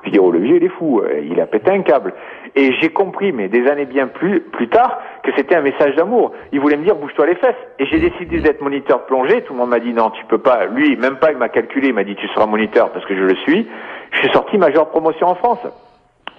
Je 0.02 0.10
dis, 0.10 0.18
oh, 0.18 0.32
le 0.32 0.40
vieux, 0.40 0.56
il 0.56 0.64
est 0.64 0.70
fou, 0.70 0.98
euh, 0.98 1.20
il 1.22 1.40
a 1.40 1.46
pété 1.46 1.70
un 1.70 1.82
câble. 1.82 2.14
Et 2.56 2.72
j'ai 2.80 2.88
compris, 2.88 3.30
mais 3.30 3.46
des 3.46 3.68
années 3.68 3.84
bien 3.84 4.08
plus, 4.08 4.40
plus 4.40 4.68
tard, 4.68 4.98
que 5.22 5.30
c'était 5.36 5.54
un 5.54 5.60
message 5.60 5.94
d'amour. 5.94 6.32
Il 6.50 6.58
voulait 6.58 6.76
me 6.76 6.82
dire, 6.82 6.96
bouge-toi 6.96 7.26
les 7.26 7.36
fesses. 7.36 7.54
Et 7.78 7.86
j'ai 7.86 8.00
décidé 8.00 8.40
d'être 8.40 8.60
moniteur 8.60 8.98
de 8.98 9.04
plongée. 9.04 9.42
Tout 9.42 9.52
le 9.52 9.60
monde 9.60 9.70
m'a 9.70 9.78
dit, 9.78 9.92
non, 9.92 10.10
tu 10.10 10.24
peux 10.24 10.38
pas. 10.38 10.66
Lui, 10.66 10.96
même 10.96 11.18
pas, 11.18 11.30
il 11.30 11.38
m'a 11.38 11.48
calculé, 11.48 11.88
il 11.88 11.94
m'a 11.94 12.02
dit, 12.02 12.16
tu 12.16 12.26
seras 12.28 12.46
moniteur 12.46 12.90
parce 12.90 13.04
que 13.04 13.14
je 13.14 13.22
le 13.22 13.36
suis. 13.36 13.68
Je 14.10 14.18
suis 14.18 14.32
sorti 14.32 14.58
major 14.58 14.88
promotion 14.88 15.28
en 15.28 15.36
France. 15.36 15.64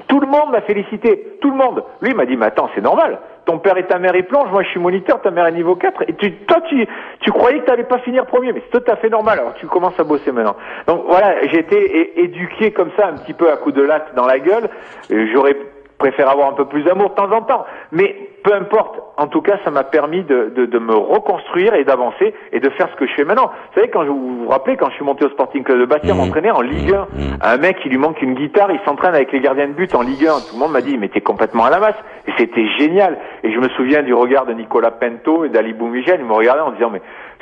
Tout 0.10 0.20
le 0.20 0.28
monde 0.28 0.52
m'a 0.52 0.62
félicité, 0.62 1.38
tout 1.40 1.50
le 1.50 1.56
monde. 1.56 1.82
Lui 2.02 2.14
m'a 2.14 2.26
dit, 2.26 2.36
mais 2.36 2.48
attends, 2.48 2.70
c'est 2.76 2.82
normal. 2.82 3.20
Ton 3.46 3.58
père 3.60 3.78
et 3.78 3.86
ta 3.86 4.00
mère 4.00 4.16
ils 4.16 4.26
plongent, 4.26 4.52
moi 4.52 4.64
je 4.64 4.70
suis 4.70 4.80
moniteur, 4.80 5.22
ta 5.22 5.30
mère 5.32 5.46
est 5.48 5.52
niveau 5.52 5.76
4. 5.76 6.04
Et 6.08 6.14
tu, 6.14 6.32
toi 6.46 6.62
tu, 6.70 6.88
tu 7.20 7.32
croyais 7.32 7.60
que 7.60 7.66
tu 7.66 7.72
n'allais 7.72 7.84
pas 7.84 8.00
finir 8.00 8.26
premier, 8.26 8.54
mais 8.54 8.62
c'est 8.72 8.80
tout 8.80 8.92
à 8.92 8.96
fait 8.96 9.10
normal. 9.10 9.40
Alors 9.40 9.54
tu 9.56 9.68
commences 9.68 10.00
à 10.00 10.04
bosser 10.04 10.32
maintenant. 10.32 10.56
Donc 10.88 11.04
voilà, 11.08 11.46
j'ai 11.48 11.60
été 11.60 12.22
éduqué 12.24 12.72
comme 12.72 12.92
ça, 12.98 13.08
un 13.08 13.14
petit 13.18 13.34
peu 13.34 13.52
à 13.52 13.58
coup 13.58 13.72
de 13.72 13.82
latte 13.82 14.16
dans 14.16 14.26
la 14.26 14.40
gueule. 14.40 14.70
Euh, 15.12 15.28
J'aurais 15.34 15.58
préféré 16.04 16.30
avoir 16.30 16.50
un 16.50 16.54
peu 16.54 16.66
plus 16.66 16.84
d'amour 16.84 17.10
de 17.12 17.16
temps 17.16 17.32
en 17.32 17.42
temps. 17.44 17.66
Mais 17.94 18.16
peu 18.44 18.54
importe, 18.54 18.96
en 19.18 19.28
tout 19.28 19.42
cas 19.42 19.58
ça 19.64 19.72
m'a 19.72 19.84
permis 19.86 20.24
de, 20.24 20.52
de, 20.56 20.66
de 20.66 20.80
me 20.80 20.94
reconstruire 20.96 21.74
et 21.76 21.86
d'avancer 21.86 22.34
et 22.52 22.60
de 22.60 22.70
faire 22.72 22.90
ce 22.92 22.96
que 22.98 23.08
je 23.08 23.14
fais 23.14 23.24
maintenant. 23.24 23.48
Vous 23.72 23.76
savez, 23.80 23.90
quand 23.90 24.04
je 24.04 24.10
vous 24.10 24.44
vous 24.44 24.50
rappelez, 24.50 24.76
quand 24.76 24.90
je 24.90 24.96
suis 24.96 25.06
monté 25.06 25.26
au 25.26 25.30
Sporting 25.30 25.64
Club 25.64 25.80
de 25.80 25.86
Bastia, 25.86 26.14
Mhm. 26.14 26.20
m'entraîner 26.20 26.52
en 26.52 26.62
Ligue 26.62 26.94
1, 26.94 27.08
Mhm. 27.18 27.38
un 27.42 27.58
mec, 27.58 27.78
il 27.86 27.92
lui 27.92 27.98
manque 27.98 28.22
une 28.22 28.34
guitare, 28.36 28.70
il 28.72 28.80
s'entraîne 28.86 29.16
avec 29.16 29.32
les 29.32 29.40
gardiens 29.40 29.68
de 29.68 29.74
but 29.74 29.96
en 29.96 30.02
Ligue 30.02 30.28
1. 30.28 30.40
Tout 30.50 30.56
le 30.56 30.60
monde 30.60 30.72
m'a 30.74 30.82
dit, 30.82 30.98
mais 30.98 31.08
t'es 31.08 31.22
complètement 31.22 31.66
à 31.66 31.70
la 31.70 31.80
masse. 31.80 31.96
Et 32.28 32.32
c'était 32.38 32.68
génial. 32.80 33.18
Et 33.44 33.52
je 33.54 33.60
me 33.60 33.70
souviens 33.70 34.04
du 34.04 34.14
regard 34.14 34.46
de 34.46 34.54
Nicolas 34.54 34.92
Pento 34.92 35.46
et 35.46 35.50
d'Ali 35.50 35.74
Boumigel. 35.74 36.20
Ils 36.20 36.26
me 36.26 36.34
regardaient 36.34 36.62
en 36.62 36.72
disant, 36.72 36.90
mais 36.92 37.02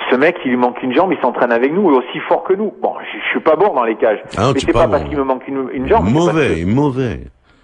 ce 0.10 0.16
mec, 0.16 0.38
il 0.46 0.52
lui 0.52 0.58
manque 0.58 0.82
une 0.84 0.94
jambe, 0.94 1.12
il 1.14 1.20
s'entraîne 1.22 1.52
avec 1.52 1.72
nous, 1.74 1.90
aussi 1.90 2.20
fort 2.28 2.44
que 2.44 2.54
nous. 2.54 2.74
Bon, 2.82 2.94
je, 3.00 3.18
je 3.20 3.28
suis 3.30 3.40
pas 3.40 3.56
bon 3.56 3.74
dans 3.74 3.84
les 3.84 3.96
cages. 3.96 4.22
Ah 4.38 4.42
non, 4.44 4.52
mais 4.54 4.60
c'est 4.60 4.70
es 4.70 4.74
pas 4.74 4.84
pas 4.86 4.88
parce 4.90 5.04
qu'il 5.06 5.18
me 5.18 5.24
manque 5.24 5.48
une, 5.48 5.68
une 5.74 5.88
jambe. 5.88 6.06
que- 6.06 6.12
Mauvais, 6.12 6.66
mauvais. 6.66 7.20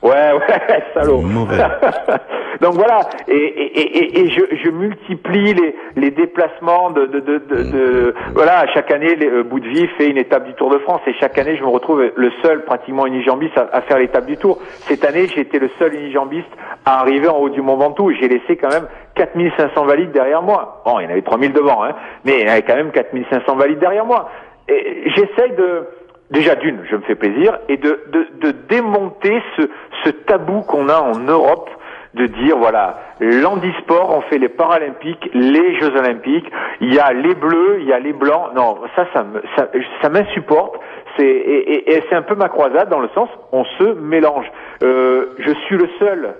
Ouais, 0.08 0.32
ouais, 0.34 0.84
salaud. 0.94 1.22
Mauvais. 1.22 1.58
Donc 2.62 2.74
voilà, 2.74 3.02
et, 3.28 3.36
et, 3.36 3.98
et, 3.98 4.20
et 4.22 4.30
je, 4.32 4.42
je 4.64 4.70
multiplie 4.72 5.54
les, 5.54 5.76
les 5.96 6.10
déplacements 6.10 6.90
de, 6.90 7.06
de, 7.06 7.20
de, 7.20 7.38
de, 7.38 7.64
de- 7.72 8.16
voilà, 8.34 8.66
chaque 8.74 8.90
année, 8.90 9.16
les, 9.16 9.28
euh, 9.30 9.44
Bout 9.44 9.60
de 9.60 9.68
Vif 9.68 9.92
fait 9.98 10.08
une 10.10 10.18
étape 10.18 10.46
du 10.48 10.54
Tour 10.56 10.72
de 10.72 10.80
France 10.80 11.02
et 11.06 11.14
chaque 11.20 11.38
année, 11.38 11.56
je 11.56 11.62
me 11.62 11.68
retrouve 11.70 12.04
le 12.16 12.32
seul 12.42 12.64
pratiquement 12.66 13.06
unijambiste 13.06 13.56
à, 13.60 13.70
à 13.74 13.82
faire 13.82 14.00
l'étape 14.00 14.26
du 14.26 14.38
Tour. 14.38 14.58
Cette 14.88 15.06
année, 15.06 15.28
j'ai 15.28 15.42
été 15.42 15.60
le 15.60 15.70
seul 15.78 15.94
unijambiste 15.94 16.50
à 16.86 17.02
arriver 17.02 17.28
en 17.28 17.38
haut 17.38 17.50
du 17.50 17.62
Mont 17.62 17.76
Ventoux. 17.78 18.12
J'ai 18.20 18.28
laissé 18.28 18.56
quand 18.58 18.70
même 18.70 18.88
4500 19.16 19.86
valides 19.86 20.12
derrière 20.12 20.42
moi. 20.42 20.82
Bon, 20.84 21.00
il 21.00 21.04
y 21.04 21.08
en 21.08 21.12
avait 21.12 21.22
3000 21.22 21.54
devant, 21.54 21.84
hein, 21.84 21.92
mais 22.26 22.40
il 22.40 22.48
y 22.48 22.50
avait 22.50 22.64
quand 22.64 22.76
même 22.76 22.92
4500 22.92 23.56
valides 23.56 23.80
derrière 23.80 24.06
moi. 24.06 24.30
J'essaye 24.68 25.52
de, 25.58 25.86
déjà 26.32 26.56
d'une, 26.56 26.80
je 26.90 26.96
me 26.96 27.02
fais 27.02 27.16
plaisir, 27.16 27.58
et 27.70 27.78
de, 27.78 28.02
de, 28.10 28.28
de 28.42 28.52
démonter 28.70 29.42
ce, 29.58 29.64
ce 30.04 30.10
tabou 30.10 30.62
qu'on 30.62 30.90
a 30.90 31.00
en 31.00 31.20
Europe 31.20 31.70
de 32.14 32.26
dire 32.26 32.58
voilà 32.58 32.98
l'handisport 33.20 34.16
on 34.18 34.22
fait 34.22 34.40
les 34.40 34.50
paralympiques 34.50 35.30
les 35.34 35.76
jeux 35.80 35.94
olympiques 35.96 36.50
il 36.82 36.92
y 36.94 37.00
a 37.00 37.12
les 37.14 37.36
bleus 37.36 37.78
il 37.82 37.86
y 37.86 37.94
a 37.94 38.00
les 38.00 38.14
blancs. 38.14 38.54
Non 38.56 38.78
ça 38.96 39.06
ça 39.14 39.24
me 39.24 39.42
ça, 39.56 39.68
ça 40.02 40.10
m'insupporte. 40.10 40.80
C'est 41.18 41.26
et, 41.28 41.74
et- 41.74 41.96
et 41.98 42.04
c'est 42.10 42.16
un 42.16 42.22
peu 42.24 42.34
ma 42.36 42.50
croisade 42.50 42.90
dans 42.90 43.02
le 43.02 43.10
sens 43.10 43.30
on 43.52 43.66
se 43.66 43.84
mélange. 43.94 44.50
Euh, 44.84 45.36
je 45.40 45.52
suis 45.66 45.78
le 45.78 45.88
seul 46.00 46.34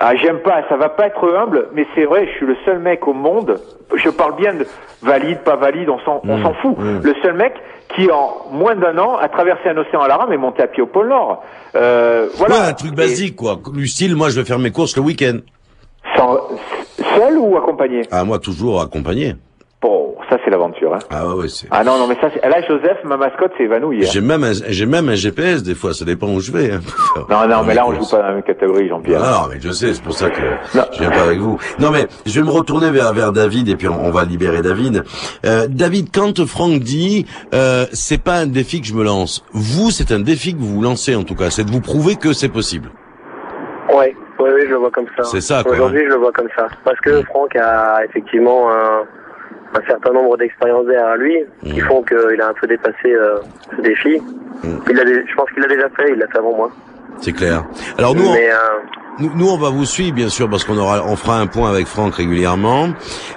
ah, 0.00 0.14
j'aime 0.16 0.38
pas, 0.40 0.62
ça 0.68 0.76
va 0.76 0.88
pas 0.88 1.06
être 1.06 1.34
humble, 1.36 1.68
mais 1.74 1.86
c'est 1.94 2.04
vrai, 2.04 2.26
je 2.26 2.36
suis 2.36 2.46
le 2.46 2.56
seul 2.64 2.78
mec 2.78 3.06
au 3.08 3.12
monde, 3.12 3.60
je 3.94 4.08
parle 4.10 4.36
bien 4.36 4.54
de 4.54 4.66
valide, 5.02 5.40
pas 5.40 5.56
valide, 5.56 5.88
on 5.88 5.98
s'en, 6.00 6.20
on 6.24 6.36
Mmh, 6.38 6.42
s'en 6.42 6.54
fout. 6.54 6.78
mmh. 6.78 7.00
Le 7.02 7.14
seul 7.22 7.34
mec 7.34 7.52
qui, 7.96 8.10
en 8.10 8.46
moins 8.52 8.76
d'un 8.76 8.96
an, 8.98 9.16
a 9.16 9.28
traversé 9.28 9.68
un 9.68 9.76
océan 9.76 10.00
à 10.00 10.08
la 10.08 10.16
rame 10.16 10.32
et 10.32 10.36
monté 10.36 10.62
à 10.62 10.66
pied 10.68 10.82
au 10.82 10.86
pôle 10.86 11.08
Nord. 11.08 11.42
Euh, 11.74 12.28
voilà. 12.36 12.54
Ouais, 12.54 12.60
un 12.68 12.72
truc 12.74 12.94
basique, 12.94 13.34
quoi. 13.36 13.58
Style, 13.86 14.14
moi, 14.14 14.28
je 14.28 14.38
vais 14.40 14.46
faire 14.46 14.58
mes 14.58 14.70
courses 14.70 14.96
le 14.96 15.02
week-end. 15.02 15.38
Sans- 16.16 16.38
seul 17.16 17.38
ou 17.38 17.56
accompagné? 17.56 18.02
Ah, 18.10 18.24
moi, 18.24 18.38
toujours 18.38 18.80
accompagné. 18.80 19.34
Bon, 19.80 20.16
Ça, 20.28 20.36
c'est 20.44 20.50
l'aventure. 20.50 20.92
Hein. 20.92 20.98
Ah 21.10 21.26
ouais, 21.28 21.34
ouais, 21.42 21.48
c'est. 21.48 21.68
Ah 21.70 21.84
non, 21.84 21.96
non, 21.98 22.06
mais 22.08 22.16
ça, 22.20 22.28
c'est- 22.34 22.46
là, 22.46 22.60
Joseph, 22.68 22.98
ma 23.04 23.16
mascotte, 23.16 23.52
c'est 23.56 23.62
évanoui. 23.64 24.00
hein. 24.04 24.08
J'ai 24.12 24.20
même 24.20 24.42
un, 24.44 24.52
j'ai 24.52 24.84
même 24.86 25.08
un 25.08 25.14
GPS 25.14 25.62
des 25.62 25.74
fois, 25.76 25.94
ça 25.94 26.04
dépend 26.04 26.26
où 26.26 26.40
je 26.40 26.50
vais. 26.52 26.72
hein. 26.72 26.80
Non, 27.30 27.46
non, 27.48 27.62
mais 27.64 27.72
là, 27.74 27.86
on 27.86 27.94
joue 27.94 28.04
pas 28.10 28.18
dans 28.18 28.26
la 28.26 28.32
même 28.34 28.42
catégorie, 28.42 28.88
Jean-Pierre. 28.88 29.20
Non, 29.20 29.48
mais 29.48 29.58
je 29.60 29.70
sais, 29.70 29.94
c'est 29.94 30.02
pour 30.02 30.12
ça 30.14 30.28
que 30.28 30.40
Non. 30.76 30.82
je 30.92 30.98
viens 30.98 31.10
pas 31.10 31.22
avec 31.22 31.38
vous. 31.38 31.58
Non, 31.78 31.90
mais 31.90 32.06
je 32.26 32.40
vais 32.40 32.44
me 32.46 32.50
retourner 32.50 32.90
vers 32.90 33.14
vers 33.14 33.32
David 33.32 33.68
et 33.70 33.76
puis 33.76 33.88
on, 33.88 34.04
on 34.04 34.10
va 34.10 34.24
libérer 34.24 34.60
David. 34.60 35.04
Euh, 35.46 35.66
David, 35.70 36.08
quand 36.12 36.44
Franck 36.44 36.80
dit 36.80 37.24
euh, 37.54 37.86
c'est 37.92 38.22
pas 38.22 38.34
un 38.34 38.46
défi 38.46 38.80
que 38.82 38.86
je 38.88 38.94
me 38.94 39.04
lance, 39.04 39.44
vous 39.52 39.90
c'est 39.90 40.12
un 40.12 40.20
défi 40.20 40.52
que 40.54 40.58
vous 40.58 40.74
vous 40.74 40.82
lancez 40.82 41.14
en 41.14 41.22
tout 41.22 41.36
cas, 41.36 41.48
c'est 41.50 41.64
de 41.64 41.70
vous 41.70 41.80
prouver 41.80 42.16
que 42.16 42.32
c'est 42.34 42.48
possible. 42.50 42.90
Ouais, 43.88 44.14
ouais, 44.40 44.50
oui, 44.54 44.62
je 44.66 44.70
le 44.70 44.76
vois 44.76 44.90
comme 44.90 45.06
ça. 45.16 45.24
C'est 45.24 45.40
ça, 45.40 45.62
quoi, 45.62 45.72
Aujourd'hui, 45.72 46.02
je 46.04 46.10
le 46.10 46.16
vois 46.16 46.32
comme 46.32 46.48
ça. 46.56 46.66
Parce 46.84 47.00
que 47.00 47.22
Franck 47.22 47.56
a 47.56 48.04
effectivement 48.04 48.70
un, 48.70 49.02
un 49.74 49.82
certain 49.86 50.12
nombre 50.12 50.36
d'expériences 50.36 50.86
derrière 50.86 51.16
lui 51.16 51.36
qui 51.62 51.80
Mm. 51.80 51.84
font 51.86 52.02
qu'il 52.02 52.40
a 52.40 52.48
un 52.48 52.54
peu 52.54 52.66
dépassé 52.66 53.12
euh, 53.12 53.36
ce 53.76 53.80
défi. 53.82 54.18
Mm. 54.64 54.78
Il 54.90 54.98
dé- 55.04 55.24
je 55.28 55.34
pense 55.34 55.50
qu'il 55.50 55.62
l'a 55.62 55.68
déjà 55.68 55.88
fait, 55.90 56.10
il 56.12 56.18
l'a 56.18 56.26
fait 56.28 56.38
avant 56.38 56.56
moi. 56.56 56.70
C'est 57.20 57.32
clair. 57.32 57.64
Alors 57.98 58.14
nous, 58.14 58.26
on- 58.26 58.32
Mais 58.32 58.48
euh, 58.50 58.56
Nous, 59.20 59.32
nous, 59.34 59.48
on 59.48 59.58
va 59.58 59.68
vous 59.70 59.84
suivre 59.84 60.14
bien 60.14 60.28
sûr 60.28 60.48
parce 60.48 60.62
qu'on 60.62 60.78
aura, 60.78 61.02
on 61.04 61.16
fera 61.16 61.40
un 61.40 61.48
point 61.48 61.68
avec 61.68 61.88
Franck 61.88 62.14
régulièrement. 62.14 62.90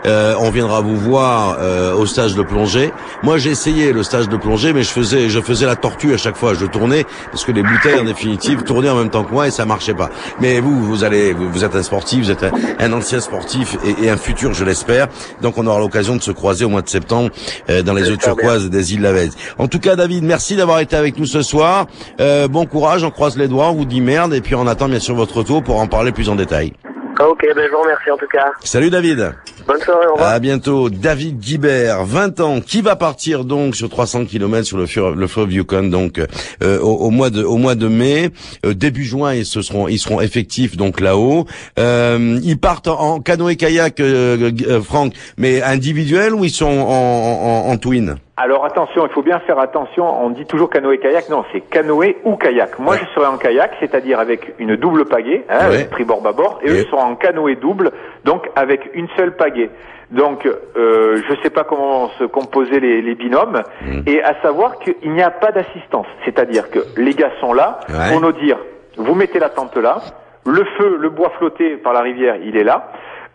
Euh, 0.06 0.36
on 0.40 0.52
viendra 0.52 0.80
vous 0.82 0.96
voir 0.96 1.58
euh, 1.60 1.96
au 1.96 2.06
stage 2.06 2.36
de 2.36 2.44
plongée. 2.44 2.94
Moi, 3.24 3.40
j'ai 3.40 3.50
essayé 3.50 3.92
le 3.92 4.04
stage 4.04 4.30
de 4.30 4.38
plongée, 4.38 4.74
mais 4.74 4.84
je 4.84 4.92
faisais, 4.92 5.28
je 5.30 5.40
faisais 5.42 5.66
la 5.66 5.76
tortue 5.76 6.14
à 6.14 6.18
chaque 6.18 6.38
fois. 6.38 6.54
Je 6.54 6.68
tournais 6.68 7.04
parce 7.32 7.44
que 7.46 7.52
les 7.52 7.64
bouteilles 7.64 8.00
en 8.00 8.04
définitive 8.04 8.62
tournaient 8.62 8.92
en 8.92 8.96
même 8.96 9.10
temps 9.10 9.24
que 9.24 9.32
moi 9.34 9.48
et 9.48 9.52
ça 9.52 9.66
marchait 9.66 9.96
pas. 9.96 10.12
Mais 10.40 10.60
vous, 10.60 10.84
vous 10.86 11.04
allez, 11.04 11.34
vous, 11.34 11.50
vous 11.52 11.64
êtes 11.66 11.76
un 11.76 11.82
sportif, 11.82 12.26
vous 12.26 12.32
êtes 12.32 12.44
un, 12.44 12.52
un 12.80 12.94
ancien 12.94 13.20
sportif 13.20 13.76
et, 13.84 14.06
et 14.06 14.10
un 14.12 14.18
futur, 14.18 14.54
je 14.54 14.64
l'espère. 14.64 15.08
Donc, 15.42 15.58
on 15.58 15.66
aura 15.66 15.80
l'occasion 15.80 16.16
de 16.16 16.22
se 16.22 16.30
croiser 16.32 16.64
au 16.64 16.70
mois 16.70 16.84
de 16.84 16.90
septembre 16.90 17.32
euh, 17.72 17.82
dans 17.82 17.96
les 17.96 18.12
eaux 18.12 18.18
turquoises 18.18 18.70
des 18.70 18.94
îles 18.94 19.02
Lavez. 19.02 19.32
En 19.58 19.68
tout 19.68 19.80
cas, 19.80 19.96
David, 19.96 20.24
merci 20.26 20.56
d'avoir 20.56 20.80
été 20.80 20.96
avec 20.96 21.18
nous 21.18 21.26
ce 21.26 21.42
soir. 21.42 21.88
Euh, 22.20 22.48
bon 22.48 22.68
courage, 22.68 23.04
on 23.04 23.10
croise 23.10 23.36
les 23.36 23.48
doigts, 23.48 23.71
on 23.72 23.76
vous 23.76 23.86
dit 23.86 24.02
merde 24.02 24.34
et 24.34 24.42
puis 24.42 24.56
on 24.56 24.68
attend 24.68 24.88
bien 24.90 25.00
sûr 25.00 25.16
votre 25.16 25.38
retour 25.38 25.64
pour 25.64 25.80
en 25.80 25.88
parler 25.88 26.12
plus 26.12 26.30
en 26.30 26.36
détail. 26.36 26.74
ok, 27.20 27.42
ben 27.56 27.64
je 27.68 27.72
vous 27.72 27.82
remercie 27.82 28.12
en 28.12 28.18
tout 28.18 28.28
cas. 28.32 28.46
Salut 28.64 28.90
David. 28.90 29.34
Bonne 29.68 29.80
soirée, 29.80 30.08
au 30.08 30.14
revoir. 30.14 30.30
À 30.32 30.40
bientôt. 30.40 30.90
David 30.90 31.38
Guibert, 31.40 32.04
20 32.04 32.40
ans, 32.40 32.62
qui 32.62 32.82
va 32.82 32.96
partir 32.96 33.46
donc 33.46 33.76
sur 33.76 33.90
300 33.90 34.26
km 34.26 34.66
sur 34.66 34.78
le 34.78 34.88
fleuve, 34.88 35.16
le 35.16 35.28
fleuve 35.28 35.54
Yukon 35.54 35.84
donc 35.84 36.20
euh, 36.20 36.80
au, 36.80 36.90
au 36.96 37.10
mois 37.12 37.30
de 37.30 37.44
au 37.44 37.58
mois 37.58 37.76
de 37.76 37.88
mai, 37.88 38.32
Euh, 38.66 38.74
début 38.74 39.04
juin 39.06 39.34
ils 39.36 39.46
se 39.46 39.62
seront 39.62 39.88
ils 39.88 40.00
seront 40.00 40.20
effectifs 40.20 40.76
donc 40.78 41.00
là-haut. 41.00 41.46
Euh, 41.80 42.40
ils 42.44 42.58
partent 42.60 42.88
en, 42.88 43.00
en 43.00 43.20
canoë 43.20 43.56
kayak 43.56 44.00
euh, 44.00 44.52
euh, 44.68 44.82
Franck, 44.82 45.14
mais 45.38 45.62
individuel 45.62 46.34
ou 46.34 46.44
ils 46.44 46.50
sont 46.50 46.66
en, 46.66 47.68
en, 47.68 47.72
en 47.72 47.78
twin? 47.78 48.16
Alors 48.38 48.66
attention, 48.66 49.06
il 49.06 49.12
faut 49.12 49.22
bien 49.22 49.40
faire 49.42 49.60
attention. 49.60 50.06
On 50.26 50.30
dit 50.30 50.46
toujours 50.46 50.70
canoë-kayak. 50.70 51.30
Non, 51.30 51.44
c'est 51.52 51.62
canoë 51.62 52.18
ou 52.24 52.38
kayak. 52.38 52.80
Moi, 52.80 52.94
Ouais. 52.96 53.00
je 53.00 53.06
serai 53.14 53.28
en 53.28 53.38
kayak, 53.38 53.72
c'est-à-dire 53.80 54.20
avec 54.20 54.54
une 54.58 54.78
double 54.78 55.06
pagaie, 55.06 55.44
hein, 55.50 55.58
Ouais. 55.70 55.76
avec 55.76 55.90
tribord-bâbord, 55.92 56.60
et, 56.64 56.68
Et- 56.68 56.72
eux 56.72 56.86
seront 56.90 57.04
en 57.04 57.16
canoë 57.16 57.56
double, 57.58 57.92
donc 58.24 58.50
avec 58.56 58.90
une 58.94 59.08
seule 59.18 59.36
pagaie. 59.36 59.70
Donc, 60.12 60.46
euh, 60.46 61.22
je 61.28 61.32
ne 61.34 61.42
sais 61.44 61.50
pas 61.50 61.64
comment 61.66 62.10
se 62.20 62.24
composer 62.24 62.80
les, 62.80 63.02
les 63.02 63.16
binômes, 63.16 63.62
Mm. 63.82 64.02
et 64.08 64.24
à 64.24 64.42
savoir 64.42 64.80
qu'il 64.80 65.12
n'y 65.12 65.22
a 65.22 65.30
pas 65.30 65.52
d'assistance. 65.52 66.08
C'est-à-dire 66.26 66.70
que 66.72 66.80
les 66.98 67.14
gars 67.14 67.32
sont 67.42 67.54
là 67.54 67.80
Ouais. 67.90 68.12
pour 68.12 68.22
nous 68.22 68.32
dire, 68.34 68.58
vous 68.98 69.14
mettez 69.14 69.40
la 69.40 69.50
tente 69.50 69.78
là, 69.78 69.98
le 70.46 70.64
feu, 70.78 70.98
le 71.00 71.10
bois 71.10 71.32
flotté 71.38 71.78
par 71.78 71.94
la 71.94 72.02
rivière, 72.02 72.38
il 72.44 72.58
est 72.58 72.64
là. 72.64 72.92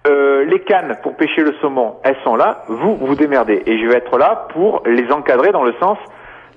Euh, 0.07 0.45
les 0.45 0.61
cannes 0.61 0.97
pour 1.03 1.17
pêcher 1.17 1.43
le 1.43 1.55
saumon, 1.61 1.97
elles 2.05 2.17
sont 2.23 2.37
là. 2.37 2.65
Vous, 2.69 2.97
vous 2.97 3.15
démerdez. 3.15 3.63
Et 3.67 3.79
je 3.79 3.87
vais 3.87 3.97
être 3.97 4.19
là 4.19 4.47
pour 4.53 4.83
les 4.87 5.11
encadrer 5.11 5.53
dans 5.53 5.65
le 5.65 5.73
sens. 5.81 5.99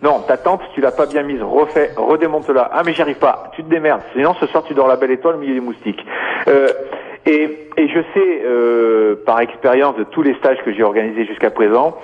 Non, 0.01 0.19
ta 0.21 0.37
tente, 0.37 0.61
tu 0.73 0.81
l'as 0.81 0.91
pas 0.91 1.07
bien 1.07 1.23
mise. 1.23 1.41
Refais, 1.41 1.91
redémonte-la. 1.97 2.69
Ah, 2.71 2.83
mais 2.85 2.93
j'y 2.93 3.01
arrive 3.01 3.17
pas. 3.17 3.51
Tu 3.55 3.63
te 3.63 3.69
démerdes. 3.69 4.01
Sinon, 4.13 4.33
ce 4.39 4.45
soir, 4.47 4.63
tu 4.63 4.73
dors 4.73 4.87
la 4.87 4.95
belle 4.95 5.11
étoile 5.11 5.35
au 5.35 5.39
milieu 5.39 5.55
des 5.55 5.59
moustiques. 5.61 6.05
Euh, 6.47 6.69
et, 7.25 7.69
et 7.75 7.87
je 7.89 7.99
sais, 8.13 8.41
euh, 8.45 9.15
par 9.25 9.41
expérience 9.41 9.95
de 9.97 10.03
tous 10.03 10.21
les 10.21 10.35
stages 10.35 10.59
que 10.63 10.71
j'ai 10.71 10.83
organisés 10.83 11.25
jusqu'à 11.25 11.49
présent, 11.49 11.97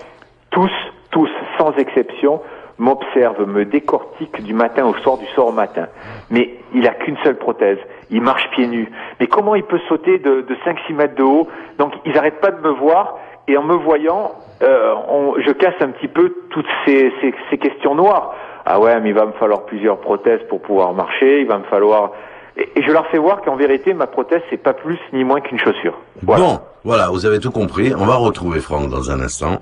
tous, 0.49 0.71
tous, 1.11 1.29
sans 1.57 1.71
exception, 1.77 2.41
m'observent, 2.77 3.47
me 3.47 3.63
décortiquent 3.63 4.43
du 4.43 4.53
matin 4.53 4.85
au 4.85 4.93
soir, 4.95 5.17
du 5.17 5.25
soir 5.27 5.47
au 5.47 5.51
matin. 5.53 5.87
Mais 6.29 6.55
il 6.73 6.85
a 6.87 6.93
qu'une 6.93 7.17
seule 7.23 7.37
prothèse. 7.37 7.77
Il 8.11 8.21
marche 8.21 8.49
pieds 8.51 8.67
nus. 8.67 8.89
Mais 9.19 9.27
comment 9.27 9.55
il 9.55 9.63
peut 9.63 9.79
sauter 9.89 10.19
de, 10.19 10.41
de 10.41 10.55
5-6 10.65 10.93
mètres 10.93 11.15
de 11.15 11.23
haut 11.23 11.47
Donc 11.79 11.93
ils 12.05 12.13
n'arrêtent 12.13 12.41
pas 12.41 12.51
de 12.51 12.61
me 12.61 12.69
voir. 12.69 13.17
Et 13.47 13.57
en 13.57 13.63
me 13.63 13.75
voyant, 13.75 14.31
euh, 14.63 14.93
on- 15.09 15.35
je 15.39 15.51
casse 15.51 15.75
un 15.79 15.89
petit 15.89 16.07
peu 16.07 16.33
toutes 16.49 16.65
ces, 16.85 17.11
ces, 17.21 17.33
ces 17.49 17.57
questions 17.57 17.93
noires. 17.95 18.33
Ah 18.65 18.79
ouais, 18.79 18.99
mais 18.99 19.09
il 19.09 19.15
va 19.15 19.25
me 19.25 19.33
falloir 19.33 19.65
plusieurs 19.65 19.99
prothèses 19.99 20.41
pour 20.49 20.61
pouvoir 20.61 20.93
marcher. 20.93 21.41
Il 21.41 21.47
va 21.47 21.57
me 21.59 21.63
falloir... 21.65 22.11
Et, 22.57 22.81
je 22.81 22.91
leur 22.91 23.05
fais 23.07 23.17
voir 23.19 23.41
qu'en 23.41 23.55
vérité, 23.55 23.93
ma 23.93 24.07
prothèse, 24.07 24.41
c'est 24.49 24.57
pas 24.61 24.73
plus 24.73 24.97
ni 25.13 25.23
moins 25.23 25.41
qu'une 25.41 25.59
chaussure. 25.59 25.99
Voilà. 26.23 26.43
Bon, 26.43 26.59
voilà, 26.85 27.09
vous 27.09 27.25
avez 27.25 27.39
tout 27.39 27.49
compris. 27.49 27.93
On 27.95 28.05
va 28.05 28.15
retrouver 28.15 28.59
Franck 28.59 28.91
dans 28.91 29.09
un 29.09 29.19
instant. 29.19 29.59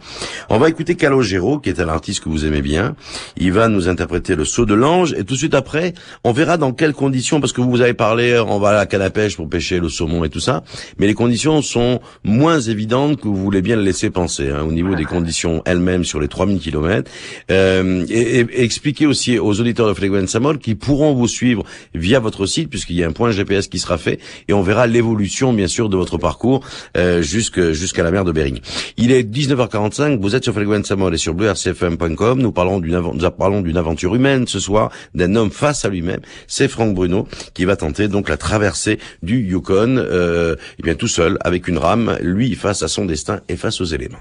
On 0.50 0.58
va 0.60 0.68
écouter 0.68 0.96
Calogero, 0.96 1.58
qui 1.58 1.70
est 1.70 1.80
un 1.80 1.88
artiste 1.88 2.22
que 2.22 2.28
vous 2.28 2.46
aimez 2.46 2.62
bien. 2.62 2.96
Il 3.38 3.54
va 3.54 3.70
nous 3.70 3.88
interpréter 3.88 4.36
le 4.36 4.44
saut 4.44 4.66
de 4.66 4.74
l'ange. 4.74 5.14
Et 5.14 5.24
tout 5.24 5.36
de 5.36 5.40
suite 5.40 5.54
après, 5.56 5.94
on 6.26 6.34
verra 6.34 6.58
dans 6.58 6.74
quelles 6.74 6.92
conditions, 6.94 7.40
parce 7.40 7.54
que 7.54 7.62
vous 7.62 7.80
avez 7.80 7.94
parlé, 7.94 8.38
on 8.46 8.60
va 8.60 8.70
à 8.70 8.74
la 8.74 8.86
canne 8.86 9.02
à 9.02 9.10
pêche 9.10 9.38
pour 9.38 9.48
pêcher 9.50 9.80
le 9.80 9.88
saumon 9.88 10.26
et 10.26 10.30
tout 10.30 10.42
ça. 10.42 10.64
Mais 10.98 11.08
les 11.08 11.14
conditions 11.14 11.62
sont 11.62 12.02
moins 12.26 12.60
évidentes 12.60 13.22
que 13.22 13.28
vous 13.30 13.38
voulez 13.38 13.62
bien 13.62 13.78
le 13.78 13.84
laisser 13.84 14.10
penser, 14.10 14.50
hein, 14.50 14.64
au 14.68 14.74
niveau 14.74 14.94
des 14.96 15.06
conditions 15.06 15.62
elles-mêmes 15.66 16.04
sur 16.04 16.20
les 16.20 16.28
3000 16.28 16.60
km. 16.60 17.10
Euh, 17.52 18.06
et, 18.10 18.40
et- 18.42 18.64
expliquer 18.64 19.06
aussi 19.08 19.40
aux 19.40 19.62
auditeurs 19.62 19.88
de 19.88 19.94
Fleguen 19.94 20.28
Samol 20.28 20.58
qui 20.60 20.76
pourront 20.76 21.14
vous 21.14 21.28
suivre 21.30 21.64
via 21.96 22.20
votre 22.20 22.46
site, 22.46 22.70
puisqu'il 22.70 22.98
y 22.98 23.04
a 23.04 23.08
un 23.08 23.12
point 23.14 23.32
GPS 23.32 23.68
qui 23.70 23.80
sera 23.80 23.98
fait, 23.98 24.20
et 24.50 24.54
on 24.54 24.62
verra 24.62 24.88
l'évolution, 24.88 25.54
bien 25.54 25.68
sûr, 25.68 25.88
de 25.88 25.96
votre 25.96 26.18
parcours 26.18 26.60
euh, 26.98 27.13
jusque- 27.22 27.72
jusqu'à 27.72 28.04
la 28.04 28.12
mer 28.12 28.24
de 28.26 28.32
Bering. 28.32 28.60
Il 28.98 29.12
est 29.12 29.24
19h45, 29.24 30.20
vous 30.22 30.36
êtes 30.36 30.44
sur 30.44 30.54
Fleguen 30.54 30.84
Samol 30.84 31.14
et 31.14 31.18
sur 31.18 31.34
bluercfm.com. 31.34 32.42
Nous 32.42 32.52
parlons 32.52 32.80
d'une 32.80 33.00
nous 33.00 33.32
parlons 33.32 33.62
d'une 33.62 33.78
aventure 33.78 34.16
humaine 34.16 34.48
ce 34.48 34.60
soir, 34.60 34.92
d'un 35.16 35.36
homme 35.36 35.52
face 35.52 35.86
à 35.86 35.90
lui-même. 35.90 36.22
C'est 36.48 36.68
Franck 36.68 36.94
Bruno 36.96 37.28
qui 37.54 37.66
va 37.66 37.76
tenter 37.76 38.08
donc 38.08 38.30
la 38.30 38.38
traversée 38.38 39.00
du 39.22 39.40
Yukon, 39.42 39.98
euh, 39.98 40.56
et 40.80 40.84
bien 40.84 40.96
tout 40.96 41.08
seul, 41.08 41.38
avec 41.42 41.68
une 41.68 41.78
rame, 41.78 42.18
lui 42.22 42.56
face 42.56 42.84
à 42.84 42.88
son 42.88 43.06
destin 43.06 43.42
et 43.50 43.56
face 43.56 43.82
aux 43.82 43.86
éléments. 43.86 44.20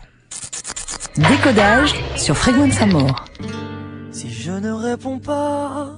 Décodage 1.16 1.94
sur 2.16 2.36
Fréquence 2.36 2.80
Amour. 2.80 3.24
Si 4.10 4.30
je 4.30 4.50
ne 4.52 4.72
réponds 4.72 5.18
pas 5.18 5.90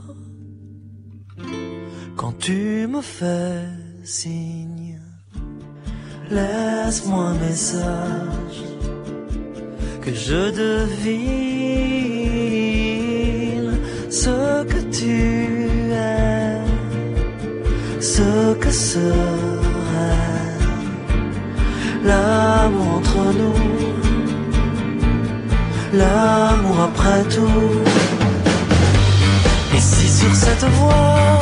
quand 2.16 2.32
tu 2.38 2.86
me 2.88 3.00
fais 3.00 3.60
signe, 4.04 4.83
laisse-moi 6.30 7.24
un 7.28 7.34
message 7.34 8.62
que 10.02 10.12
je 10.12 10.50
devine 10.50 11.04
ce 14.10 14.64
que 14.64 14.80
tu 14.90 15.68
es, 15.92 16.60
ce 18.00 18.54
que 18.54 18.70
serait 18.70 19.04
l'amour 22.04 22.96
entre 22.98 23.22
nous 23.38 23.84
l'amour 25.96 26.80
après 26.82 27.22
tout. 27.34 27.70
Et 29.74 29.80
si 29.80 30.08
sur 30.08 30.34
cette 30.34 30.64
voie, 30.78 31.38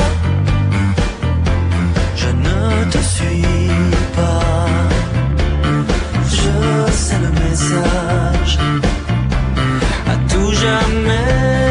je 2.17 2.29
ne 2.29 2.91
te 2.91 2.99
suis 2.99 3.62
sais 6.93 7.19
le 7.19 7.31
message 7.41 8.59
à 10.09 10.17
tout 10.29 10.53
jamais. 10.53 11.62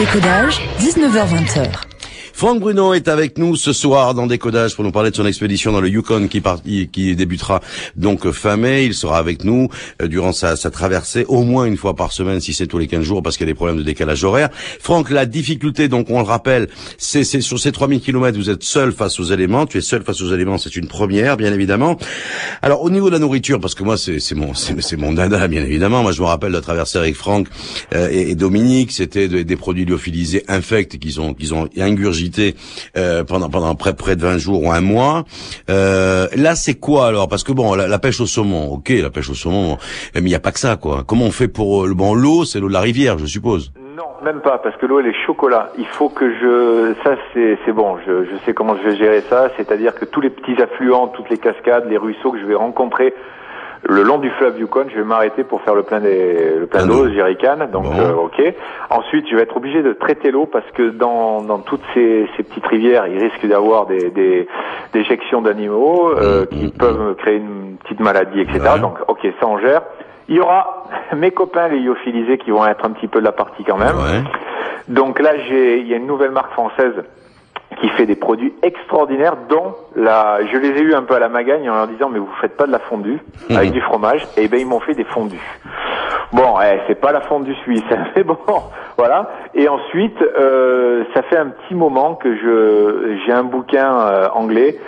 Décodage, 0.00 0.62
19h20h. 0.78 1.89
Franck 2.40 2.60
Bruno 2.60 2.94
est 2.94 3.08
avec 3.08 3.36
nous 3.36 3.54
ce 3.54 3.74
soir 3.74 4.14
dans 4.14 4.26
Décodage 4.26 4.74
pour 4.74 4.82
nous 4.82 4.90
parler 4.92 5.10
de 5.10 5.16
son 5.16 5.26
expédition 5.26 5.72
dans 5.72 5.82
le 5.82 5.90
Yukon 5.90 6.26
qui, 6.26 6.40
part- 6.40 6.62
qui 6.62 7.14
débutera 7.14 7.60
donc 7.96 8.30
fin 8.30 8.56
mai. 8.56 8.86
Il 8.86 8.94
sera 8.94 9.18
avec 9.18 9.44
nous 9.44 9.68
euh, 10.00 10.08
durant 10.08 10.32
sa, 10.32 10.56
sa 10.56 10.70
traversée 10.70 11.26
au 11.28 11.42
moins 11.42 11.66
une 11.66 11.76
fois 11.76 11.94
par 11.94 12.12
semaine, 12.12 12.40
si 12.40 12.54
c'est 12.54 12.66
tous 12.66 12.78
les 12.78 12.86
15 12.86 13.02
jours, 13.02 13.22
parce 13.22 13.36
qu'il 13.36 13.46
y 13.46 13.50
a 13.50 13.52
des 13.52 13.56
problèmes 13.56 13.76
de 13.76 13.82
décalage 13.82 14.24
horaire. 14.24 14.48
Franck, 14.80 15.10
la 15.10 15.26
difficulté, 15.26 15.88
donc 15.88 16.08
on 16.08 16.16
le 16.20 16.24
rappelle, 16.24 16.68
c'est 16.96 17.24
sur 17.24 17.60
ces 17.60 17.72
3000 17.72 18.00
km, 18.00 18.38
vous 18.38 18.48
êtes 18.48 18.62
seul 18.62 18.92
face 18.92 19.20
aux 19.20 19.24
éléments. 19.24 19.66
Tu 19.66 19.76
es 19.76 19.82
seul 19.82 20.02
face 20.02 20.22
aux 20.22 20.32
éléments, 20.32 20.56
c'est 20.56 20.74
une 20.76 20.88
première, 20.88 21.36
bien 21.36 21.52
évidemment. 21.52 21.98
Alors 22.62 22.80
au 22.82 22.88
niveau 22.88 23.08
de 23.08 23.12
la 23.12 23.18
nourriture, 23.18 23.60
parce 23.60 23.74
que 23.74 23.84
moi 23.84 23.98
c'est 23.98 24.18
mon 24.34 24.54
c'est 24.54 24.96
mon 24.96 25.12
dada, 25.12 25.46
bien 25.46 25.62
évidemment. 25.62 26.02
Moi 26.02 26.12
je 26.12 26.22
me 26.22 26.26
rappelle 26.26 26.52
de 26.52 26.56
la 26.56 26.62
traversée 26.62 26.96
avec 26.96 27.16
Franck 27.16 27.48
euh, 27.94 28.08
et, 28.10 28.34
Dominique, 28.34 28.92
c'était 28.92 29.28
de- 29.28 29.42
des 29.42 29.56
produits 29.56 29.84
lyophilisés 29.84 30.42
infects 30.48 30.98
qu'ils 30.98 31.20
ont 31.20 31.34
qu'ils 31.34 31.52
ont 31.52 31.68
ingurgités 31.76 32.29
euh, 32.96 33.24
pendant 33.24 33.48
pendant 33.48 33.74
près 33.74 33.94
près 33.94 34.16
de 34.16 34.22
20 34.22 34.38
jours 34.38 34.64
ou 34.64 34.70
un 34.70 34.80
mois. 34.80 35.24
Euh, 35.68 36.26
là 36.36 36.54
c'est 36.54 36.74
quoi 36.74 37.08
alors? 37.08 37.28
Parce 37.28 37.44
que 37.44 37.52
bon, 37.52 37.74
la, 37.74 37.98
pêche 37.98 38.20
au 38.20 38.26
saumon, 38.26 38.72
ok, 38.72 38.90
la 39.02 39.10
pêche 39.10 39.30
au 39.30 39.34
saumon, 39.34 39.76
mais 40.14 40.20
il 40.20 40.24
n'y 40.24 40.34
a 40.34 40.40
pas 40.40 40.52
que 40.52 40.58
ça 40.58 40.76
quoi. 40.76 41.04
Comment 41.06 41.26
on 41.26 41.30
fait 41.30 41.48
pour 41.48 41.84
euh, 41.84 41.94
bon 41.94 42.14
l'eau, 42.14 42.44
c'est 42.44 42.60
l'eau 42.60 42.68
de 42.68 42.72
la 42.72 42.80
rivière, 42.80 43.18
je 43.18 43.26
suppose. 43.26 43.72
Non, 43.96 44.24
même 44.24 44.40
pas, 44.40 44.58
parce 44.58 44.76
que 44.76 44.86
l'eau 44.86 45.00
elle 45.00 45.06
est 45.06 45.26
chocolat. 45.26 45.70
Il 45.78 45.86
faut 45.86 46.08
que 46.08 46.30
je, 46.30 46.94
ça 47.04 47.16
c'est 47.34 47.58
c'est 47.64 47.72
bon, 47.72 47.98
je, 48.06 48.24
je 48.24 48.36
sais 48.44 48.54
comment 48.54 48.76
je 48.76 48.88
vais 48.88 48.96
gérer 48.96 49.22
ça. 49.22 49.50
C'est-à-dire 49.56 49.94
que 49.94 50.04
tous 50.04 50.20
les 50.20 50.30
petits 50.30 50.60
affluents, 50.60 51.08
toutes 51.08 51.30
les 51.30 51.38
cascades, 51.38 51.88
les 51.88 51.98
ruisseaux 51.98 52.32
que 52.32 52.38
je 52.38 52.46
vais 52.46 52.54
rencontrer 52.54 53.14
le 53.88 54.02
long 54.02 54.18
du 54.18 54.30
fleuve 54.32 54.58
Yukon, 54.58 54.84
je 54.90 54.96
vais 54.98 55.04
m'arrêter 55.04 55.42
pour 55.42 55.62
faire 55.62 55.74
le 55.74 55.82
plein 55.82 56.00
des, 56.00 56.54
le 56.58 56.66
plein 56.66 56.80
Plein 56.80 56.86
d'eau, 56.88 57.08
jerrycan. 57.08 57.56
Donc 57.72 57.84
Bon. 57.84 57.98
euh, 57.98 58.12
ok. 58.14 58.42
Ensuite, 58.90 59.26
je 59.30 59.36
vais 59.36 59.42
être 59.42 59.56
obligé 59.56 59.82
de 59.82 59.92
traiter 59.94 60.30
l'eau 60.30 60.46
parce 60.46 60.68
que 60.74 60.90
dans, 60.90 61.42
dans 61.42 61.58
toutes 61.60 61.82
ces, 61.94 62.28
ces 62.36 62.42
petites 62.42 62.66
rivières, 62.66 63.06
il 63.06 63.18
risque 63.22 63.46
d'avoir 63.46 63.86
des, 63.86 64.10
des 64.10 64.46
déjections 64.92 65.40
d'animaux 65.42 66.10
euh, 66.10 66.42
Mm, 66.42 66.46
qui 66.48 66.66
mm, 66.66 66.70
peuvent 66.72 67.14
créer 67.16 67.36
une 67.36 67.76
petite 67.82 68.00
maladie, 68.00 68.40
etc. 68.40 68.60
Ouais. 68.74 68.80
Donc 68.80 68.98
ok, 69.08 69.20
ça 69.40 69.46
on 69.46 69.58
gère. 69.58 69.82
Il 70.28 70.36
y 70.36 70.40
aura 70.40 70.84
mes 71.16 71.30
copains 71.30 71.68
les 71.68 71.80
lyophilisés 71.80 72.38
qui 72.38 72.50
vont 72.50 72.66
être 72.66 72.84
un 72.84 72.90
petit 72.90 73.08
peu 73.08 73.20
de 73.20 73.24
la 73.24 73.32
partie 73.32 73.64
quand 73.64 73.78
même. 73.78 73.96
Ouais. 73.96 74.22
Donc 74.88 75.20
là, 75.20 75.36
j'ai, 75.48 75.78
il 75.78 75.86
y 75.88 75.94
a 75.94 75.96
une 75.96 76.06
nouvelle 76.06 76.30
marque 76.32 76.52
française 76.52 76.94
qui 77.80 77.88
fait 77.90 78.06
des 78.06 78.14
produits 78.16 78.52
extraordinaires, 78.62 79.36
dont 79.48 79.74
la, 79.96 80.38
je 80.52 80.56
les 80.58 80.68
ai 80.68 80.82
eu 80.82 80.94
un 80.94 81.02
peu 81.02 81.14
à 81.14 81.18
la 81.18 81.28
magagne 81.28 81.68
en 81.70 81.74
leur 81.74 81.88
disant 81.88 82.08
mais 82.10 82.18
vous 82.18 82.28
faites 82.40 82.56
pas 82.56 82.66
de 82.66 82.72
la 82.72 82.78
fondue 82.78 83.18
avec 83.50 83.72
du 83.72 83.80
fromage, 83.80 84.26
et 84.36 84.48
ben 84.48 84.60
ils 84.60 84.66
m'ont 84.66 84.80
fait 84.80 84.94
des 84.94 85.04
fondus. 85.04 85.40
Bon, 86.32 86.54
eh, 86.62 86.78
c'est 86.86 87.00
pas 87.00 87.10
la 87.12 87.22
fondue 87.22 87.54
suisse, 87.64 87.82
mais 88.16 88.22
bon, 88.22 88.38
voilà. 88.96 89.30
Et 89.54 89.68
ensuite, 89.68 90.16
euh, 90.38 91.04
ça 91.14 91.22
fait 91.22 91.36
un 91.36 91.46
petit 91.48 91.74
moment 91.74 92.14
que 92.14 92.36
je, 92.36 93.18
j'ai 93.26 93.32
un 93.32 93.42
bouquin 93.42 93.98
euh, 93.98 94.28
anglais 94.34 94.78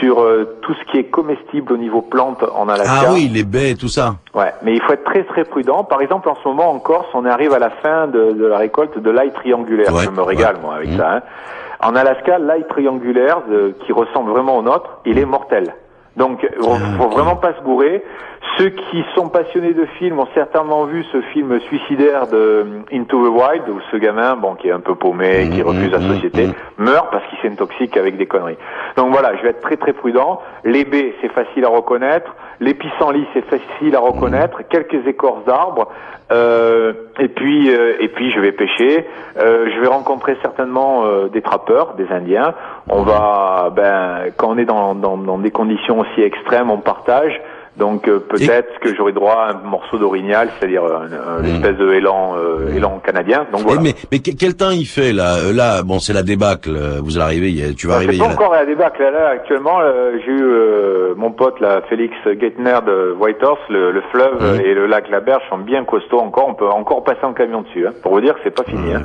sur 0.00 0.20
euh, 0.20 0.58
tout 0.62 0.74
ce 0.74 0.90
qui 0.90 0.98
est 0.98 1.04
comestible 1.04 1.72
au 1.72 1.76
niveau 1.76 2.02
plante 2.02 2.44
en 2.54 2.68
Alaska. 2.68 3.06
Ah 3.08 3.12
oui, 3.12 3.28
les 3.32 3.44
baies, 3.44 3.74
tout 3.74 3.88
ça. 3.88 4.16
Ouais, 4.34 4.52
mais 4.62 4.74
il 4.74 4.82
faut 4.82 4.92
être 4.92 5.04
très 5.04 5.22
très 5.24 5.44
prudent. 5.44 5.84
Par 5.84 6.02
exemple, 6.02 6.28
en 6.28 6.34
ce 6.42 6.46
moment 6.46 6.70
en 6.70 6.78
Corse, 6.78 7.06
on 7.14 7.24
arrive 7.24 7.52
à 7.54 7.58
la 7.58 7.70
fin 7.70 8.06
de, 8.08 8.32
de 8.32 8.46
la 8.46 8.58
récolte 8.58 8.98
de 8.98 9.10
l'ail 9.10 9.32
triangulaire. 9.32 9.94
Ouais, 9.94 10.02
Je 10.04 10.10
me 10.10 10.20
régale 10.22 10.56
ouais. 10.56 10.60
moi 10.62 10.74
avec 10.74 10.90
Mmh. 10.90 10.98
ça. 10.98 11.10
hein. 11.16 11.20
En 11.82 11.94
Alaska, 11.96 12.38
l'ail 12.38 12.64
triangulaire 12.68 13.42
de- 13.48 13.74
qui 13.84 13.92
ressemble 13.92 14.30
vraiment 14.30 14.56
au 14.58 14.62
nôtre, 14.62 15.00
il 15.04 15.18
est 15.18 15.24
mortel. 15.24 15.74
Donc, 16.16 16.46
faut, 16.60 16.74
faut 16.98 17.08
vraiment 17.08 17.36
pas 17.36 17.54
se 17.54 17.62
gourer. 17.62 18.02
Ceux 18.58 18.68
qui 18.68 19.02
sont 19.14 19.28
passionnés 19.30 19.72
de 19.72 19.86
films 19.98 20.18
ont 20.20 20.28
certainement 20.34 20.84
vu 20.84 21.04
ce 21.10 21.22
film 21.32 21.58
suicidaire 21.60 22.26
de 22.26 22.66
Into 22.92 23.26
the 23.26 23.30
Wild, 23.30 23.66
où 23.70 23.80
ce 23.90 23.96
gamin, 23.96 24.36
bon, 24.36 24.54
qui 24.56 24.68
est 24.68 24.72
un 24.72 24.80
peu 24.80 24.94
paumé, 24.94 25.48
qui 25.50 25.62
refuse 25.62 25.90
la 25.90 26.00
société, 26.00 26.48
meurt 26.76 27.10
parce 27.10 27.24
qu'il 27.28 27.38
s'intoxique 27.48 27.96
avec 27.96 28.18
des 28.18 28.26
conneries. 28.26 28.58
Donc 28.96 29.10
voilà, 29.10 29.34
je 29.36 29.42
vais 29.42 29.48
être 29.50 29.62
très 29.62 29.78
très 29.78 29.94
prudent. 29.94 30.42
Les 30.64 30.84
baies, 30.84 31.14
c'est 31.22 31.32
facile 31.32 31.64
à 31.64 31.68
reconnaître. 31.68 32.36
Les 32.62 32.74
pissenlits, 32.74 33.26
c'est 33.34 33.44
facile 33.44 33.96
à 33.96 33.98
reconnaître. 33.98 34.62
Quelques 34.68 35.04
écorces 35.08 35.44
d'arbres. 35.44 35.88
Euh, 36.30 36.92
et 37.18 37.26
puis 37.26 37.74
euh, 37.74 37.96
et 37.98 38.06
puis 38.06 38.30
je 38.30 38.38
vais 38.38 38.52
pêcher. 38.52 39.04
Euh, 39.36 39.68
je 39.74 39.80
vais 39.80 39.88
rencontrer 39.88 40.36
certainement 40.42 41.04
euh, 41.04 41.28
des 41.28 41.42
trappeurs, 41.42 41.94
des 41.94 42.08
Indiens. 42.10 42.54
On 42.88 43.02
va, 43.02 43.70
ben, 43.74 44.30
quand 44.36 44.50
on 44.50 44.58
est 44.58 44.64
dans, 44.64 44.94
dans, 44.94 45.16
dans 45.16 45.38
des 45.38 45.50
conditions 45.50 45.98
aussi 45.98 46.22
extrêmes, 46.22 46.70
on 46.70 46.78
partage. 46.78 47.38
Donc 47.78 48.06
euh, 48.06 48.18
peut-être 48.18 48.78
que 48.80 48.94
j'aurai 48.94 49.12
droit 49.12 49.32
à 49.32 49.50
un 49.52 49.66
morceau 49.66 49.96
d'orignal, 49.96 50.50
c'est-à-dire 50.58 50.84
un, 50.84 51.38
un 51.40 51.44
espèce 51.44 51.76
de 51.78 51.90
élan, 51.94 52.34
euh, 52.36 52.74
élan 52.76 52.98
canadien. 53.04 53.46
Donc 53.50 53.62
Eh, 53.62 53.64
voilà. 53.64 53.80
mais 53.80 53.94
mais 54.12 54.18
que- 54.18 54.36
quel 54.38 54.54
temps 54.56 54.70
il 54.70 54.84
fait 54.84 55.12
là? 55.12 55.36
Euh, 55.38 55.52
Là, 55.54 55.82
bon, 55.82 55.98
c'est 55.98 56.12
la 56.12 56.22
débâcle. 56.22 56.70
euh, 56.76 57.00
Vous 57.02 57.16
allez 57.16 57.24
arriver, 57.24 57.48
il 57.50 57.58
y 57.58 57.64
a- 57.70 57.72
tu 57.72 57.86
vas 57.86 57.94
arriver. 57.96 58.12
C'est 58.12 58.18
il 58.18 58.20
y 58.20 58.22
pas 58.22 58.28
la- 58.28 58.34
encore 58.34 58.52
à 58.54 58.58
la 58.60 58.66
débâcle. 58.66 59.02
Là, 59.02 59.28
actuellement, 59.32 59.80
euh, 59.80 60.18
j'ai 60.24 60.32
eu 60.32 60.42
euh, 60.44 61.14
mon 61.16 61.30
pote, 61.32 61.60
là, 61.60 61.80
Félix 61.88 62.14
Geithner 62.26 62.78
de 62.86 63.16
Whitehorse, 63.18 63.60
le, 63.70 63.90
le 63.90 64.02
fleuve 64.12 64.42
Mhm. 64.42 64.60
et 64.66 64.74
le 64.74 64.86
lac 64.86 65.08
La 65.08 65.20
Berge 65.20 65.42
sont 65.48 65.58
bien 65.58 65.84
costauds 65.84 66.20
encore. 66.20 66.48
On 66.48 66.54
peut 66.54 66.68
encore 66.68 67.04
passer 67.04 67.24
en 67.24 67.32
camion 67.32 67.62
dessus, 67.62 67.86
hein, 67.86 67.92
pour 68.02 68.12
vous 68.12 68.20
dire 68.20 68.34
que 68.34 68.40
c'est 68.44 68.54
pas 68.54 68.64
fini. 68.64 68.92
hein. 68.94 69.02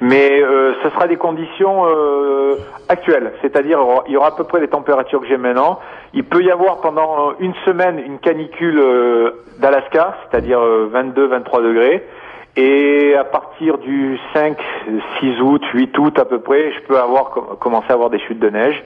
Mais 0.00 0.40
euh, 0.40 0.72
ce 0.84 0.90
sera 0.90 1.08
des 1.08 1.16
conditions 1.16 1.84
euh, 1.86 2.54
actuelles, 2.88 3.32
c'est-à-dire 3.42 3.78
il 4.06 4.12
y 4.12 4.16
aura 4.16 4.28
à 4.28 4.32
peu 4.36 4.44
près 4.44 4.60
les 4.60 4.68
températures 4.68 5.20
que 5.20 5.26
j'ai 5.26 5.36
maintenant. 5.36 5.78
Il 6.14 6.24
peut 6.24 6.42
y 6.42 6.50
avoir 6.50 6.80
pendant 6.80 7.32
une 7.40 7.54
semaine 7.64 7.98
une 7.98 8.18
canicule 8.18 8.78
euh, 8.78 9.30
d'Alaska, 9.58 10.16
c'est-à-dire 10.30 10.60
22-23 10.60 11.62
degrés. 11.62 12.04
Et 12.56 13.14
à 13.18 13.24
partir 13.24 13.78
du 13.78 14.16
5, 14.32 14.56
6 15.20 15.40
août, 15.40 15.62
8 15.74 15.98
août 15.98 16.18
à 16.20 16.24
peu 16.24 16.38
près, 16.38 16.72
je 16.72 16.86
peux 16.86 16.96
avoir 16.98 17.30
com- 17.30 17.44
commencer 17.58 17.86
à 17.90 17.94
avoir 17.94 18.10
des 18.10 18.20
chutes 18.20 18.38
de 18.38 18.48
neige. 18.48 18.80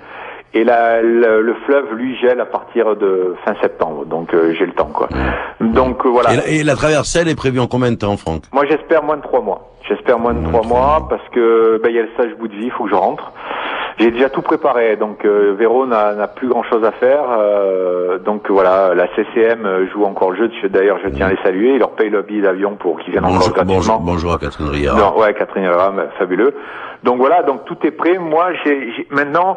Et 0.55 0.65
la, 0.65 1.03
le, 1.03 1.43
le 1.43 1.55
fleuve, 1.67 1.93
lui, 1.95 2.17
gèle 2.17 2.41
à 2.41 2.47
partir 2.47 2.97
de 2.97 3.35
fin 3.45 3.55
septembre. 3.61 4.07
Donc 4.07 4.33
euh, 4.33 4.55
j'ai 4.59 4.65
le 4.65 4.73
temps, 4.73 4.87
quoi. 4.95 5.09
Donc 5.61 6.07
euh, 6.07 6.09
voilà. 6.09 6.33
Et 6.33 6.37
la, 6.39 6.49
et 6.49 6.63
la 6.65 6.75
traversée, 6.77 7.19
elle 7.21 7.29
est 7.29 7.37
prévue 7.37 7.61
en 7.61 7.67
combien 7.67 7.91
de 7.91 7.97
temps, 7.99 8.17
Franck? 8.17 8.45
Moi, 8.55 8.65
j'espère 8.71 9.03
moins 9.03 9.19
de 9.19 9.23
trois 9.23 9.43
mois. 9.43 9.69
J'espère 9.87 10.19
moins 10.19 10.33
de 10.33 10.43
trois 10.49 10.63
mois 10.67 11.07
parce 11.11 11.27
que 11.35 11.79
ben, 11.83 11.91
il 11.91 11.97
y 11.97 11.99
a 11.99 12.03
le 12.03 12.11
stage 12.15 12.35
bout 12.39 12.49
de 12.49 12.55
vie, 12.55 12.65
il 12.67 12.71
faut 12.71 12.85
que 12.85 12.91
je 12.91 12.95
rentre. 12.95 13.31
J'ai 13.99 14.11
déjà 14.13 14.29
tout 14.31 14.43
préparé, 14.43 14.95
donc 14.97 15.25
euh, 15.25 15.55
Véro 15.59 15.85
n'a 15.87 16.29
plus 16.29 16.49
grand 16.49 16.63
chose 16.65 16.85
à 16.85 16.93
faire. 16.93 17.25
euh, 17.37 18.19
donc 18.19 18.49
voilà, 18.49 18.95
la 18.95 19.09
CCM 19.17 19.89
joue 19.93 20.05
encore 20.05 20.31
le 20.31 20.37
jeu. 20.37 20.51
Je- 20.63 20.69
D'ailleurs, 20.69 20.99
je 21.03 21.09
tiens 21.09 21.27
à 21.27 21.31
les 21.31 21.39
saluer. 21.43 21.73
Ils 21.75 21.79
leur 21.79 21.91
payent 21.91 22.11
le 22.11 22.23
billet 22.23 22.43
d'avion 22.43 22.77
pour 22.77 22.99
qu'ils 23.01 23.13
viennent 23.13 23.25
encore 23.25 23.39
bonjour, 23.39 23.55
gratuitement. 23.55 23.75
bonjour, 23.99 24.01
bonjour 24.01 24.33
à 24.35 24.39
Catherine 24.39 24.69
Riard. 24.69 24.97
Non, 24.97 25.19
ouais, 25.21 25.35
Catherine 25.35 25.67
Ram, 25.69 26.01
fabuleux. 26.19 26.55
Donc 27.03 27.19
voilà, 27.19 27.43
donc 27.43 27.65
tout 27.65 27.77
est 27.85 27.91
prêt. 27.91 28.19
Moi, 28.19 28.47
j'ai 28.65 29.07
maintenant, 29.11 29.57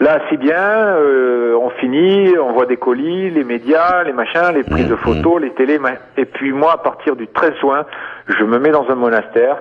là, 0.00 0.18
c'est 0.28 0.36
bien. 0.38 0.56
euh, 0.58 1.54
on 1.60 1.70
finit, 1.70 2.34
on 2.38 2.52
voit 2.52 2.66
des 2.66 2.76
colis, 2.76 3.30
les 3.30 3.44
médias, 3.44 4.02
les 4.04 4.12
machins, 4.12 4.52
les 4.54 4.62
prises 4.62 4.88
de 4.88 4.96
photos, 4.96 5.40
les 5.40 5.50
télés. 5.54 5.78
Et 6.18 6.24
puis 6.26 6.52
moi, 6.52 6.72
à 6.74 6.78
partir 6.78 7.16
du 7.16 7.26
13 7.28 7.52
juin, 7.60 7.84
je 8.28 8.44
me 8.44 8.58
mets 8.58 8.70
dans 8.70 8.86
un 8.90 8.94
monastère. 8.94 9.56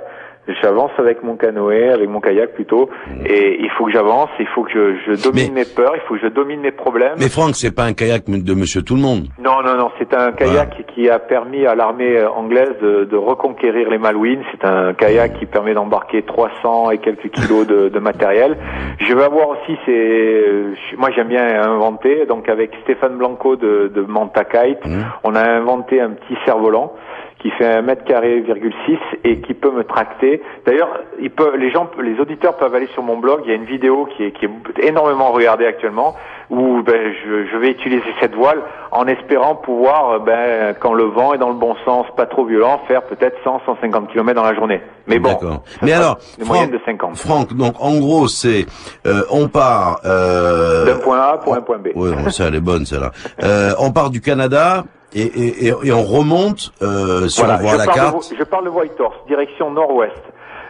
J'avance 0.62 0.92
avec 0.98 1.24
mon 1.24 1.36
canoë, 1.36 1.90
avec 1.90 2.10
mon 2.10 2.20
kayak 2.20 2.54
plutôt, 2.54 2.90
et 3.26 3.58
il 3.62 3.70
faut 3.78 3.86
que 3.86 3.92
j'avance, 3.92 4.30
il 4.40 4.48
faut 4.48 4.64
que 4.64 4.72
je, 4.72 4.96
je 5.16 5.24
domine 5.24 5.54
mes 5.54 5.66
peurs, 5.66 5.94
il 5.96 6.02
faut 6.08 6.16
que 6.16 6.22
je 6.22 6.28
domine 6.28 6.60
mes 6.62 6.72
problèmes. 6.72 7.14
Mais 7.20 7.30
Franck, 7.30 7.56
c'est 7.56 7.74
pas 7.76 7.84
un 7.84 7.94
kayak 7.94 8.26
de 8.30 8.54
Monsieur 8.54 8.82
Tout 8.82 8.96
le 8.96 9.02
Monde. 9.02 9.28
Non, 9.44 9.62
non, 9.64 9.76
non, 9.76 9.90
c'est 10.00 10.14
un 10.14 10.32
kayak 10.32 10.86
qui 10.94 11.10
a 11.10 11.20
permis 11.20 11.66
à 11.66 11.76
l'armée 11.76 12.18
euh, 12.18 12.30
anglaise 12.30 12.74
de, 12.82 13.06
de 13.06 13.16
reconquérir 13.18 13.90
les 13.90 13.98
Malouines. 13.98 14.42
C'est 14.52 14.66
un 14.66 14.94
kayak 14.94 15.40
qui 15.40 15.46
permet 15.46 15.74
d'embarquer 15.74 16.24
300 16.24 16.92
et 16.92 16.98
quelques 17.00 17.30
kilos 17.32 17.68
de, 17.68 17.90
de 17.90 18.00
matériel. 18.00 18.58
Je 19.00 19.14
vais 19.14 19.24
avoir 19.24 19.50
aussi, 19.50 19.78
c'est, 19.86 19.94
je- 19.94 20.96
moi 20.98 21.10
j'aime 21.16 21.28
bien 21.28 21.46
inventer, 21.62 22.26
donc 22.26 22.50
avec 22.50 22.72
Stéphane 22.84 23.18
Blanco 23.18 23.56
de, 23.56 23.92
de 23.94 24.02
Manta 24.02 24.44
Kite, 24.46 24.80
on 25.24 25.36
a 25.36 25.44
inventé 25.44 26.02
un 26.02 26.12
petit 26.12 26.36
cerf-volant 26.46 26.94
qui 27.40 27.50
fait 27.52 27.66
un 27.66 27.82
mètre 27.82 28.04
carré 28.04 28.42
virgule 28.42 28.74
six 28.86 29.00
et 29.24 29.40
qui 29.40 29.54
peut 29.54 29.72
me 29.72 29.84
tracter. 29.84 30.42
D'ailleurs, 30.66 31.00
il 31.22 31.32
peut, 31.32 31.56
les 31.58 31.72
gens, 31.72 31.90
les 32.02 32.20
auditeurs 32.20 32.58
peuvent 32.58 32.76
aller 32.76 32.90
sur 32.94 33.02
mon 33.02 33.18
blog. 33.18 33.42
Il 33.46 33.50
y 33.50 33.54
a 33.54 33.56
une 33.56 33.66
vidéo 33.66 34.08
qui 34.16 34.24
est, 34.24 34.32
qui 34.32 34.46
est 34.46 34.50
énormément 34.84 35.32
regardée 35.32 35.66
actuellement 35.66 36.16
où 36.50 36.82
ben, 36.82 37.14
je, 37.24 37.46
je 37.46 37.58
vais 37.58 37.70
utiliser 37.70 38.12
cette 38.20 38.34
voile 38.34 38.62
en 38.92 39.06
espérant 39.06 39.56
pouvoir, 39.56 40.20
ben, 40.22 40.76
quand 40.80 40.94
le 40.94 41.04
vent 41.04 41.34
est 41.34 41.38
dans 41.38 41.50
le 41.50 41.56
bon 41.56 41.76
sens, 41.86 42.08
pas 42.18 42.26
trop 42.26 42.46
violent, 42.46 42.82
faire 42.88 43.04
peut-être 43.04 43.38
100, 43.44 43.62
150 43.66 44.12
km 44.12 44.34
dans 44.36 44.48
la 44.48 44.56
journée. 44.56 44.82
Mais 45.08 45.20
bon, 45.20 45.30
D'accord. 45.30 45.64
Mais 45.82 45.94
alors, 45.94 46.18
Franck, 46.44 46.72
de 46.72 46.80
50. 46.86 47.18
Franck, 47.18 47.54
donc 47.54 47.76
en 47.80 47.98
gros, 48.00 48.28
c'est 48.28 48.66
euh, 49.06 49.22
on 49.32 49.48
part. 49.48 50.02
Euh, 50.06 50.86
D'un 50.86 51.00
point 51.00 51.20
A 51.20 51.38
pour 51.38 51.56
un 51.56 51.62
point 51.62 51.78
B. 51.78 51.90
Oui, 51.96 52.10
ça 52.32 52.46
elle 52.48 52.56
est 52.56 52.62
bonne 52.62 52.86
celle-là. 52.86 53.12
Euh, 53.44 53.74
on 53.80 53.92
part 53.92 54.10
du 54.10 54.22
Canada 54.22 54.84
et, 55.14 55.22
et, 55.22 55.68
et, 55.68 55.74
et 55.84 55.92
on 55.92 56.04
remonte 56.04 56.72
euh, 56.82 57.28
si 57.28 57.42
Voilà, 57.42 57.56
on 57.60 57.64
voit 57.64 57.72
je 57.74 57.78
la 57.78 57.86
carte. 57.88 58.32
De, 58.32 58.38
je 58.38 58.44
parle 58.44 58.66
de 58.66 58.70
Whitehorse, 58.70 59.18
direction 59.28 59.72
nord-ouest. 59.72 60.22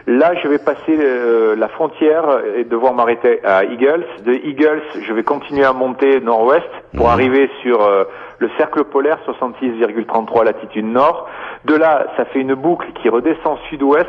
Là, 0.06 0.32
je 0.42 0.48
vais 0.48 0.58
passer 0.58 0.96
euh, 0.98 1.54
la 1.56 1.68
frontière 1.68 2.24
et 2.56 2.64
devoir 2.64 2.94
m'arrêter 2.94 3.44
à 3.44 3.64
Eagles. 3.64 4.04
De 4.24 4.32
Eagles, 4.32 4.82
je 5.06 5.12
vais 5.12 5.22
continuer 5.22 5.64
à 5.64 5.72
monter 5.74 6.20
nord-ouest 6.20 6.66
pour 6.96 7.06
Mhm. 7.06 7.12
arriver 7.12 7.50
sur 7.62 7.82
euh, 7.82 8.04
le 8.38 8.48
cercle 8.56 8.84
polaire 8.84 9.18
66,33 9.26 10.44
latitude 10.44 10.86
nord. 10.86 11.28
De 11.66 11.74
là, 11.76 12.06
ça 12.16 12.24
fait 12.24 12.40
une 12.40 12.54
boucle 12.54 12.86
qui 13.02 13.08
redescend 13.10 13.58
sud-ouest. 13.68 14.08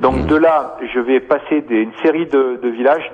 Donc 0.00 0.16
Mhm. 0.16 0.26
de 0.26 0.36
là, 0.36 0.78
je 0.94 1.00
vais 1.00 1.20
passer 1.20 1.60
des, 1.60 1.76
une 1.82 1.92
série 2.02 2.26
de, 2.26 2.58
de 2.62 2.68
villages. 2.70 3.12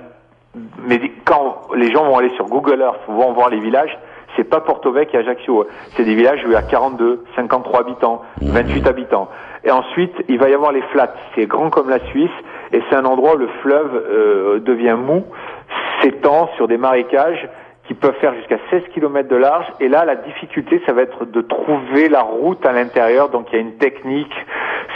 Mais 0.87 0.99
quand 1.25 1.61
les 1.75 1.91
gens 1.91 2.05
vont 2.05 2.17
aller 2.17 2.33
sur 2.35 2.45
Google 2.45 2.79
Earth, 2.81 2.99
vont 3.07 3.33
voir 3.33 3.49
les 3.49 3.59
villages, 3.59 3.95
c'est 4.35 4.43
pas 4.43 4.61
Porto 4.61 4.91
Vecchio 4.91 5.19
et 5.19 5.21
Ajaccio. 5.21 5.67
C'est 5.95 6.03
des 6.03 6.15
villages 6.15 6.41
où 6.45 6.47
il 6.47 6.53
y 6.53 6.55
a 6.55 6.61
42, 6.61 7.23
53 7.35 7.81
habitants, 7.81 8.21
28 8.41 8.87
habitants. 8.87 9.29
Et 9.63 9.71
ensuite, 9.71 10.13
il 10.27 10.39
va 10.39 10.49
y 10.49 10.53
avoir 10.53 10.71
les 10.71 10.81
flats. 10.91 11.13
C'est 11.35 11.45
grand 11.45 11.69
comme 11.69 11.89
la 11.89 11.99
Suisse 12.07 12.31
et 12.71 12.81
c'est 12.89 12.95
un 12.95 13.05
endroit 13.05 13.35
où 13.35 13.37
le 13.37 13.47
fleuve 13.61 13.95
euh, 13.95 14.59
devient 14.59 14.97
mou, 14.97 15.23
s'étend 16.01 16.49
sur 16.55 16.67
des 16.67 16.77
marécages 16.77 17.47
qui 17.87 17.93
peuvent 17.93 18.15
faire 18.21 18.33
jusqu'à 18.35 18.57
16 18.69 18.83
km 18.93 19.27
de 19.27 19.35
large. 19.35 19.65
Et 19.79 19.89
là, 19.89 20.05
la 20.05 20.15
difficulté, 20.15 20.81
ça 20.85 20.93
va 20.93 21.01
être 21.01 21.25
de 21.25 21.41
trouver 21.41 22.07
la 22.07 22.21
route 22.21 22.65
à 22.65 22.71
l'intérieur. 22.71 23.29
Donc, 23.29 23.47
il 23.51 23.55
y 23.55 23.57
a 23.57 23.61
une 23.61 23.77
technique, 23.77 24.33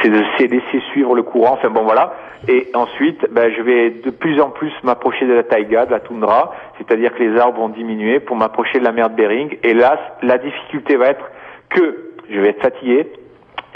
c'est 0.02 0.10
de 0.10 0.20
laisser 0.20 0.80
suivre 0.92 1.14
le 1.16 1.24
courant. 1.24 1.54
Enfin, 1.54 1.70
bon, 1.70 1.84
voilà. 1.84 2.14
Et 2.48 2.70
ensuite, 2.74 3.28
ben, 3.32 3.52
je 3.52 3.62
vais 3.62 3.90
de 3.90 4.10
plus 4.10 4.40
en 4.40 4.50
plus 4.50 4.72
m'approcher 4.84 5.26
de 5.26 5.34
la 5.34 5.44
taïga, 5.44 5.86
de 5.86 5.92
la 5.92 6.00
toundra. 6.00 6.54
C'est-à-dire 6.78 7.14
que 7.14 7.24
les 7.24 7.38
arbres 7.38 7.60
vont 7.60 7.70
diminuer 7.70 8.20
pour 8.20 8.38
m'approcher 8.38 8.80
de 8.80 8.84
la 8.86 8.94
mer 8.94 9.10
de 9.10 9.16
Bering. 9.16 9.58
Et 9.64 9.74
là, 9.74 10.00
la 10.22 10.38
difficulté 10.38 10.96
va 10.96 11.08
être 11.08 11.30
que 11.70 12.14
je 12.30 12.40
vais 12.40 12.50
être 12.50 12.62
fatigué, 12.62 13.08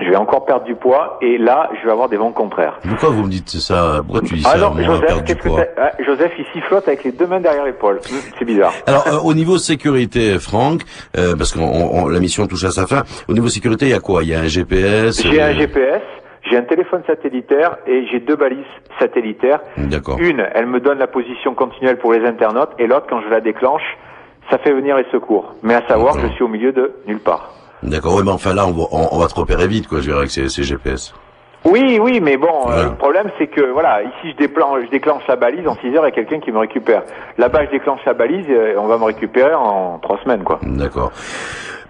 je 0.01 0.09
vais 0.09 0.15
encore 0.15 0.45
perdre 0.45 0.65
du 0.65 0.75
poids, 0.75 1.17
et 1.21 1.37
là, 1.37 1.69
je 1.79 1.85
vais 1.85 1.91
avoir 1.91 2.09
des 2.09 2.17
vents 2.17 2.31
contraires. 2.31 2.79
Pourquoi 2.87 3.09
vous 3.09 3.23
me 3.23 3.29
dites 3.29 3.49
ça 3.49 4.01
Pourquoi 4.05 4.21
tu 4.21 4.35
dis 4.35 4.41
ça 4.41 4.57
Moi, 4.57 4.81
Joseph, 4.83 5.23
du 5.23 5.35
poids. 5.35 5.61
ah, 5.77 5.91
Joseph, 6.03 6.31
il 6.37 6.45
sifflote 6.53 6.87
avec 6.87 7.03
les 7.03 7.11
deux 7.11 7.27
mains 7.27 7.39
derrière 7.39 7.65
l'épaule. 7.65 7.99
C'est 8.37 8.45
bizarre. 8.45 8.73
Alors 8.87 9.07
euh, 9.07 9.19
au 9.23 9.33
niveau 9.33 9.57
sécurité, 9.57 10.39
Franck, 10.39 10.81
euh, 11.17 11.35
parce 11.37 11.53
que 11.53 11.59
la 12.11 12.19
mission 12.19 12.47
touche 12.47 12.63
à 12.63 12.71
sa 12.71 12.87
fin. 12.87 13.03
Au 13.27 13.33
niveau 13.33 13.47
sécurité, 13.47 13.85
il 13.85 13.91
y 13.91 13.93
a 13.93 13.99
quoi? 13.99 14.23
Il 14.23 14.29
y 14.29 14.35
a 14.35 14.39
un 14.39 14.47
GPS. 14.47 15.21
J'ai 15.23 15.41
euh, 15.41 15.49
un 15.49 15.53
GPS, 15.53 16.01
j'ai 16.49 16.57
un 16.57 16.63
téléphone 16.63 17.03
satellitaire 17.07 17.77
et 17.87 18.07
j'ai 18.11 18.19
deux 18.19 18.35
balises 18.35 18.65
satellitaires. 18.99 19.59
D'accord. 19.77 20.17
Une, 20.19 20.45
elle 20.53 20.67
me 20.67 20.79
donne 20.79 20.97
la 20.97 21.07
position 21.07 21.53
continuelle 21.53 21.97
pour 21.97 22.13
les 22.13 22.25
internautes 22.25 22.71
et 22.79 22.87
l'autre, 22.87 23.05
quand 23.09 23.21
je 23.21 23.29
la 23.29 23.41
déclenche, 23.41 23.97
ça 24.49 24.57
fait 24.57 24.73
venir 24.73 24.97
les 24.97 25.05
secours. 25.11 25.53
Mais 25.63 25.75
à 25.75 25.87
savoir 25.87 26.17
je 26.19 26.27
suis 26.33 26.43
au 26.43 26.47
milieu 26.47 26.71
de 26.71 26.93
nulle 27.07 27.19
part. 27.19 27.53
D'accord. 27.83 28.15
Oui, 28.15 28.21
mais 28.23 28.31
enfin 28.31 28.53
là, 28.53 28.65
on 28.67 28.71
va, 28.71 28.83
on, 28.91 29.09
on 29.11 29.19
va 29.19 29.27
te 29.27 29.35
repérer 29.35 29.67
vite, 29.67 29.87
quoi. 29.87 29.99
Je 29.99 30.09
dirais 30.11 30.25
que 30.25 30.31
c'est 30.31 30.49
c'est 30.49 30.63
GPS. 30.63 31.13
Oui, 31.63 31.99
oui, 32.01 32.19
mais 32.21 32.37
bon, 32.37 32.71
euh, 32.71 32.85
le 32.85 32.95
problème 32.95 33.29
c'est 33.37 33.45
que 33.45 33.61
voilà, 33.71 34.01
ici 34.01 34.31
je 34.31 34.37
déclenche, 34.37 34.85
je 34.85 34.89
déclenche 34.89 35.21
la 35.27 35.35
balise 35.35 35.67
en 35.67 35.75
6 35.75 35.95
heures, 35.95 36.03
il 36.07 36.09
y 36.09 36.11
a 36.11 36.11
quelqu'un 36.11 36.39
qui 36.39 36.51
me 36.51 36.57
récupère. 36.57 37.03
Là-bas, 37.37 37.65
je 37.65 37.69
déclenche 37.69 37.99
la 38.03 38.13
balise, 38.15 38.49
et 38.49 38.75
on 38.77 38.87
va 38.87 38.97
me 38.97 39.03
récupérer 39.03 39.53
en 39.53 39.99
3 39.99 40.19
semaines, 40.23 40.43
quoi. 40.43 40.59
D'accord. 40.63 41.11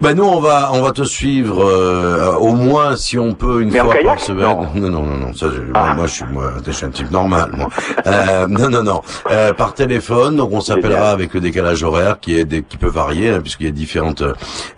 Bah 0.02 0.16
nous 0.16 0.24
on 0.24 0.40
va 0.40 0.72
on 0.74 0.82
va 0.82 0.92
te 0.92 1.04
suivre 1.04 1.64
euh, 1.64 2.34
au 2.36 2.54
moins 2.54 2.96
si 2.96 3.20
on 3.20 3.34
peut 3.34 3.62
une 3.62 3.70
Mais 3.72 3.80
fois 3.80 3.94
par 4.04 4.20
semaine. 4.20 4.48
Non 4.74 4.90
non 4.90 5.04
non 5.04 5.18
non 5.18 5.34
ça 5.34 5.46
je, 5.56 5.62
moi, 5.72 5.94
moi, 5.94 6.08
je 6.08 6.12
suis 6.12 6.26
moi 6.32 6.54
je 6.66 6.72
suis 6.72 6.86
un 6.86 6.90
type 6.90 7.12
normal 7.12 7.52
moi. 7.56 7.70
Euh, 8.08 8.48
non 8.48 8.70
non 8.70 8.82
non 8.84 9.02
Euh, 9.30 9.54
par 9.54 9.76
téléphone 9.76 10.38
donc 10.38 10.52
on 10.54 10.62
s'appellera 10.62 11.12
avec 11.12 11.36
le 11.36 11.40
décalage 11.40 11.84
horaire 11.84 12.20
qui 12.20 12.36
est 12.36 12.46
des- 12.46 12.64
qui 12.64 12.78
peut 12.78 12.88
varier 12.90 13.30
hein, 13.30 13.42
puisqu'il 13.42 13.68
y 13.68 13.70
a 13.70 13.72
différentes 13.72 14.24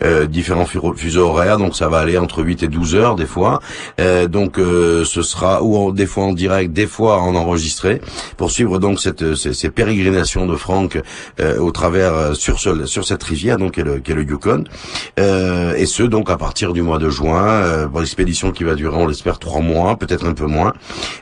euh, 0.04 0.26
différents 0.26 0.66
fu- 0.66 0.80
fuseaux 0.98 1.28
horaires 1.30 1.58
donc 1.58 1.76
ça 1.76 1.88
va 1.88 2.00
aller 2.00 2.18
entre 2.18 2.44
8 2.44 2.64
et 2.64 2.68
12 2.68 2.96
heures 2.96 3.16
des 3.16 3.26
fois. 3.26 3.62
Euh, 4.02 4.28
donc 4.28 4.60
euh, 4.60 5.06
ce 5.06 5.22
sera 5.22 5.64
ou 5.64 5.78
en- 5.78 5.92
des 5.92 6.06
fois 6.06 6.26
en 6.26 6.34
direct 6.34 6.74
des 6.74 6.86
fois 6.88 7.20
en 7.22 7.34
enregistré 7.36 8.02
pour 8.36 8.52
suivre 8.52 8.78
donc 8.78 9.00
cette 9.00 9.36
ces, 9.36 9.54
ces 9.54 9.70
pérégrinations 9.70 10.46
de 10.48 10.56
Franck 10.58 11.00
euh, 11.40 11.60
au 11.60 11.72
travers 11.72 12.14
euh, 12.14 12.34
sur 12.34 12.60
ce, 12.60 12.86
sur 12.86 13.06
cette 13.06 13.24
rivière 13.24 13.58
donc 13.58 13.74
qui 13.76 13.80
est 13.80 13.84
le, 13.86 14.00
qui 14.00 14.12
est 14.12 14.16
le 14.16 14.24
Yukon 14.24 14.66
euh, 15.20 15.74
et 15.76 15.86
ce 15.86 16.04
donc 16.04 16.30
à 16.30 16.38
partir 16.38 16.74
du 16.74 16.82
mois 16.82 16.98
de 16.98 17.10
juin 17.10 17.46
euh, 17.48 17.88
pour 17.88 18.00
l'expédition 18.00 18.52
qui 18.52 18.64
va 18.64 18.76
durer 18.76 18.96
on 18.98 19.08
l'espère 19.08 19.38
trois 19.40 19.62
mois 19.62 19.96
peut-être 19.96 20.26
un 20.26 20.34
peu 20.34 20.46
moins 20.48 20.74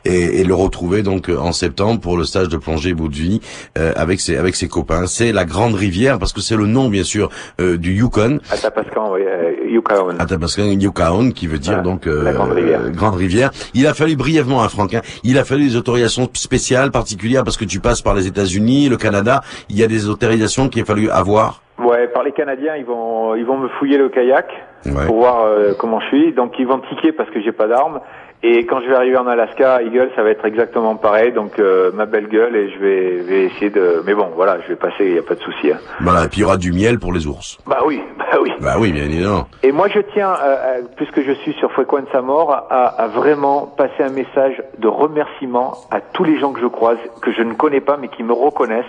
et, 0.05 0.39
et 0.39 0.43
le 0.43 0.53
retrouver 0.53 1.03
donc 1.03 1.29
euh, 1.29 1.37
en 1.37 1.51
septembre 1.51 1.99
pour 1.99 2.17
le 2.17 2.23
stage 2.23 2.47
de 2.47 2.57
plongée 2.57 2.93
bout 2.93 3.09
de 3.09 3.15
vie 3.15 3.41
euh, 3.77 3.93
avec 3.95 4.21
ses 4.21 4.37
avec 4.37 4.55
ses 4.55 4.67
copains 4.67 5.07
c'est 5.07 5.31
la 5.31 5.45
grande 5.45 5.75
rivière 5.75 6.19
parce 6.19 6.33
que 6.33 6.41
c'est 6.41 6.55
le 6.55 6.67
nom 6.67 6.89
bien 6.89 7.03
sûr 7.03 7.29
euh, 7.59 7.77
du 7.77 7.93
Yukon 7.93 8.39
Atapascan, 8.49 9.13
oui, 9.13 9.21
euh, 9.25 9.51
Yucatan. 9.69 10.09
Athabascan 10.19 10.63
Yukon 10.79 11.31
qui 11.31 11.47
veut 11.47 11.59
dire 11.59 11.81
donc 11.81 12.05
la 12.05 12.33
grande 12.33 12.51
rivière. 12.51 12.81
euh, 12.81 12.89
grande 12.89 13.15
rivière. 13.15 13.51
Il 13.73 13.87
a 13.87 13.93
fallu 13.93 14.15
brièvement, 14.15 14.63
hein, 14.63 14.69
Franck, 14.69 14.93
hein, 14.93 15.01
il 15.23 15.37
a 15.37 15.43
fallu 15.45 15.67
des 15.69 15.75
autorisations 15.75 16.29
spéciales, 16.33 16.91
particulières, 16.91 17.43
parce 17.43 17.57
que 17.57 17.65
tu 17.65 17.79
passes 17.79 18.01
par 18.01 18.13
les 18.13 18.27
États-Unis, 18.27 18.89
le 18.89 18.97
Canada. 18.97 19.41
Il 19.69 19.77
y 19.77 19.83
a 19.83 19.87
des 19.87 20.07
autorisations 20.07 20.69
qu'il 20.69 20.81
a 20.81 20.85
fallu 20.85 21.09
avoir. 21.09 21.61
Ouais, 21.84 22.07
par 22.07 22.23
les 22.23 22.32
Canadiens, 22.32 22.75
ils 22.77 22.86
vont, 22.86 23.36
ils 23.36 23.45
vont 23.45 23.57
me 23.57 23.67
fouiller 23.69 23.97
le 23.97 24.09
kayak 24.09 24.47
Ouais. 24.84 25.05
pour 25.05 25.17
voir 25.17 25.43
euh, 25.45 25.73
comment 25.77 25.99
je 25.99 26.07
suis. 26.07 26.34
Donc 26.34 26.53
ils 26.57 26.65
vont 26.65 26.79
tiquer 26.79 27.11
parce 27.11 27.29
que 27.29 27.39
j'ai 27.41 27.51
pas 27.51 27.67
d'armes. 27.67 27.99
Et 28.43 28.65
quand 28.65 28.82
je 28.82 28.88
vais 28.88 28.95
arriver 28.95 29.17
en 29.17 29.27
Alaska, 29.27 29.84
Eagle, 29.84 30.09
ça 30.15 30.23
va 30.23 30.32
être 30.32 30.43
exactement 30.45 30.95
pareil. 30.95 31.32
Donc 31.32 31.59
euh, 31.59 31.91
ma 31.93 32.07
belle 32.07 32.27
gueule 32.27 32.55
et 32.55 32.71
je 32.71 32.79
vais, 32.79 33.15
vais 33.17 33.43
essayer 33.43 33.69
de. 33.69 34.01
Mais 34.07 34.15
bon, 34.15 34.29
voilà, 34.36 34.57
je 34.61 34.69
vais 34.69 34.75
passer, 34.75 35.05
il 35.05 35.13
y 35.13 35.19
a 35.19 35.21
pas 35.21 35.36
de 35.36 35.39
souci. 35.41 35.71
hein. 35.71 35.77
Voilà, 35.99 36.25
et 36.25 36.27
puis 36.29 36.39
il 36.39 36.41
y 36.41 36.45
aura 36.45 36.57
du 36.57 36.73
miel 36.73 36.97
pour 36.97 37.13
les 37.13 37.27
ours. 37.27 37.59
Bah 37.67 37.77
oui, 37.86 38.01
bah 38.17 38.39
oui. 38.41 38.51
Bah 38.59 38.75
oui, 38.79 38.91
bien 38.91 39.03
évidemment. 39.03 39.45
Et 39.61 39.71
moi, 39.71 39.88
je 39.93 39.99
tiens, 40.13 40.32
euh, 40.34 40.55
euh, 40.55 40.82
puisque 40.95 41.21
je 41.21 41.34
suis 41.34 41.53
sur 41.53 41.71
Frequenza 41.73 42.21
Mort, 42.23 42.65
à, 42.71 42.86
à 43.03 43.07
vraiment 43.07 43.67
passer 43.77 44.01
un 44.01 44.09
message 44.11 44.63
de 44.79 44.88
remerciement 44.88 45.73
à 45.91 46.01
tous 46.01 46.23
les 46.23 46.39
gens 46.39 46.51
que 46.53 46.59
je 46.61 46.65
croise, 46.65 46.97
que 47.21 47.32
je 47.32 47.43
ne 47.43 47.53
connais 47.53 47.82
pas, 47.82 47.97
mais 47.97 48.07
qui 48.07 48.23
me 48.23 48.34
reconnaissent 48.34 48.86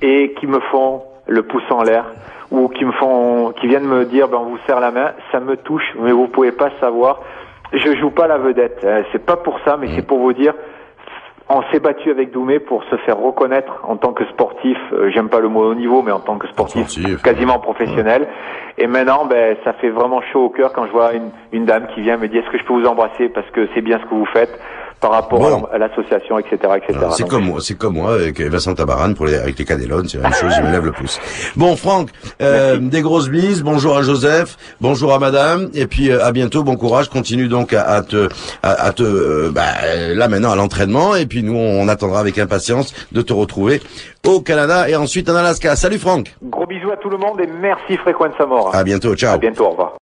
et 0.00 0.34
qui 0.38 0.46
me 0.46 0.60
font 0.70 1.02
le 1.28 1.42
pouce 1.42 1.62
en 1.70 1.82
l'air 1.82 2.06
ou 2.50 2.68
qui 2.68 2.84
me 2.84 2.92
font, 2.92 3.52
qui 3.60 3.66
viennent 3.68 3.86
me 3.86 4.04
dire, 4.06 4.28
ben 4.28 4.38
on 4.40 4.44
vous 4.50 4.58
serre 4.66 4.80
la 4.80 4.90
main. 4.90 5.12
Ça 5.32 5.38
me 5.40 5.56
touche, 5.56 5.84
mais 6.00 6.12
vous 6.12 6.28
pouvez 6.28 6.52
pas 6.52 6.70
savoir. 6.80 7.20
Je 7.72 7.94
joue 7.96 8.10
pas 8.10 8.26
la 8.26 8.38
vedette. 8.38 8.82
hein. 8.86 9.02
C'est 9.12 9.24
pas 9.24 9.36
pour 9.36 9.60
ça, 9.66 9.76
mais 9.76 9.88
c'est 9.94 10.06
pour 10.06 10.18
vous 10.18 10.32
dire. 10.32 10.54
On 11.50 11.62
s'est 11.72 11.80
battu 11.80 12.10
avec 12.10 12.30
Doumé 12.30 12.58
pour 12.58 12.84
se 12.84 12.96
faire 12.96 13.16
reconnaître 13.18 13.80
en 13.84 13.96
tant 13.96 14.12
que 14.12 14.22
sportif. 14.26 14.76
euh, 14.92 15.08
J'aime 15.10 15.30
pas 15.30 15.40
le 15.40 15.48
mot 15.48 15.64
haut 15.70 15.74
niveau, 15.74 16.02
mais 16.02 16.12
en 16.12 16.20
tant 16.20 16.36
que 16.36 16.46
sportif, 16.48 16.86
Sportif. 16.88 17.22
quasiment 17.22 17.58
professionnel. 17.58 18.28
Et 18.76 18.86
maintenant, 18.86 19.24
ben, 19.24 19.56
ça 19.64 19.72
fait 19.74 19.88
vraiment 19.88 20.20
chaud 20.30 20.44
au 20.44 20.48
cœur 20.50 20.72
quand 20.74 20.86
je 20.86 20.92
vois 20.92 21.14
une, 21.14 21.30
une 21.52 21.64
dame 21.64 21.86
qui 21.94 22.02
vient 22.02 22.18
me 22.18 22.28
dire 22.28 22.42
est-ce 22.42 22.50
que 22.50 22.58
je 22.58 22.64
peux 22.64 22.74
vous 22.74 22.86
embrasser 22.86 23.30
parce 23.30 23.48
que 23.50 23.66
c'est 23.74 23.80
bien 23.80 23.98
ce 23.98 24.04
que 24.04 24.14
vous 24.14 24.26
faites? 24.26 24.60
Par 25.00 25.12
rapport 25.12 25.38
Bon. 25.40 25.64
à, 25.72 25.78
l'association, 25.78 26.38
etc., 26.38 26.56
etc. 26.76 26.98
C'est 27.12 27.28
comme 27.28 27.44
moi, 27.44 27.60
c'est 27.60 27.76
comme 27.76 27.94
moi 27.94 28.14
avec 28.14 28.40
Vincent 28.40 28.74
Tabaran 28.74 29.14
pour 29.14 29.26
les, 29.26 29.36
avec 29.36 29.58
les 29.58 29.64
Canélones, 29.64 30.08
c'est 30.08 30.18
la 30.18 30.24
même 30.24 30.34
chose, 30.34 30.52
je 30.56 30.62
me 30.62 30.70
lève 30.70 30.84
le 30.84 30.92
pouce. 30.92 31.20
Bon, 31.56 31.76
Franck, 31.76 32.10
euh, 32.42 32.78
des 32.78 33.00
grosses 33.02 33.28
bises, 33.28 33.62
bonjour 33.62 33.96
à 33.96 34.02
Joseph, 34.02 34.56
bonjour 34.80 35.12
à 35.14 35.18
Madame, 35.18 35.68
et 35.74 35.86
puis 35.86 36.10
euh, 36.10 36.24
à 36.24 36.32
bientôt, 36.32 36.62
bon 36.64 36.76
courage, 36.76 37.08
continue 37.08 37.48
donc 37.48 37.72
à, 37.72 37.82
à 37.82 38.02
te, 38.02 38.28
à, 38.62 38.70
à 38.86 38.92
te, 38.92 39.02
euh, 39.02 39.50
bah, 39.52 39.62
là 40.14 40.28
maintenant 40.28 40.50
à 40.50 40.56
l'entraînement, 40.56 41.14
et 41.14 41.26
puis 41.26 41.42
nous 41.42 41.56
on 41.56 41.86
attendra 41.88 42.20
avec 42.20 42.38
impatience 42.38 42.94
de 43.12 43.22
te 43.22 43.32
retrouver 43.32 43.80
au 44.26 44.40
Canada 44.40 44.88
et 44.88 44.96
ensuite 44.96 45.28
en 45.30 45.36
Alaska. 45.36 45.76
Salut 45.76 45.98
Franck, 45.98 46.34
Gros 46.42 46.66
bisous 46.66 46.90
à 46.90 46.96
tout 46.96 47.08
le 47.08 47.18
monde 47.18 47.40
et 47.40 47.46
merci 47.46 47.96
Frequenza 47.98 48.44
Mort. 48.46 48.74
à 48.74 48.82
bientôt, 48.84 49.14
ciao. 49.14 49.34
À 49.34 49.38
bientôt, 49.38 49.66
au 49.66 49.70
revoir. 49.70 49.92